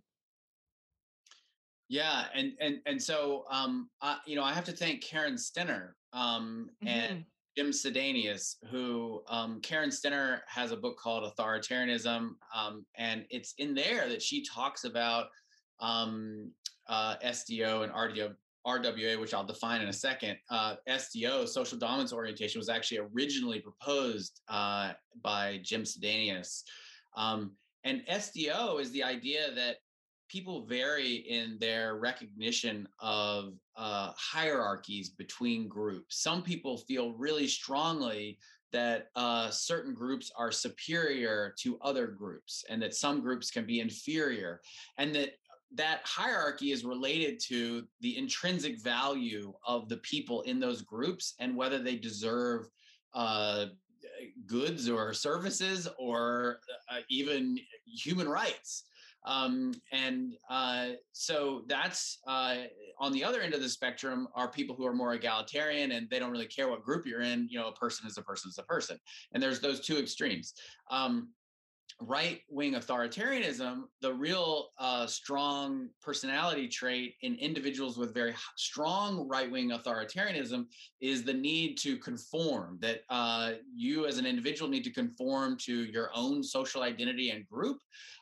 yeah 1.88 2.24
and 2.34 2.52
and 2.60 2.78
and 2.86 3.00
so 3.00 3.44
um 3.50 3.88
uh, 4.02 4.16
you 4.26 4.34
know 4.36 4.42
i 4.42 4.52
have 4.52 4.64
to 4.64 4.72
thank 4.72 5.02
karen 5.02 5.34
stenner 5.34 5.90
um 6.12 6.68
mm-hmm. 6.82 6.88
and 6.88 7.24
Jim 7.56 7.70
Sidanius, 7.70 8.56
who 8.70 9.22
um, 9.28 9.60
Karen 9.62 9.88
Stenner 9.88 10.40
has 10.46 10.72
a 10.72 10.76
book 10.76 10.98
called 10.98 11.24
Authoritarianism, 11.24 12.32
um, 12.54 12.84
and 12.96 13.24
it's 13.30 13.54
in 13.56 13.74
there 13.74 14.10
that 14.10 14.20
she 14.20 14.44
talks 14.44 14.84
about 14.84 15.28
um, 15.80 16.52
uh, 16.86 17.16
SDO 17.24 17.84
and 17.84 17.92
RDO, 17.92 18.34
RWA, 18.66 19.20
which 19.20 19.32
I'll 19.32 19.44
define 19.44 19.80
in 19.80 19.88
a 19.88 19.92
second. 19.92 20.36
Uh, 20.50 20.74
SDO, 20.88 21.48
social 21.48 21.78
dominance 21.78 22.12
orientation, 22.12 22.58
was 22.58 22.68
actually 22.68 23.00
originally 23.14 23.60
proposed 23.60 24.40
uh, 24.48 24.92
by 25.22 25.60
Jim 25.62 25.82
Sidanius. 25.82 26.62
Um, 27.16 27.52
and 27.84 28.02
SDO 28.10 28.80
is 28.80 28.90
the 28.90 29.04
idea 29.04 29.52
that 29.54 29.76
people 30.28 30.66
vary 30.66 31.14
in 31.14 31.56
their 31.60 31.96
recognition 31.96 32.88
of 32.98 33.54
uh, 33.76 34.10
hierarchies 34.16 35.10
between 35.10 35.68
groups. 35.68 36.20
Some 36.20 36.42
people 36.42 36.78
feel 36.78 37.12
really 37.12 37.46
strongly 37.46 38.38
that 38.72 39.06
uh, 39.14 39.50
certain 39.50 39.94
groups 39.94 40.30
are 40.36 40.50
superior 40.50 41.54
to 41.60 41.78
other 41.80 42.08
groups 42.08 42.64
and 42.68 42.82
that 42.82 42.94
some 42.94 43.20
groups 43.20 43.50
can 43.50 43.64
be 43.64 43.80
inferior 43.80 44.60
and 44.98 45.14
that 45.14 45.30
that 45.76 46.00
hierarchy 46.04 46.72
is 46.72 46.84
related 46.84 47.40
to 47.48 47.86
the 48.00 48.16
intrinsic 48.18 48.82
value 48.82 49.52
of 49.66 49.88
the 49.88 49.98
people 49.98 50.42
in 50.42 50.60
those 50.60 50.82
groups 50.82 51.34
and 51.38 51.56
whether 51.56 51.78
they 51.78 51.96
deserve 51.96 52.68
uh, 53.14 53.66
goods 54.46 54.88
or 54.88 55.12
services 55.12 55.88
or 55.98 56.60
uh, 56.90 57.00
even 57.08 57.58
human 57.86 58.28
rights 58.28 58.84
Um, 59.26 59.74
and 59.90 60.34
uh, 60.48 60.90
so 61.12 61.64
that's 61.66 62.18
uh, 62.28 62.56
on 63.00 63.12
the 63.12 63.24
other 63.24 63.40
end 63.40 63.54
of 63.54 63.60
the 63.60 63.68
spectrum 63.68 64.28
are 64.34 64.48
people 64.48 64.76
who 64.76 64.86
are 64.86 64.94
more 64.94 65.14
egalitarian 65.14 65.92
and 65.92 66.08
they 66.08 66.20
don't 66.20 66.30
really 66.30 66.46
care 66.46 66.68
what 66.68 66.84
group 66.84 67.04
you're 67.06 67.22
in. 67.22 67.48
You 67.50 67.58
know, 67.58 67.68
a 67.68 67.72
person 67.72 68.06
is 68.06 68.16
a 68.18 68.22
person 68.22 68.48
is 68.50 68.58
a 68.58 68.62
person. 68.62 68.98
And 69.32 69.42
there's 69.42 69.60
those 69.60 69.80
two 69.80 69.98
extremes. 69.98 70.54
Um, 70.90 71.30
right 72.00 72.40
wing 72.50 72.74
authoritarianism, 72.74 73.84
the 74.02 74.12
real 74.12 74.68
uh, 74.78 75.06
strong 75.06 75.88
personality 76.02 76.68
trait 76.68 77.14
in 77.22 77.36
individuals 77.36 77.96
with 77.96 78.12
very 78.12 78.34
strong 78.56 79.26
right 79.28 79.50
wing 79.50 79.70
authoritarianism 79.70 80.66
is 81.00 81.24
the 81.24 81.32
need 81.32 81.76
to 81.78 81.96
conform, 81.96 82.78
that 82.80 83.00
uh, 83.08 83.52
you 83.74 84.06
as 84.06 84.18
an 84.18 84.26
individual 84.26 84.70
need 84.70 84.84
to 84.84 84.92
conform 84.92 85.56
to 85.56 85.84
your 85.84 86.10
own 86.14 86.42
social 86.42 86.82
identity 86.82 87.30
and 87.30 87.48
group, 87.48 87.78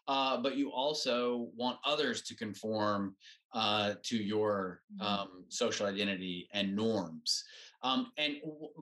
uh, 0.07 0.37
but 0.37 0.57
you 0.57 0.70
also 0.70 1.49
want 1.57 1.79
others 1.85 2.22
to 2.22 2.37
conform 2.37 3.16
uh, 3.55 3.95
to 4.03 4.16
your 4.16 4.83
mm-hmm. 4.97 5.07
um, 5.07 5.45
social 5.49 5.87
identity 5.87 6.49
and 6.53 6.75
norms. 6.75 7.43
Um, 7.83 8.12
and 8.18 8.37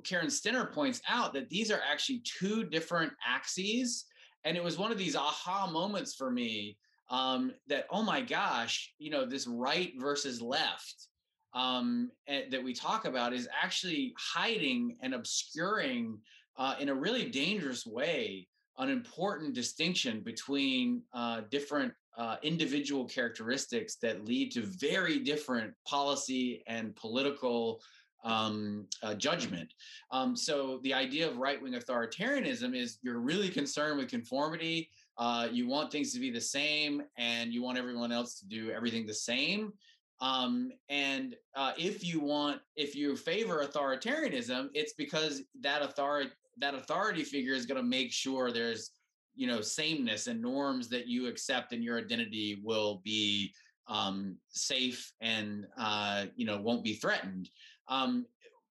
Karen 0.04 0.28
Stenner 0.28 0.72
points 0.72 1.00
out 1.08 1.32
that 1.32 1.48
these 1.48 1.70
are 1.70 1.80
actually 1.90 2.22
two 2.24 2.64
different 2.64 3.12
axes 3.26 4.04
and 4.44 4.56
it 4.56 4.62
was 4.62 4.78
one 4.78 4.92
of 4.92 4.98
these 4.98 5.16
aha 5.16 5.68
moments 5.70 6.14
for 6.14 6.30
me 6.30 6.76
um, 7.10 7.52
that 7.68 7.86
oh 7.90 8.02
my 8.02 8.20
gosh 8.20 8.92
you 8.98 9.10
know 9.10 9.24
this 9.24 9.46
right 9.46 9.92
versus 9.98 10.40
left 10.40 11.08
um, 11.54 12.10
eh, 12.28 12.42
that 12.50 12.62
we 12.62 12.72
talk 12.72 13.04
about 13.04 13.32
is 13.32 13.48
actually 13.62 14.14
hiding 14.18 14.96
and 15.02 15.14
obscuring 15.14 16.18
uh, 16.56 16.74
in 16.80 16.88
a 16.88 16.94
really 16.94 17.28
dangerous 17.28 17.86
way 17.86 18.46
an 18.78 18.88
important 18.88 19.54
distinction 19.54 20.20
between 20.20 21.02
uh, 21.12 21.42
different 21.50 21.92
uh, 22.16 22.36
individual 22.42 23.04
characteristics 23.06 23.96
that 23.96 24.24
lead 24.24 24.50
to 24.52 24.62
very 24.62 25.18
different 25.18 25.72
policy 25.86 26.62
and 26.66 26.94
political 26.96 27.80
um, 28.24 28.86
uh, 29.02 29.14
judgment. 29.14 29.74
Um, 30.10 30.36
so 30.36 30.80
the 30.82 30.94
idea 30.94 31.28
of 31.28 31.38
right 31.38 31.60
wing 31.60 31.74
authoritarianism 31.74 32.76
is 32.76 32.98
you're 33.02 33.20
really 33.20 33.48
concerned 33.48 33.98
with 33.98 34.08
conformity. 34.08 34.88
Uh, 35.18 35.48
you 35.50 35.68
want 35.68 35.90
things 35.90 36.12
to 36.14 36.20
be 36.20 36.30
the 36.30 36.40
same, 36.40 37.02
and 37.18 37.52
you 37.52 37.62
want 37.62 37.78
everyone 37.78 38.12
else 38.12 38.38
to 38.40 38.46
do 38.46 38.70
everything 38.70 39.06
the 39.06 39.14
same. 39.14 39.72
Um, 40.20 40.70
and 40.88 41.34
uh, 41.56 41.72
if 41.76 42.04
you 42.04 42.20
want, 42.20 42.60
if 42.76 42.94
you 42.94 43.16
favor 43.16 43.64
authoritarianism, 43.64 44.68
it's 44.72 44.92
because 44.92 45.42
that 45.60 45.82
authority 45.82 46.30
that 46.58 46.74
authority 46.74 47.24
figure 47.24 47.54
is 47.54 47.66
going 47.66 47.80
to 47.80 47.86
make 47.86 48.12
sure 48.12 48.52
there's 48.52 48.90
you 49.34 49.46
know 49.46 49.60
sameness 49.60 50.26
and 50.26 50.40
norms 50.40 50.88
that 50.88 51.06
you 51.06 51.26
accept 51.26 51.72
and 51.72 51.82
your 51.82 51.98
identity 51.98 52.60
will 52.62 53.00
be 53.04 53.52
um, 53.88 54.36
safe 54.48 55.12
and 55.20 55.66
uh, 55.78 56.26
you 56.36 56.46
know 56.46 56.60
won't 56.60 56.84
be 56.84 56.94
threatened 56.94 57.48
um, 57.88 58.26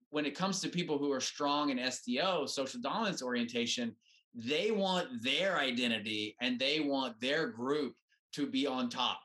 when 0.09 0.25
it 0.25 0.35
comes 0.35 0.59
to 0.59 0.69
people 0.69 0.97
who 0.97 1.11
are 1.11 1.21
strong 1.21 1.69
in 1.69 1.77
SDO, 1.77 2.47
social 2.49 2.81
dominance 2.81 3.21
orientation, 3.21 3.95
they 4.35 4.71
want 4.71 5.07
their 5.23 5.57
identity 5.57 6.35
and 6.41 6.59
they 6.59 6.79
want 6.79 7.19
their 7.19 7.47
group 7.47 7.95
to 8.33 8.45
be 8.45 8.67
on 8.67 8.89
top. 8.89 9.21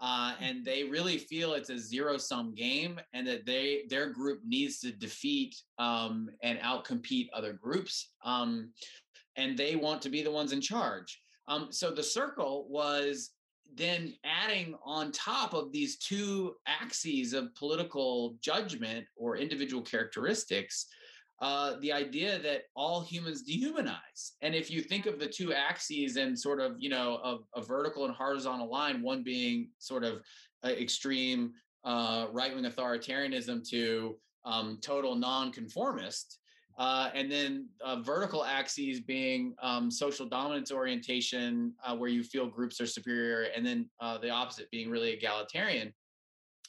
Uh, 0.00 0.34
and 0.40 0.58
mm-hmm. 0.58 0.64
they 0.64 0.84
really 0.84 1.18
feel 1.18 1.54
it's 1.54 1.70
a 1.70 1.78
zero 1.78 2.16
sum 2.16 2.54
game 2.54 3.00
and 3.12 3.26
that 3.26 3.46
they 3.46 3.84
their 3.88 4.10
group 4.10 4.40
needs 4.44 4.80
to 4.80 4.90
defeat 4.90 5.54
um, 5.78 6.28
and 6.42 6.58
outcompete 6.58 7.28
other 7.32 7.52
groups 7.52 8.10
um, 8.24 8.70
and 9.36 9.56
they 9.56 9.76
want 9.76 10.02
to 10.02 10.08
be 10.08 10.22
the 10.22 10.30
ones 10.30 10.52
in 10.52 10.60
charge 10.60 11.20
um, 11.46 11.68
so 11.70 11.90
the 11.90 12.02
circle 12.02 12.66
was 12.68 13.30
then 13.76 14.14
adding 14.24 14.74
on 14.84 15.12
top 15.12 15.54
of 15.54 15.72
these 15.72 15.96
two 15.96 16.54
axes 16.66 17.32
of 17.32 17.54
political 17.54 18.36
judgment 18.40 19.06
or 19.16 19.36
individual 19.36 19.82
characteristics 19.82 20.86
uh, 21.40 21.74
the 21.80 21.92
idea 21.92 22.38
that 22.38 22.62
all 22.76 23.02
humans 23.02 23.42
dehumanize. 23.42 24.32
And 24.40 24.54
if 24.54 24.70
you 24.70 24.80
think 24.80 25.06
of 25.06 25.18
the 25.18 25.26
two 25.26 25.52
axes 25.52 26.16
and 26.16 26.38
sort 26.38 26.60
of 26.60 26.76
you 26.78 26.88
know 26.88 27.16
a, 27.54 27.58
a 27.58 27.62
vertical 27.62 28.04
and 28.04 28.14
horizontal 28.14 28.70
line 28.70 29.02
one 29.02 29.22
being 29.22 29.68
sort 29.78 30.04
of 30.04 30.22
uh, 30.64 30.68
extreme 30.68 31.52
uh, 31.84 32.28
right-wing 32.32 32.64
authoritarianism 32.64 33.68
to 33.68 34.16
um, 34.44 34.78
total 34.80 35.14
non-conformist 35.16 36.38
uh, 36.76 37.10
and 37.14 37.30
then 37.30 37.68
uh, 37.84 38.00
vertical 38.00 38.44
axes 38.44 39.00
being 39.00 39.54
um, 39.62 39.90
social 39.90 40.26
dominance 40.26 40.72
orientation, 40.72 41.72
uh, 41.84 41.96
where 41.96 42.10
you 42.10 42.22
feel 42.22 42.46
groups 42.46 42.80
are 42.80 42.86
superior, 42.86 43.48
and 43.54 43.64
then 43.64 43.88
uh, 44.00 44.18
the 44.18 44.30
opposite 44.30 44.70
being 44.70 44.90
really 44.90 45.12
egalitarian. 45.12 45.92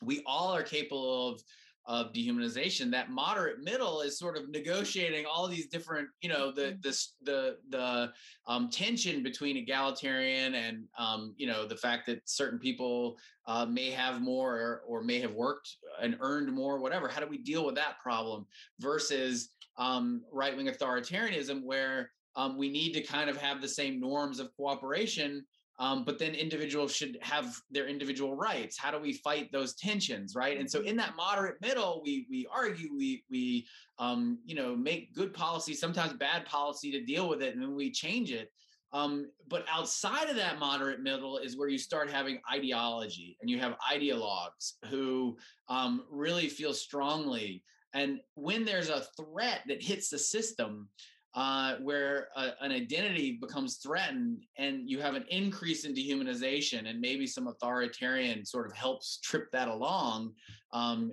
We 0.01 0.21
all 0.25 0.53
are 0.53 0.63
capable 0.63 1.29
of 1.29 1.41
of 1.87 2.11
dehumanization. 2.13 2.89
That 2.91 3.11
moderate 3.11 3.63
middle 3.63 4.01
is 4.01 4.17
sort 4.17 4.37
of 4.37 4.49
negotiating 4.49 5.25
all 5.25 5.47
these 5.47 5.67
different, 5.67 6.09
you 6.21 6.29
know, 6.29 6.51
the 6.51 6.61
mm-hmm. 6.61 6.81
the 6.81 7.07
the 7.21 7.57
the 7.69 8.11
um, 8.47 8.69
tension 8.69 9.21
between 9.21 9.57
egalitarian 9.57 10.55
and 10.55 10.85
um, 10.97 11.35
you 11.37 11.47
know 11.47 11.67
the 11.67 11.75
fact 11.75 12.07
that 12.07 12.21
certain 12.25 12.57
people 12.57 13.17
uh, 13.47 13.65
may 13.65 13.91
have 13.91 14.21
more 14.21 14.55
or, 14.55 14.81
or 14.87 15.03
may 15.03 15.19
have 15.19 15.33
worked 15.33 15.77
and 16.01 16.17
earned 16.21 16.51
more, 16.51 16.79
whatever. 16.79 17.07
How 17.07 17.21
do 17.21 17.27
we 17.27 17.37
deal 17.37 17.65
with 17.65 17.75
that 17.75 17.99
problem 18.01 18.47
versus 18.79 19.49
um, 19.77 20.21
right 20.31 20.55
wing 20.55 20.67
authoritarianism 20.67 21.63
where 21.63 22.11
um, 22.35 22.57
we 22.57 22.69
need 22.69 22.93
to 22.93 23.01
kind 23.01 23.29
of 23.29 23.37
have 23.37 23.61
the 23.61 23.67
same 23.67 23.99
norms 23.99 24.39
of 24.39 24.55
cooperation, 24.55 25.45
um, 25.77 26.03
but 26.05 26.19
then 26.19 26.35
individuals 26.35 26.95
should 26.95 27.17
have 27.21 27.57
their 27.69 27.87
individual 27.87 28.35
rights. 28.35 28.77
How 28.77 28.91
do 28.91 28.99
we 28.99 29.13
fight 29.13 29.51
those 29.51 29.75
tensions, 29.75 30.33
right? 30.35 30.57
And 30.57 30.69
so 30.69 30.81
in 30.81 30.95
that 30.97 31.15
moderate 31.15 31.61
middle, 31.61 32.01
we 32.03 32.25
we 32.29 32.47
argue, 32.53 32.95
we 32.95 33.23
we 33.29 33.67
um, 33.99 34.39
you 34.45 34.55
know 34.55 34.75
make 34.75 35.13
good 35.13 35.33
policy, 35.33 35.73
sometimes 35.73 36.13
bad 36.13 36.45
policy 36.45 36.91
to 36.91 37.03
deal 37.03 37.27
with 37.27 37.41
it, 37.41 37.53
and 37.53 37.61
then 37.61 37.75
we 37.75 37.91
change 37.91 38.31
it. 38.31 38.51
Um, 38.93 39.29
but 39.49 39.65
outside 39.69 40.29
of 40.29 40.37
that 40.37 40.59
moderate 40.59 41.01
middle 41.01 41.37
is 41.37 41.57
where 41.57 41.67
you 41.67 41.77
start 41.77 42.09
having 42.09 42.39
ideology, 42.53 43.37
and 43.41 43.49
you 43.49 43.59
have 43.59 43.75
ideologues 43.93 44.73
who 44.89 45.37
um, 45.67 46.03
really 46.09 46.47
feel 46.47 46.73
strongly 46.73 47.63
and 47.95 48.19
when 48.35 48.65
there's 48.65 48.89
a 48.89 49.05
threat 49.17 49.61
that 49.67 49.81
hits 49.81 50.09
the 50.09 50.19
system, 50.19 50.89
uh, 51.33 51.75
where 51.81 52.29
a, 52.37 52.51
an 52.61 52.71
identity 52.71 53.37
becomes 53.41 53.77
threatened 53.77 54.45
and 54.57 54.89
you 54.89 55.01
have 55.01 55.15
an 55.15 55.25
increase 55.29 55.83
in 55.83 55.93
dehumanization 55.93 56.89
and 56.89 57.01
maybe 57.01 57.27
some 57.27 57.47
authoritarian 57.47 58.45
sort 58.45 58.65
of 58.65 58.73
helps 58.73 59.19
trip 59.21 59.51
that 59.51 59.67
along 59.67 60.31
um, 60.71 61.11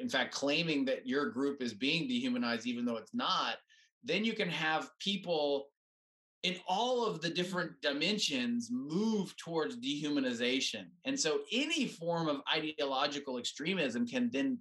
in 0.00 0.08
fact 0.08 0.32
claiming 0.32 0.86
that 0.86 1.06
your 1.06 1.28
group 1.28 1.60
is 1.60 1.74
being 1.74 2.08
dehumanized 2.08 2.66
even 2.66 2.86
though 2.86 2.96
it's 2.96 3.12
not 3.12 3.56
then 4.02 4.24
you 4.24 4.32
can 4.32 4.48
have 4.48 4.90
people 4.98 5.66
in 6.42 6.56
all 6.66 7.06
of 7.06 7.20
the 7.20 7.28
different 7.28 7.70
dimensions 7.82 8.68
move 8.72 9.36
towards 9.36 9.76
dehumanization. 9.76 10.86
And 11.04 11.18
so 11.18 11.40
any 11.52 11.86
form 11.86 12.28
of 12.28 12.40
ideological 12.52 13.38
extremism 13.38 14.06
can 14.06 14.28
then 14.32 14.58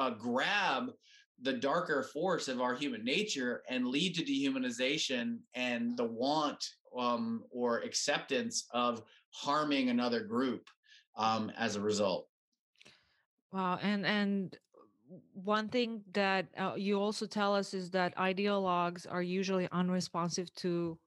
uh, 0.00 0.10
grab 0.10 0.90
the 1.42 1.52
darker 1.52 2.02
force 2.02 2.48
of 2.48 2.60
our 2.60 2.74
human 2.74 3.04
nature 3.04 3.62
and 3.68 3.86
lead 3.86 4.14
to 4.14 4.22
dehumanization 4.22 5.38
and 5.54 5.96
the 5.96 6.04
want 6.04 6.64
um, 6.98 7.44
or 7.50 7.80
acceptance 7.80 8.66
of 8.72 9.02
harming 9.30 9.90
another 9.90 10.20
group 10.20 10.68
um, 11.16 11.52
as 11.56 11.76
a 11.76 11.80
result. 11.80 12.28
Wow, 13.52 13.78
and 13.82 14.06
and 14.06 14.56
one 15.34 15.68
thing 15.68 16.02
that 16.12 16.46
uh, 16.56 16.74
you 16.76 16.98
also 16.98 17.26
tell 17.26 17.54
us 17.54 17.74
is 17.74 17.90
that 17.90 18.16
ideologues 18.16 19.06
are 19.10 19.22
usually 19.22 19.68
unresponsive 19.72 20.52
to 20.54 20.98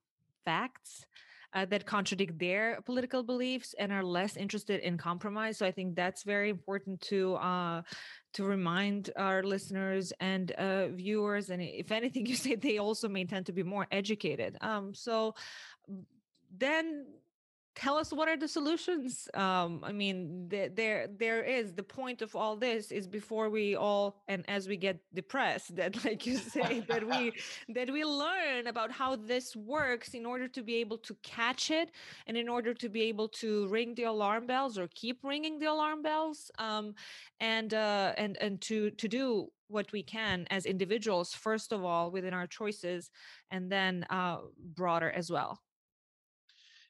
facts 0.46 1.06
uh, 1.54 1.66
that 1.66 1.86
contradict 1.86 2.38
their 2.40 2.82
political 2.86 3.24
beliefs 3.24 3.76
and 3.78 3.92
are 3.92 4.04
less 4.04 4.36
interested 4.38 4.82
in 4.82 4.98
compromise. 4.98 5.58
So 5.58 5.66
I 5.66 5.72
think 5.72 5.96
that's 5.96 6.24
very 6.24 6.50
important 6.50 7.00
to 7.02 7.36
uh, 7.36 7.82
to 8.34 8.44
remind 8.44 9.12
our 9.16 9.44
listeners 9.44 10.12
and 10.20 10.52
uh, 10.54 10.88
viewers. 10.88 11.50
And 11.50 11.62
if 11.62 11.92
anything, 11.92 12.26
you 12.26 12.36
say 12.44 12.56
they 12.56 12.78
also 12.78 13.08
may 13.08 13.26
tend 13.26 13.46
to 13.48 13.54
be 13.54 13.64
more 13.64 13.88
educated. 13.92 14.58
Um, 14.62 14.94
so 14.94 15.36
then 16.58 17.06
tell 17.76 17.98
us 17.98 18.12
what 18.14 18.28
are 18.28 18.38
the 18.38 18.48
solutions? 18.48 19.28
Um 19.34 19.82
i 19.84 19.92
mean 19.92 20.48
th- 20.50 20.72
there 20.76 21.08
there 21.08 21.44
is 21.44 21.74
the 21.74 21.84
point 21.84 22.22
of 22.22 22.36
all 22.36 22.56
this 22.56 22.92
is 22.92 23.08
before 23.08 23.50
we 23.50 23.76
all 23.76 24.22
and 24.28 24.44
as 24.48 24.68
we 24.68 24.78
get 24.78 25.00
depressed 25.14 25.76
that 25.80 26.04
like 26.06 26.26
you 26.26 26.38
say 26.38 26.82
that 26.88 27.04
we 27.06 27.34
that 27.76 27.90
we 27.92 28.04
learn 28.04 28.68
about 28.68 28.92
how 28.92 29.16
this 29.16 29.56
works 29.56 30.14
in 30.14 30.26
order 30.26 30.48
to 30.48 30.62
be 30.62 30.76
able 30.76 30.98
to 30.98 31.16
catch 31.24 31.72
it 31.72 31.92
and 32.28 32.38
in 32.38 32.48
order 32.48 32.74
to 32.74 32.90
be 32.90 33.04
able 33.04 33.28
to 33.28 33.68
ring 33.68 33.96
the 33.96 34.04
alarm 34.04 34.46
bells 34.46 34.78
or 34.78 34.88
keep 34.94 35.24
ringing 35.24 35.60
the 35.60 35.66
alarm 35.66 36.02
bells 36.02 36.52
um 36.60 36.94
and 37.40 37.74
uh 37.74 38.14
and 38.18 38.38
and 38.42 38.62
to 38.62 38.92
to 38.92 39.08
do 39.08 39.48
what 39.68 39.92
we 39.92 40.04
can 40.04 40.46
as 40.52 40.66
individuals 40.66 41.34
first 41.34 41.72
of 41.72 41.84
all 41.84 42.12
within 42.12 42.34
our 42.34 42.48
choices 42.48 43.10
and 43.50 43.72
then 43.72 44.06
uh 44.10 44.38
broader 44.76 45.10
as 45.12 45.32
well 45.32 45.60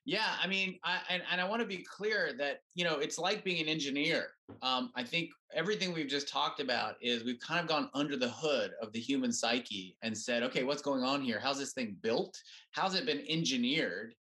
Yeah, 0.05 0.35
I 0.41 0.47
mean, 0.47 0.79
I, 0.83 0.99
and, 1.09 1.23
and 1.31 1.39
I 1.39 1.45
want 1.45 1.61
to 1.61 1.67
be 1.67 1.77
clear 1.77 2.33
that 2.37 2.59
you 2.75 2.83
know 2.83 2.99
it's 2.99 3.17
like 3.17 3.43
being 3.43 3.61
an 3.61 3.69
engineer. 3.69 4.31
Um, 4.61 4.91
I 4.95 5.03
think 5.03 5.29
everything 5.53 5.93
we've 5.93 6.09
just 6.09 6.27
talked 6.27 6.59
about 6.59 6.95
is 7.01 7.23
we've 7.23 7.39
kind 7.39 7.61
of 7.61 7.67
gone 7.67 7.89
under 7.93 8.17
the 8.17 8.29
hood 8.29 8.71
of 8.81 8.91
the 8.91 8.99
human 8.99 9.31
psyche 9.31 9.95
and 10.01 10.17
said, 10.17 10.43
okay, 10.43 10.63
what's 10.63 10.81
going 10.81 11.03
on 11.03 11.21
here? 11.21 11.39
How's 11.39 11.57
this 11.57 11.73
thing 11.73 11.95
built? 12.01 12.37
How's 12.71 12.95
it 12.95 13.05
been 13.05 13.23
engineered? 13.29 14.13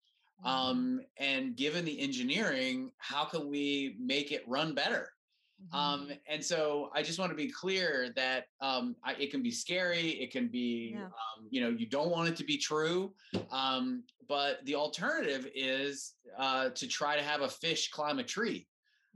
Mm-hmm. 0.44 0.48
Um, 0.48 1.00
and 1.18 1.56
given 1.56 1.84
the 1.84 1.98
engineering, 1.98 2.90
how 2.98 3.24
can 3.24 3.48
we 3.48 3.96
make 3.98 4.32
it 4.32 4.44
run 4.46 4.74
better? 4.74 5.08
Mm-hmm. 5.62 5.76
Um, 5.76 6.10
and 6.28 6.44
so 6.44 6.90
I 6.94 7.02
just 7.02 7.18
want 7.18 7.30
to 7.30 7.36
be 7.36 7.50
clear 7.50 8.10
that 8.16 8.46
um, 8.60 8.96
I, 9.04 9.12
it 9.14 9.30
can 9.30 9.42
be 9.42 9.50
scary. 9.50 10.10
It 10.10 10.30
can 10.32 10.48
be, 10.48 10.94
yeah. 10.94 11.04
um, 11.04 11.48
you 11.50 11.60
know, 11.60 11.68
you 11.68 11.86
don't 11.86 12.10
want 12.10 12.28
it 12.28 12.36
to 12.36 12.44
be 12.44 12.56
true. 12.56 13.12
Um, 13.50 14.04
but 14.28 14.64
the 14.64 14.74
alternative 14.74 15.48
is 15.54 16.14
uh, 16.38 16.70
to 16.70 16.88
try 16.88 17.16
to 17.16 17.22
have 17.22 17.42
a 17.42 17.48
fish 17.48 17.90
climb 17.90 18.18
a 18.18 18.24
tree. 18.24 18.66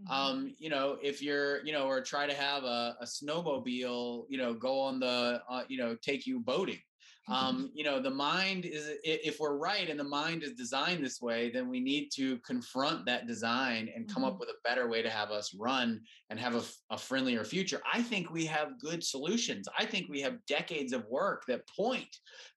Mm-hmm. 0.02 0.12
Um, 0.12 0.54
you 0.58 0.70
know, 0.70 0.98
if 1.02 1.22
you're, 1.22 1.64
you 1.64 1.72
know, 1.72 1.86
or 1.86 2.00
try 2.00 2.26
to 2.26 2.34
have 2.34 2.64
a, 2.64 2.96
a 3.00 3.04
snowmobile, 3.04 4.24
you 4.28 4.38
know, 4.38 4.52
go 4.52 4.80
on 4.80 5.00
the, 5.00 5.40
uh, 5.48 5.62
you 5.68 5.78
know, 5.78 5.96
take 6.02 6.26
you 6.26 6.40
boating. 6.40 6.80
Um, 7.28 7.70
you 7.74 7.84
know 7.84 8.00
the 8.00 8.10
mind 8.10 8.66
is 8.66 8.90
if 9.02 9.40
we're 9.40 9.56
right 9.56 9.88
and 9.88 9.98
the 9.98 10.04
mind 10.04 10.42
is 10.42 10.52
designed 10.52 11.02
this 11.02 11.22
way 11.22 11.50
then 11.50 11.68
we 11.68 11.80
need 11.80 12.10
to 12.14 12.38
confront 12.38 13.06
that 13.06 13.26
design 13.26 13.88
and 13.94 14.06
come 14.06 14.24
mm-hmm. 14.24 14.32
up 14.32 14.40
with 14.40 14.50
a 14.50 14.68
better 14.68 14.88
way 14.88 15.00
to 15.00 15.08
have 15.08 15.30
us 15.30 15.54
run 15.58 16.00
and 16.28 16.38
have 16.38 16.54
a, 16.54 16.62
a, 16.90 16.98
friendlier 16.98 17.44
future. 17.44 17.80
I 17.90 18.02
think 18.02 18.30
we 18.30 18.44
have 18.46 18.78
good 18.78 19.02
solutions. 19.02 19.68
I 19.78 19.86
think 19.86 20.08
we 20.08 20.20
have 20.20 20.44
decades 20.46 20.92
of 20.92 21.06
work 21.06 21.44
that 21.48 21.66
point 21.68 22.08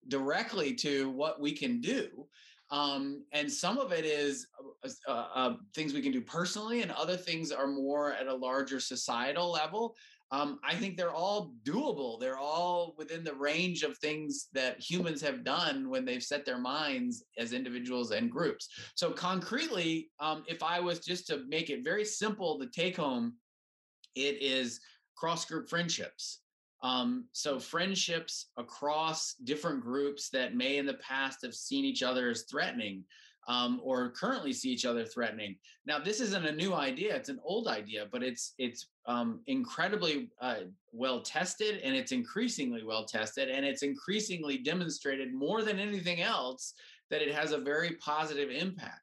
directly 0.09 0.73
to 0.75 1.09
what 1.11 1.39
we 1.39 1.53
can 1.53 1.79
do. 1.79 2.27
Um, 2.69 3.23
and 3.31 3.49
some 3.49 3.77
of 3.77 3.93
it 3.93 4.03
is 4.03 4.47
uh, 4.83 4.89
uh, 5.07 5.27
uh 5.33 5.53
things 5.73 5.93
we 5.93 6.01
can 6.01 6.11
do 6.11 6.21
personally 6.21 6.81
and 6.81 6.91
other 6.91 7.15
things 7.15 7.51
are 7.53 7.67
more 7.67 8.11
at 8.11 8.27
a 8.27 8.35
larger 8.35 8.81
societal 8.81 9.49
level 9.49 9.95
um, 10.31 10.59
I 10.63 10.75
think 10.75 10.97
they're 10.97 11.13
all 11.13 11.53
doable. 11.63 12.19
They're 12.19 12.37
all 12.37 12.95
within 12.97 13.23
the 13.23 13.33
range 13.33 13.83
of 13.83 13.97
things 13.97 14.47
that 14.53 14.79
humans 14.79 15.21
have 15.21 15.45
done 15.45 15.89
when 15.89 16.03
they've 16.03 16.23
set 16.23 16.45
their 16.45 16.57
minds 16.57 17.23
as 17.37 17.53
individuals 17.53 18.11
and 18.11 18.29
groups. 18.29 18.67
So, 18.95 19.11
concretely, 19.11 20.09
um, 20.19 20.43
if 20.47 20.61
I 20.61 20.81
was 20.81 20.99
just 20.99 21.27
to 21.27 21.43
make 21.47 21.69
it 21.69 21.83
very 21.83 22.03
simple 22.03 22.57
the 22.57 22.67
take 22.67 22.97
home, 22.97 23.35
it 24.15 24.41
is 24.41 24.81
cross 25.15 25.45
group 25.45 25.69
friendships. 25.69 26.41
Um, 26.83 27.25
so, 27.31 27.57
friendships 27.57 28.47
across 28.57 29.35
different 29.45 29.81
groups 29.81 30.29
that 30.31 30.55
may 30.55 30.77
in 30.77 30.85
the 30.85 30.95
past 30.95 31.39
have 31.43 31.55
seen 31.55 31.85
each 31.85 32.03
other 32.03 32.29
as 32.29 32.43
threatening 32.43 33.05
um, 33.47 33.79
or 33.83 34.11
currently 34.11 34.53
see 34.53 34.69
each 34.69 34.85
other 34.85 35.05
threatening. 35.05 35.55
Now, 35.85 35.99
this 35.99 36.19
isn't 36.19 36.45
a 36.45 36.51
new 36.51 36.73
idea; 36.73 37.15
it's 37.15 37.29
an 37.29 37.39
old 37.43 37.67
idea, 37.67 38.07
but 38.11 38.23
it's 38.23 38.53
it's 38.57 38.87
um, 39.05 39.41
incredibly 39.47 40.29
uh, 40.41 40.67
well 40.91 41.21
tested, 41.21 41.81
and 41.83 41.95
it's 41.95 42.11
increasingly 42.11 42.83
well 42.83 43.05
tested, 43.05 43.49
and 43.49 43.65
it's 43.65 43.83
increasingly 43.83 44.57
demonstrated 44.57 45.33
more 45.33 45.63
than 45.63 45.79
anything 45.79 46.21
else 46.21 46.73
that 47.09 47.21
it 47.21 47.33
has 47.33 47.51
a 47.51 47.57
very 47.57 47.91
positive 47.95 48.49
impact. 48.49 49.01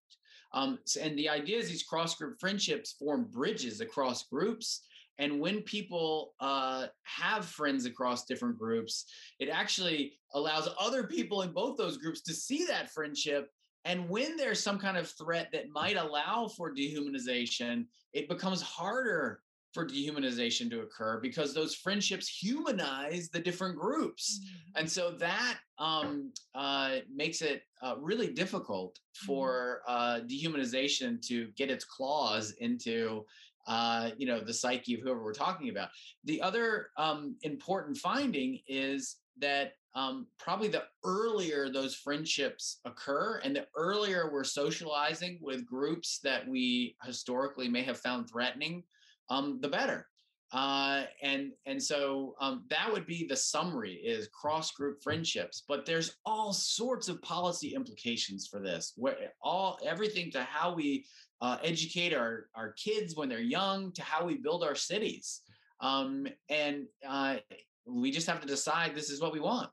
Um, 0.53 0.79
and 1.01 1.19
the 1.19 1.29
idea 1.29 1.59
is 1.59 1.69
these 1.69 1.83
cross 1.83 2.15
group 2.15 2.39
friendships 2.39 2.93
form 2.93 3.25
bridges 3.31 3.81
across 3.81 4.25
groups. 4.29 4.83
And 5.19 5.41
when 5.41 5.63
people 5.63 6.35
uh, 6.41 6.87
have 7.03 7.45
friends 7.45 7.87
across 7.87 8.25
different 8.25 8.59
groups, 8.59 9.07
it 9.39 9.49
actually 9.49 10.15
allows 10.33 10.69
other 10.79 11.05
people 11.05 11.43
in 11.43 11.53
both 11.53 11.77
those 11.77 11.99
groups 11.99 12.21
to 12.23 12.33
see 12.33 12.65
that 12.67 12.91
friendship 12.91 13.51
and 13.85 14.09
when 14.09 14.37
there's 14.37 14.63
some 14.63 14.79
kind 14.79 14.97
of 14.97 15.11
threat 15.11 15.51
that 15.53 15.71
might 15.71 15.97
allow 15.97 16.49
for 16.49 16.75
dehumanization, 16.75 17.87
it 18.13 18.29
becomes 18.29 18.63
harder 18.63 19.41
for 19.75 19.85
dehumanization 19.85 20.71
to 20.71 20.83
occur 20.83 21.19
because 21.21 21.53
those 21.53 21.75
friendships 21.75 22.29
humanize 22.29 23.29
the 23.29 23.41
different 23.41 23.77
groups. 23.77 24.39
Mm-hmm. 24.39 24.81
And 24.81 24.91
so 24.91 25.11
that 25.19 25.59
um, 25.79 26.33
uh, 26.55 26.99
makes 27.13 27.43
it 27.43 27.63
uh, 27.83 27.97
really 27.99 28.29
difficult 28.29 28.95
mm-hmm. 28.95 29.27
for 29.27 29.81
uh, 29.89 30.21
dehumanization 30.21 31.21
to 31.27 31.49
get 31.57 31.71
its 31.71 31.85
claws 31.85 32.53
into 32.61 33.25
uh, 33.67 34.11
you 34.19 34.27
know 34.27 34.41
the 34.41 34.53
psyche 34.53 34.95
of 34.95 35.01
whoever 35.01 35.25
we're 35.25 35.33
talking 35.33 35.71
about. 35.71 35.89
The 36.25 36.41
other 36.41 36.89
um, 36.99 37.37
important 37.43 37.97
finding 37.97 38.61
is 38.69 39.17
that 39.39 39.73
um, 39.95 40.27
probably 40.39 40.69
the 40.69 40.85
earlier 41.05 41.71
those 41.71 41.95
friendships 41.95 42.81
occur 42.85 43.41
and 43.45 43.55
the 43.55 43.67
earlier 43.77 44.31
we're 44.33 44.45
socializing 44.45 45.39
with 45.41 45.67
groups 45.67 46.19
that 46.25 46.47
we 46.49 46.97
historically 47.05 47.69
may 47.69 47.83
have 47.83 48.01
found 48.01 48.29
threatening, 48.29 48.83
um, 49.31 49.59
the 49.61 49.69
better. 49.69 50.09
Uh, 50.53 51.05
and 51.23 51.51
and 51.67 51.83
so 51.83 52.35
um, 52.41 52.65
that 52.71 52.93
would 52.93 53.07
be 53.07 53.27
the 53.27 53.37
summary 53.37 53.95
is 53.95 54.29
cross 54.29 54.71
group 54.71 55.03
friendships 55.03 55.65
but 55.67 55.85
there's 55.85 56.15
all 56.25 56.53
sorts 56.53 57.09
of 57.09 57.21
policy 57.23 57.75
implications 57.75 58.47
for 58.47 58.61
this 58.61 58.93
where 58.95 59.17
all 59.43 59.81
everything 59.85 60.31
to 60.31 60.45
how 60.45 60.73
we 60.73 61.05
uh, 61.41 61.57
educate 61.65 62.15
our 62.15 62.47
our 62.55 62.73
kids 62.73 63.17
when 63.17 63.29
they're 63.29 63.41
young 63.41 63.91
to 63.91 64.03
how 64.03 64.25
we 64.25 64.37
build 64.37 64.63
our 64.63 64.77
cities 64.77 65.41
um, 65.81 66.25
and 66.49 66.85
uh, 67.09 67.37
we 67.85 68.13
just 68.13 68.29
have 68.29 68.41
to 68.41 68.47
decide 68.47 68.95
this 68.95 69.11
is 69.11 69.21
what 69.21 69.33
we 69.33 69.41
want 69.41 69.71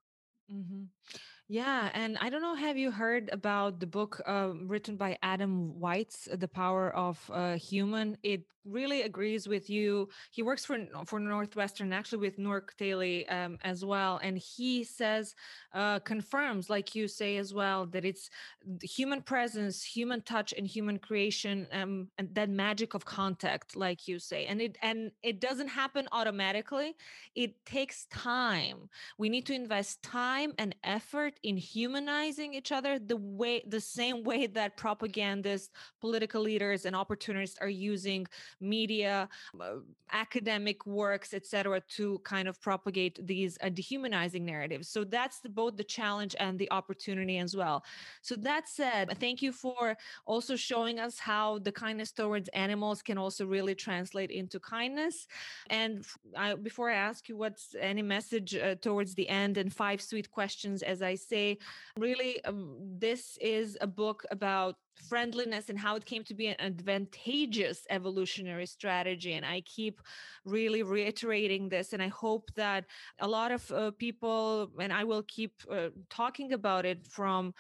Mm-hmm. 0.52 0.84
Yeah, 1.48 1.90
and 1.94 2.18
I 2.20 2.30
don't 2.30 2.42
know, 2.42 2.56
have 2.56 2.78
you 2.78 2.92
heard 2.92 3.30
about 3.34 3.80
the 3.80 3.88
book 3.88 4.22
uh, 4.26 4.52
written 4.66 4.96
by 4.96 5.18
Adam 5.22 5.74
Waytz, 5.80 6.28
The 6.40 6.48
Power 6.48 6.92
of 6.96 7.20
uh, 7.34 7.56
Human? 7.58 8.18
It 8.24 8.44
really 8.66 9.02
agrees 9.04 9.48
with 9.48 9.70
you. 9.70 10.10
He 10.32 10.44
works 10.44 10.66
for 10.66 10.78
for 11.06 11.20
Northwestern, 11.20 11.94
actually 11.94 12.20
with 12.20 12.38
Nour 12.38 12.62
Kteily 12.62 13.32
um, 13.32 13.58
as 13.64 13.84
well, 13.84 14.20
and 14.24 14.38
he 14.38 14.84
says 14.84 15.36
uh, 15.74 16.00
confirms, 16.00 16.70
like 16.70 16.96
you 16.96 17.08
say 17.08 17.38
as 17.38 17.54
well, 17.54 17.86
that 17.88 18.06
it's 18.06 18.30
human 18.82 19.22
presence, 19.22 19.84
human 19.84 20.22
touch, 20.22 20.54
and 20.58 20.68
human 20.68 21.00
creation, 21.00 21.68
um, 21.72 22.08
and 22.18 22.34
that 22.34 22.50
magic 22.50 22.94
of 22.94 23.06
contact, 23.06 23.76
like 23.76 24.08
you 24.08 24.20
say, 24.20 24.46
and 24.46 24.62
it 24.62 24.78
and 24.82 25.12
it 25.24 25.40
doesn't 25.40 25.68
happen 25.68 26.08
automatically. 26.12 26.96
It 27.36 27.66
takes 27.66 28.06
time. 28.06 28.90
We 29.18 29.30
need 29.30 29.46
to 29.48 29.54
invest 29.54 30.04
time 30.04 30.54
and 30.58 30.76
effort 30.84 31.40
in 31.44 31.58
humanizing 31.58 32.54
each 32.54 32.72
other 32.72 33.00
the 33.00 33.18
way 33.18 33.64
the 33.68 33.82
same 33.82 34.24
way 34.24 34.48
that 34.48 34.78
propagandists, 34.78 35.70
political 36.00 36.42
leaders, 36.42 36.86
and 36.86 36.96
opportunists 36.96 37.58
are 37.60 37.70
using 37.70 38.28
media, 38.60 39.30
uh, 39.60 39.78
academic 40.12 40.86
works, 40.86 41.34
etc., 41.34 41.82
to 41.90 42.20
kind 42.20 42.48
of 42.48 42.62
propagate 42.62 43.26
these 43.26 43.58
uh, 43.62 43.70
dehumanizing 43.70 44.46
narratives. 44.46 44.88
So 44.90 45.04
that's 45.04 45.40
the, 45.40 45.50
both 45.50 45.78
the 45.78 45.84
challenge 45.84 46.36
and 46.40 46.58
the 46.58 46.70
opportunity 46.72 47.38
as 47.38 47.56
well. 47.56 47.84
So 48.22 48.36
that 48.38 48.68
said, 48.68 49.18
thank 49.20 49.42
you 49.42 49.52
for 49.52 49.96
also 50.26 50.56
showing 50.56 51.00
us 51.00 51.18
how 51.20 51.60
the 51.60 51.72
kindness 51.72 52.12
towards 52.12 52.50
animals 52.50 53.02
can 53.02 53.18
also 53.18 53.46
really 53.46 53.76
translate 53.76 54.32
into 54.32 54.60
kindness. 54.60 55.28
And 55.70 56.06
I, 56.36 56.56
before 56.56 56.90
I 56.90 56.96
ask 56.96 57.30
you 57.30 57.38
what's 57.38 57.76
any 57.80 58.02
message 58.02 58.56
uh, 58.56 58.76
towards 58.76 59.16
the 59.16 59.28
end 59.30 59.58
and 59.58 59.74
five 59.74 60.02
sweet 60.02 60.30
questions, 60.32 60.84
as 60.84 61.02
I 61.02 61.16
say, 61.16 61.58
really, 61.98 62.44
um, 62.46 62.78
this 62.98 63.38
is 63.42 63.78
a 63.82 63.88
book 63.88 64.24
about 64.32 64.76
friendliness 64.96 65.70
and 65.70 65.80
how 65.80 65.96
it 65.96 66.06
came 66.06 66.24
to 66.24 66.34
be 66.34 66.48
an 66.48 66.56
advantageous 66.60 67.86
evolutionary 67.90 68.66
strategy 68.66 69.34
and 69.34 69.46
i 69.46 69.62
keep 69.62 70.02
really 70.46 70.84
reiterating 70.84 71.70
this 71.70 71.94
and 71.94 72.02
i 72.02 72.08
hope 72.08 72.50
that 72.56 72.86
a 73.20 73.28
lot 73.28 73.52
of 73.52 73.72
uh, 73.72 73.92
people 73.98 74.72
and 74.80 74.94
i 74.94 75.04
will 75.04 75.24
keep 75.24 75.54
uh, 75.72 75.90
talking 76.10 76.54
about 76.54 76.86
it 76.86 77.06
from 77.08 77.54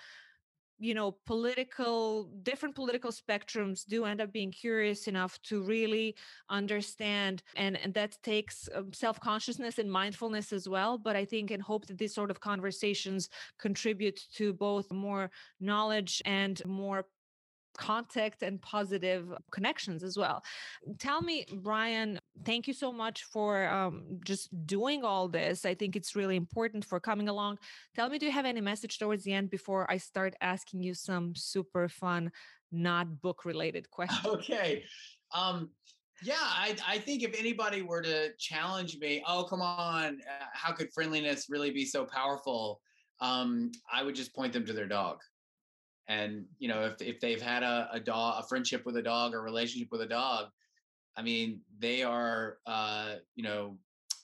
you 0.81 0.95
know 0.95 1.15
political 1.27 2.23
different 2.41 2.73
political 2.73 3.11
spectrums 3.11 3.85
do 3.85 4.03
end 4.03 4.19
up 4.19 4.33
being 4.33 4.51
curious 4.51 5.07
enough 5.07 5.39
to 5.43 5.61
really 5.61 6.15
understand 6.49 7.43
and 7.55 7.77
and 7.77 7.93
that 7.93 8.17
takes 8.23 8.67
um, 8.73 8.91
self-consciousness 8.91 9.77
and 9.77 9.89
mindfulness 9.91 10.51
as 10.51 10.67
well 10.67 10.97
but 10.97 11.15
i 11.15 11.23
think 11.23 11.51
and 11.51 11.61
hope 11.61 11.85
that 11.85 11.99
these 11.99 12.15
sort 12.15 12.31
of 12.31 12.39
conversations 12.39 13.29
contribute 13.59 14.19
to 14.33 14.53
both 14.53 14.91
more 14.91 15.29
knowledge 15.59 16.21
and 16.25 16.65
more 16.65 17.05
contact 17.77 18.43
and 18.43 18.61
positive 18.61 19.33
connections 19.51 20.03
as 20.03 20.17
well. 20.17 20.43
Tell 20.99 21.21
me, 21.21 21.45
Brian, 21.53 22.19
thank 22.45 22.67
you 22.67 22.73
so 22.73 22.91
much 22.91 23.23
for 23.23 23.67
um, 23.67 24.19
just 24.25 24.49
doing 24.65 25.03
all 25.03 25.27
this. 25.27 25.65
I 25.65 25.73
think 25.73 25.95
it's 25.95 26.15
really 26.15 26.35
important 26.35 26.85
for 26.85 26.99
coming 26.99 27.29
along. 27.29 27.59
Tell 27.95 28.09
me, 28.09 28.17
do 28.17 28.25
you 28.25 28.31
have 28.31 28.45
any 28.45 28.61
message 28.61 28.99
towards 28.99 29.23
the 29.23 29.33
end 29.33 29.49
before 29.49 29.89
I 29.89 29.97
start 29.97 30.35
asking 30.41 30.83
you 30.83 30.93
some 30.93 31.35
super 31.35 31.87
fun, 31.87 32.31
not 32.71 33.21
book 33.21 33.45
related 33.45 33.89
questions? 33.89 34.25
Okay. 34.25 34.83
Um, 35.33 35.69
yeah, 36.23 36.35
I, 36.37 36.75
I 36.87 36.99
think 36.99 37.23
if 37.23 37.37
anybody 37.37 37.81
were 37.81 38.01
to 38.01 38.33
challenge 38.37 38.97
me, 38.99 39.23
oh, 39.27 39.43
come 39.49 39.61
on, 39.61 40.19
uh, 40.19 40.45
how 40.53 40.71
could 40.71 40.93
friendliness 40.93 41.47
really 41.49 41.71
be 41.71 41.85
so 41.85 42.05
powerful? 42.05 42.79
Um, 43.21 43.71
I 43.91 44.03
would 44.03 44.15
just 44.15 44.35
point 44.35 44.53
them 44.53 44.65
to 44.65 44.73
their 44.73 44.87
dog 44.87 45.17
And 46.11 46.45
you 46.59 46.67
know, 46.67 46.81
if 46.89 47.01
if 47.01 47.17
they've 47.21 47.41
had 47.53 47.63
a, 47.63 47.87
a 47.93 47.99
dog, 47.99 48.43
a 48.43 48.47
friendship 48.47 48.81
with 48.85 48.97
a 48.97 49.01
dog, 49.13 49.33
or 49.33 49.41
relationship 49.41 49.89
with 49.91 50.01
a 50.01 50.11
dog, 50.21 50.43
I 51.15 51.21
mean, 51.21 51.61
they 51.79 52.03
are, 52.03 52.57
uh, 52.65 53.15
you 53.35 53.43
know, 53.43 53.77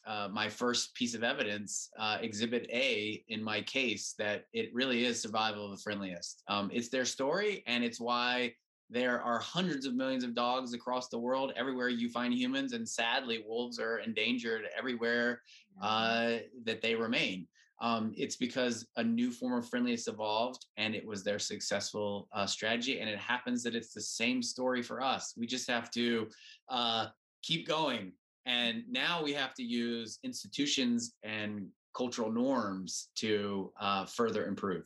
uh, 0.06 0.28
my 0.42 0.50
first 0.50 0.94
piece 0.96 1.16
of 1.16 1.24
evidence, 1.24 1.90
uh, 1.98 2.18
Exhibit 2.22 2.66
A 2.74 3.24
in 3.30 3.42
my 3.52 3.62
case, 3.62 4.16
that 4.18 4.46
it 4.52 4.74
really 4.74 5.06
is 5.06 5.22
survival 5.22 5.66
of 5.66 5.72
the 5.72 5.84
friendliest. 5.86 6.44
Um, 6.48 6.70
it's 6.74 6.90
their 6.90 7.06
story, 7.06 7.64
and 7.68 7.84
it's 7.84 8.02
why 8.02 8.54
there 8.90 9.22
are 9.22 9.40
hundreds 9.40 9.86
of 9.86 9.96
millions 9.96 10.24
of 10.24 10.34
dogs 10.34 10.74
across 10.74 11.10
the 11.10 11.20
world, 11.28 11.52
everywhere 11.56 11.90
you 11.90 12.10
find 12.10 12.34
humans, 12.34 12.74
and 12.74 12.88
sadly, 12.88 13.44
wolves 13.48 13.80
are 13.80 14.00
endangered 14.00 14.64
everywhere 14.78 15.42
uh, 15.82 16.38
that 16.66 16.82
they 16.82 16.96
remain. 16.96 17.48
Um, 17.80 18.14
it's 18.18 18.36
because 18.36 18.88
a 18.96 19.04
new 19.04 19.32
form 19.32 19.54
of 19.54 19.70
friendliness 19.70 20.08
evolved 20.08 20.66
and 20.78 20.96
it 20.96 21.06
was 21.06 21.24
their 21.24 21.40
successful 21.40 22.28
uh, 22.34 22.46
strategy. 22.46 23.00
And 23.00 23.10
it 23.10 23.20
happens 23.20 23.64
that 23.64 23.76
it's 23.76 23.94
the 23.94 24.02
same 24.02 24.42
story 24.42 24.82
for 24.82 25.02
us. 25.02 25.34
We 25.38 25.46
just 25.46 25.70
have 25.70 25.92
to 25.92 26.28
uh, 26.70 27.08
keep 27.44 27.68
going. 27.68 28.14
And 28.46 28.84
now 28.90 29.24
we 29.24 29.34
have 29.34 29.54
to 29.56 29.64
use 29.64 30.20
institutions 30.24 31.14
and 31.24 31.68
cultural 31.96 32.32
norms 32.32 33.10
to 33.16 33.72
uh, 33.80 34.06
further 34.06 34.48
improve. 34.48 34.86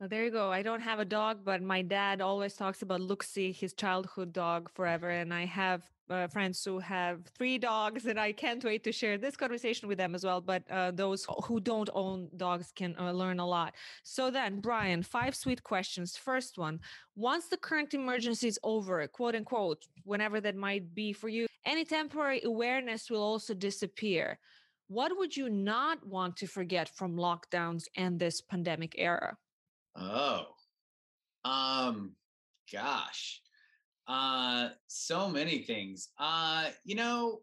Well, 0.00 0.08
there 0.08 0.24
you 0.24 0.30
go. 0.30 0.50
I 0.50 0.62
don't 0.62 0.80
have 0.80 0.98
a 0.98 1.04
dog, 1.04 1.44
but 1.44 1.62
my 1.62 1.80
dad 1.82 2.20
always 2.20 2.54
talks 2.54 2.82
about 2.82 3.00
Luxie, 3.00 3.54
his 3.54 3.72
childhood 3.72 4.32
dog, 4.32 4.70
forever. 4.74 5.08
And 5.08 5.32
I 5.32 5.46
have 5.46 5.82
uh, 6.10 6.26
friends 6.28 6.64
who 6.64 6.78
have 6.78 7.20
three 7.36 7.58
dogs, 7.58 8.06
and 8.06 8.18
I 8.18 8.32
can't 8.32 8.62
wait 8.62 8.84
to 8.84 8.92
share 8.92 9.18
this 9.18 9.36
conversation 9.36 9.88
with 9.88 9.98
them 9.98 10.14
as 10.14 10.24
well. 10.24 10.40
But 10.40 10.62
uh, 10.70 10.90
those 10.90 11.26
who 11.44 11.60
don't 11.60 11.90
own 11.94 12.28
dogs 12.36 12.72
can 12.74 12.94
uh, 12.98 13.12
learn 13.12 13.40
a 13.40 13.46
lot. 13.46 13.74
So 14.02 14.30
then, 14.30 14.60
Brian, 14.60 15.02
five 15.02 15.34
sweet 15.34 15.62
questions. 15.62 16.16
First 16.16 16.58
one: 16.58 16.80
Once 17.16 17.48
the 17.48 17.56
current 17.56 17.94
emergency 17.94 18.48
is 18.48 18.58
over, 18.62 19.06
quote 19.08 19.34
unquote, 19.34 19.86
whenever 20.04 20.40
that 20.40 20.56
might 20.56 20.94
be 20.94 21.12
for 21.12 21.28
you, 21.28 21.46
any 21.64 21.84
temporary 21.84 22.42
awareness 22.44 23.10
will 23.10 23.22
also 23.22 23.54
disappear. 23.54 24.38
What 24.88 25.16
would 25.16 25.34
you 25.34 25.48
not 25.48 26.06
want 26.06 26.36
to 26.38 26.46
forget 26.46 26.88
from 26.90 27.16
lockdowns 27.16 27.84
and 27.96 28.18
this 28.18 28.42
pandemic 28.42 28.94
era? 28.98 29.38
Oh, 29.96 30.46
um, 31.44 32.12
gosh, 32.70 33.40
uh, 34.06 34.68
so 34.86 35.28
many 35.28 35.58
things. 35.58 36.08
Uh, 36.18 36.66
you 36.84 36.94
know, 36.94 37.40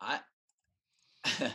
I 0.00 0.20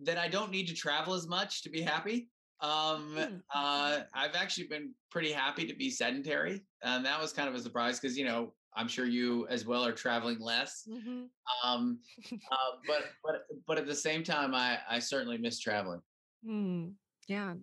that 0.00 0.18
I 0.18 0.28
don't 0.28 0.50
need 0.50 0.68
to 0.68 0.74
travel 0.74 1.14
as 1.14 1.26
much 1.26 1.62
to 1.62 1.70
be 1.70 1.80
happy. 1.80 2.28
Um, 2.60 3.16
hmm. 3.16 3.36
uh, 3.54 4.00
I've 4.14 4.34
actually 4.34 4.66
been 4.68 4.92
pretty 5.10 5.30
happy 5.30 5.66
to 5.66 5.74
be 5.74 5.90
sedentary, 5.90 6.64
and 6.82 7.04
that 7.04 7.20
was 7.20 7.32
kind 7.32 7.48
of 7.48 7.54
a 7.54 7.60
surprise 7.60 8.00
because 8.00 8.16
you 8.16 8.24
know 8.24 8.54
I'm 8.76 8.88
sure 8.88 9.06
you 9.06 9.46
as 9.48 9.66
well 9.66 9.84
are 9.84 9.92
traveling 9.92 10.38
less. 10.40 10.88
Mm-hmm. 10.88 11.24
Um, 11.68 11.98
uh, 12.32 12.72
but 12.86 13.04
but 13.24 13.46
but 13.66 13.78
at 13.78 13.86
the 13.86 13.94
same 13.94 14.22
time, 14.22 14.54
I 14.54 14.78
I 14.88 14.98
certainly 14.98 15.38
miss 15.38 15.58
traveling. 15.58 16.00
Mm, 16.46 16.92
yeah 17.26 17.54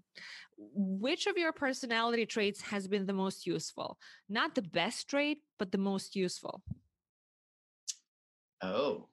which 0.58 1.28
of 1.28 1.38
your 1.38 1.52
personality 1.52 2.26
traits 2.26 2.62
has 2.62 2.88
been 2.88 3.06
the 3.06 3.14
most 3.14 3.46
useful? 3.46 3.98
Not 4.30 4.56
the 4.56 4.62
best 4.62 5.10
trait, 5.10 5.40
but 5.60 5.72
the 5.72 5.78
most 5.78 6.16
useful. 6.16 6.62
Oh, 8.62 9.08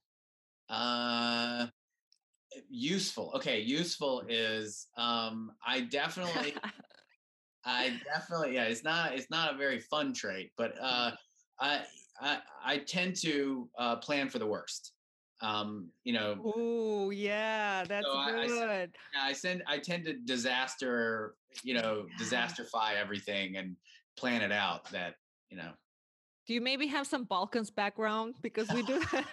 uh, 0.68 1.66
useful. 2.68 3.32
Okay, 3.36 3.60
useful 3.60 4.22
is 4.28 4.86
um, 4.96 5.52
I 5.66 5.80
definitely, 5.80 6.54
I 7.64 8.00
definitely, 8.04 8.54
yeah. 8.54 8.64
It's 8.64 8.84
not, 8.84 9.14
it's 9.14 9.30
not 9.30 9.54
a 9.54 9.58
very 9.58 9.80
fun 9.80 10.12
trait, 10.12 10.52
but 10.56 10.74
uh, 10.80 11.12
I, 11.58 11.82
I, 12.20 12.38
I 12.64 12.78
tend 12.78 13.16
to 13.22 13.68
uh, 13.78 13.96
plan 13.96 14.28
for 14.28 14.38
the 14.38 14.46
worst 14.46 14.92
um 15.42 15.88
you 16.04 16.12
know 16.12 16.36
oh 16.44 17.10
yeah 17.10 17.84
that's 17.84 18.06
so 18.06 18.24
good 18.26 18.92
I, 19.14 19.26
I, 19.26 19.28
I 19.30 19.32
send 19.32 19.62
i 19.66 19.78
tend 19.78 20.04
to 20.04 20.12
disaster 20.12 21.34
you 21.62 21.74
know 21.74 22.06
yeah. 22.08 22.24
disasterify 22.24 22.96
everything 23.00 23.56
and 23.56 23.76
plan 24.18 24.42
it 24.42 24.52
out 24.52 24.90
that 24.90 25.14
you 25.48 25.56
know 25.56 25.70
do 26.50 26.54
you 26.54 26.60
maybe 26.60 26.88
have 26.88 27.06
some 27.06 27.22
balkans 27.22 27.70
background? 27.70 28.34
Because 28.42 28.68
we 28.72 28.82
do 28.82 28.98
that 29.12 29.24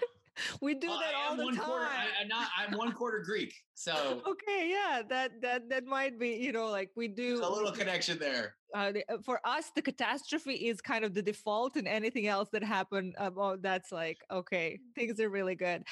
we 0.62 0.74
do 0.74 0.88
that 0.88 1.14
all 1.16 1.36
the 1.36 1.46
time. 1.46 1.58
Quarter, 1.58 1.86
I, 1.86 2.22
am 2.22 2.28
not. 2.28 2.48
I'm 2.58 2.78
one 2.78 2.92
quarter 2.92 3.20
Greek, 3.20 3.54
so 3.74 4.22
okay, 4.28 4.70
yeah, 4.70 5.02
that 5.10 5.42
that 5.42 5.70
that 5.70 5.86
might 5.86 6.20
be. 6.20 6.30
You 6.30 6.52
know, 6.52 6.70
like 6.70 6.92
we 6.96 7.08
do 7.08 7.38
There's 7.38 7.48
a 7.48 7.50
little 7.50 7.72
connection 7.72 8.20
there. 8.20 8.56
Uh, 8.76 8.92
uh, 9.10 9.18
for 9.24 9.40
us, 9.46 9.72
the 9.76 9.82
catastrophe 9.82 10.68
is 10.68 10.82
kind 10.82 11.06
of 11.06 11.14
the 11.14 11.22
default, 11.22 11.76
and 11.76 11.88
anything 11.88 12.28
else 12.28 12.50
that 12.52 12.64
happened, 12.64 13.16
uh, 13.18 13.32
oh, 13.38 13.58
that's 13.62 13.92
like 13.92 14.18
okay, 14.32 14.80
things 14.96 15.20
are 15.20 15.30
really 15.30 15.56
good. 15.56 15.84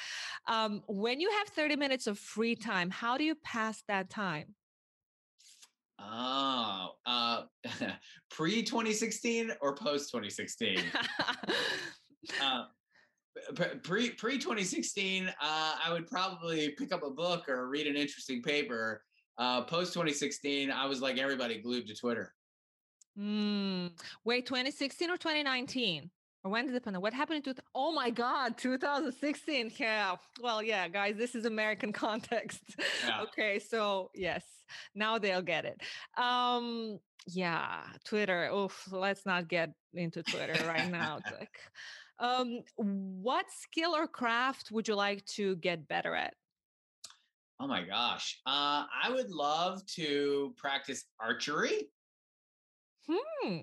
Um, 0.48 0.82
when 0.86 1.20
you 1.20 1.30
have 1.30 1.48
30 1.48 1.76
minutes 1.76 2.06
of 2.06 2.18
free 2.18 2.54
time, 2.54 2.90
how 2.90 3.16
do 3.16 3.24
you 3.24 3.34
pass 3.44 3.82
that 3.88 4.10
time? 4.10 4.54
Oh, 5.98 6.90
uh, 7.06 7.42
pre 8.30 8.62
2016 8.62 9.52
or 9.60 9.74
post 9.74 10.10
2016? 10.10 10.78
uh, 12.42 12.64
pre 13.82 14.10
pre 14.10 14.38
2016 14.38 15.28
uh, 15.28 15.32
i 15.40 15.92
would 15.92 16.06
probably 16.06 16.70
pick 16.78 16.92
up 16.92 17.02
a 17.02 17.10
book 17.10 17.48
or 17.48 17.68
read 17.68 17.86
an 17.86 17.96
interesting 17.96 18.42
paper 18.42 19.02
uh, 19.38 19.62
post 19.62 19.92
2016 19.92 20.70
i 20.70 20.86
was 20.86 21.00
like 21.00 21.18
everybody 21.18 21.60
glued 21.60 21.86
to 21.86 21.94
twitter 21.94 22.32
mm. 23.18 23.90
wait 24.24 24.46
2016 24.46 25.10
or 25.10 25.16
2019 25.16 26.10
or 26.46 26.50
when 26.50 26.66
did 26.66 26.76
it 26.76 26.84
happen? 26.84 27.00
What 27.00 27.12
happened 27.12 27.44
to? 27.46 27.56
Oh 27.74 27.90
my 27.90 28.08
God, 28.08 28.56
2016. 28.56 29.72
Yeah. 29.78 30.14
Well, 30.40 30.62
yeah, 30.62 30.86
guys, 30.86 31.16
this 31.16 31.34
is 31.34 31.44
American 31.44 31.92
context. 32.04 32.60
Yeah. 33.04 33.22
okay, 33.22 33.58
so 33.58 34.10
yes, 34.14 34.44
now 34.94 35.18
they'll 35.18 35.42
get 35.42 35.64
it. 35.64 35.80
Um, 36.16 37.00
yeah, 37.26 37.80
Twitter. 38.04 38.48
Oh, 38.52 38.70
let's 38.92 39.26
not 39.26 39.48
get 39.48 39.72
into 39.94 40.22
Twitter 40.22 40.64
right 40.68 40.88
now. 40.88 41.18
It's 41.26 41.32
like, 41.36 41.58
um, 42.18 42.60
what 42.76 43.46
skill 43.50 43.94
or 43.94 44.06
craft 44.06 44.70
would 44.70 44.88
you 44.88 44.94
like 44.94 45.24
to 45.26 45.56
get 45.56 45.88
better 45.88 46.14
at? 46.14 46.34
Oh 47.58 47.66
my 47.66 47.82
gosh. 47.82 48.40
Uh, 48.46 48.84
I 49.02 49.10
would 49.10 49.30
love 49.30 49.84
to 49.94 50.54
practice 50.56 51.06
archery. 51.20 51.88
Hmm. 53.08 53.58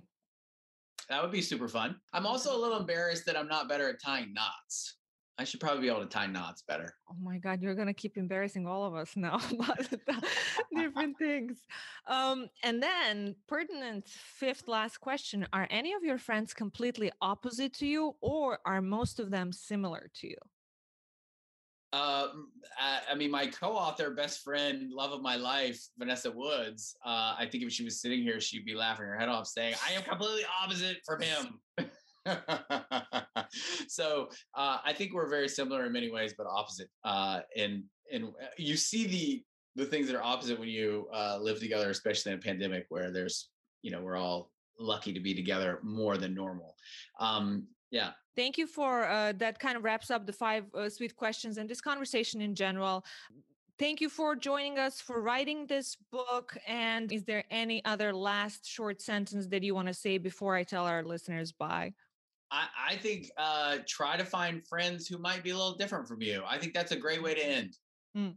That 1.09 1.21
would 1.21 1.31
be 1.31 1.41
super 1.41 1.67
fun. 1.67 1.95
I'm 2.13 2.25
also 2.25 2.55
a 2.55 2.59
little 2.59 2.79
embarrassed 2.79 3.25
that 3.25 3.37
I'm 3.37 3.47
not 3.47 3.67
better 3.67 3.89
at 3.89 4.01
tying 4.03 4.33
knots. 4.33 4.97
I 5.37 5.45
should 5.45 5.59
probably 5.59 5.81
be 5.81 5.87
able 5.87 6.01
to 6.01 6.05
tie 6.05 6.27
knots 6.27 6.61
better. 6.61 6.93
Oh 7.09 7.15
my 7.21 7.39
God, 7.39 7.61
you're 7.61 7.73
gonna 7.73 7.93
keep 7.93 8.17
embarrassing 8.17 8.67
all 8.67 8.85
of 8.85 8.93
us 8.93 9.15
now 9.15 9.39
about 9.51 9.79
different 10.75 11.17
things. 11.17 11.57
Um, 12.07 12.49
and 12.61 12.81
then 12.83 13.35
pertinent 13.47 14.07
fifth 14.07 14.67
last 14.67 14.99
question: 14.99 15.47
Are 15.51 15.67
any 15.71 15.93
of 15.93 16.03
your 16.03 16.19
friends 16.19 16.53
completely 16.53 17.11
opposite 17.21 17.73
to 17.75 17.87
you, 17.87 18.15
or 18.21 18.59
are 18.65 18.81
most 18.81 19.19
of 19.19 19.31
them 19.31 19.51
similar 19.51 20.11
to 20.15 20.27
you? 20.27 20.37
Uh, 21.93 22.29
I 22.79 23.13
mean, 23.13 23.29
my 23.29 23.45
co-author, 23.45 24.11
best 24.15 24.43
friend, 24.43 24.91
love 24.91 25.11
of 25.11 25.21
my 25.21 25.35
life, 25.35 25.79
Vanessa 25.97 26.31
Woods. 26.31 26.95
Uh, 27.05 27.35
I 27.37 27.47
think 27.51 27.63
if 27.63 27.71
she 27.71 27.83
was 27.83 28.01
sitting 28.01 28.23
here, 28.23 28.39
she'd 28.39 28.65
be 28.65 28.73
laughing 28.73 29.05
her 29.05 29.15
head 29.17 29.29
off, 29.29 29.47
saying, 29.47 29.75
"I 29.87 29.93
am 29.93 30.03
completely 30.03 30.43
opposite 30.61 30.97
from 31.05 31.21
him." 31.21 31.59
so 33.87 34.29
uh, 34.55 34.77
I 34.83 34.93
think 34.93 35.13
we're 35.13 35.29
very 35.29 35.49
similar 35.49 35.85
in 35.85 35.91
many 35.91 36.11
ways, 36.11 36.33
but 36.37 36.47
opposite. 36.47 36.89
Uh, 37.03 37.41
and 37.57 37.83
and 38.11 38.25
uh, 38.25 38.47
you 38.57 38.75
see 38.77 39.07
the 39.07 39.43
the 39.75 39.85
things 39.85 40.07
that 40.07 40.15
are 40.15 40.23
opposite 40.23 40.59
when 40.59 40.69
you 40.69 41.07
uh, 41.13 41.37
live 41.41 41.59
together, 41.59 41.89
especially 41.89 42.31
in 42.31 42.37
a 42.37 42.41
pandemic 42.41 42.85
where 42.89 43.11
there's 43.11 43.49
you 43.81 43.91
know 43.91 44.01
we're 44.01 44.17
all 44.17 44.51
lucky 44.79 45.13
to 45.13 45.19
be 45.19 45.33
together 45.33 45.79
more 45.83 46.17
than 46.17 46.33
normal. 46.33 46.75
Um, 47.19 47.67
yeah. 47.91 48.11
Thank 48.35 48.57
you 48.57 48.65
for 48.65 49.05
uh, 49.05 49.33
that. 49.33 49.59
Kind 49.59 49.77
of 49.77 49.83
wraps 49.83 50.09
up 50.09 50.25
the 50.25 50.33
five 50.33 50.65
uh, 50.73 50.89
sweet 50.89 51.15
questions 51.15 51.57
and 51.57 51.69
this 51.69 51.81
conversation 51.81 52.41
in 52.41 52.55
general. 52.55 53.05
Thank 53.79 54.01
you 54.01 54.09
for 54.09 54.35
joining 54.35 54.77
us 54.77 55.01
for 55.01 55.21
writing 55.21 55.65
this 55.67 55.97
book. 56.11 56.55
And 56.67 57.11
is 57.11 57.23
there 57.23 57.43
any 57.49 57.83
other 57.85 58.13
last 58.13 58.67
short 58.67 59.01
sentence 59.01 59.47
that 59.47 59.63
you 59.63 59.75
want 59.75 59.87
to 59.87 59.93
say 59.93 60.17
before 60.17 60.55
I 60.55 60.63
tell 60.63 60.85
our 60.85 61.03
listeners 61.03 61.51
bye? 61.51 61.93
I, 62.53 62.91
I 62.91 62.95
think 62.97 63.31
uh, 63.37 63.77
try 63.87 64.15
to 64.15 64.23
find 64.23 64.65
friends 64.67 65.07
who 65.07 65.17
might 65.17 65.43
be 65.43 65.49
a 65.49 65.57
little 65.57 65.75
different 65.75 66.07
from 66.07 66.21
you. 66.21 66.43
I 66.47 66.59
think 66.59 66.73
that's 66.73 66.91
a 66.91 66.95
great 66.95 67.23
way 67.23 67.33
to 67.33 67.45
end. 67.45 67.77
Mm. 68.15 68.35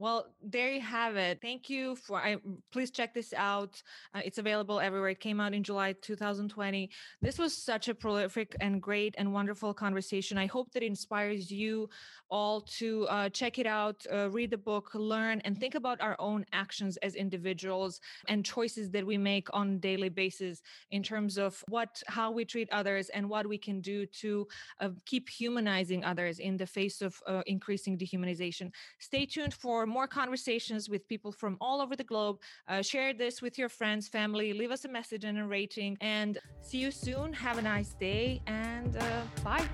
Well, 0.00 0.28
there 0.42 0.72
you 0.72 0.80
have 0.80 1.16
it. 1.16 1.40
Thank 1.42 1.68
you 1.68 1.94
for. 1.94 2.16
I 2.18 2.38
please 2.72 2.90
check 2.90 3.12
this 3.12 3.34
out. 3.36 3.82
Uh, 4.14 4.22
it's 4.24 4.38
available 4.38 4.80
everywhere. 4.80 5.10
It 5.10 5.20
came 5.20 5.40
out 5.40 5.52
in 5.52 5.62
July 5.62 5.92
2020. 6.00 6.88
This 7.20 7.38
was 7.38 7.54
such 7.54 7.88
a 7.88 7.94
prolific 7.94 8.56
and 8.62 8.80
great 8.80 9.14
and 9.18 9.30
wonderful 9.30 9.74
conversation. 9.74 10.38
I 10.38 10.46
hope 10.46 10.72
that 10.72 10.82
inspires 10.82 11.50
you 11.50 11.90
all 12.30 12.62
to 12.62 13.06
uh, 13.08 13.28
check 13.28 13.58
it 13.58 13.66
out, 13.66 14.06
uh, 14.10 14.30
read 14.30 14.50
the 14.50 14.56
book, 14.56 14.88
learn, 14.94 15.42
and 15.44 15.58
think 15.60 15.74
about 15.74 16.00
our 16.00 16.16
own 16.18 16.46
actions 16.54 16.96
as 16.98 17.14
individuals 17.14 18.00
and 18.26 18.42
choices 18.42 18.90
that 18.92 19.04
we 19.04 19.18
make 19.18 19.48
on 19.52 19.74
a 19.74 19.76
daily 19.76 20.08
basis 20.08 20.62
in 20.92 21.02
terms 21.02 21.36
of 21.36 21.62
what, 21.68 22.02
how 22.06 22.30
we 22.30 22.46
treat 22.46 22.70
others, 22.72 23.10
and 23.10 23.28
what 23.28 23.46
we 23.46 23.58
can 23.58 23.82
do 23.82 24.06
to 24.06 24.46
uh, 24.80 24.88
keep 25.04 25.28
humanizing 25.28 26.04
others 26.06 26.38
in 26.38 26.56
the 26.56 26.66
face 26.66 27.02
of 27.02 27.20
uh, 27.26 27.42
increasing 27.46 27.98
dehumanization. 27.98 28.70
Stay 28.98 29.26
tuned 29.26 29.52
for 29.52 29.89
more 29.90 30.06
conversations 30.06 30.88
with 30.88 31.06
people 31.08 31.32
from 31.32 31.56
all 31.60 31.80
over 31.80 31.96
the 31.96 32.04
globe. 32.04 32.38
Uh, 32.68 32.82
share 32.82 33.12
this 33.12 33.42
with 33.42 33.58
your 33.58 33.68
friends, 33.68 34.08
family, 34.08 34.52
leave 34.52 34.70
us 34.70 34.84
a 34.84 34.88
message 34.88 35.24
and 35.24 35.38
a 35.38 35.44
rating, 35.44 35.96
and 36.00 36.38
see 36.62 36.78
you 36.78 36.90
soon. 36.90 37.32
Have 37.32 37.58
a 37.58 37.62
nice 37.62 37.94
day, 37.94 38.40
and 38.46 38.96
uh, 38.96 39.22
bye. 39.42 39.68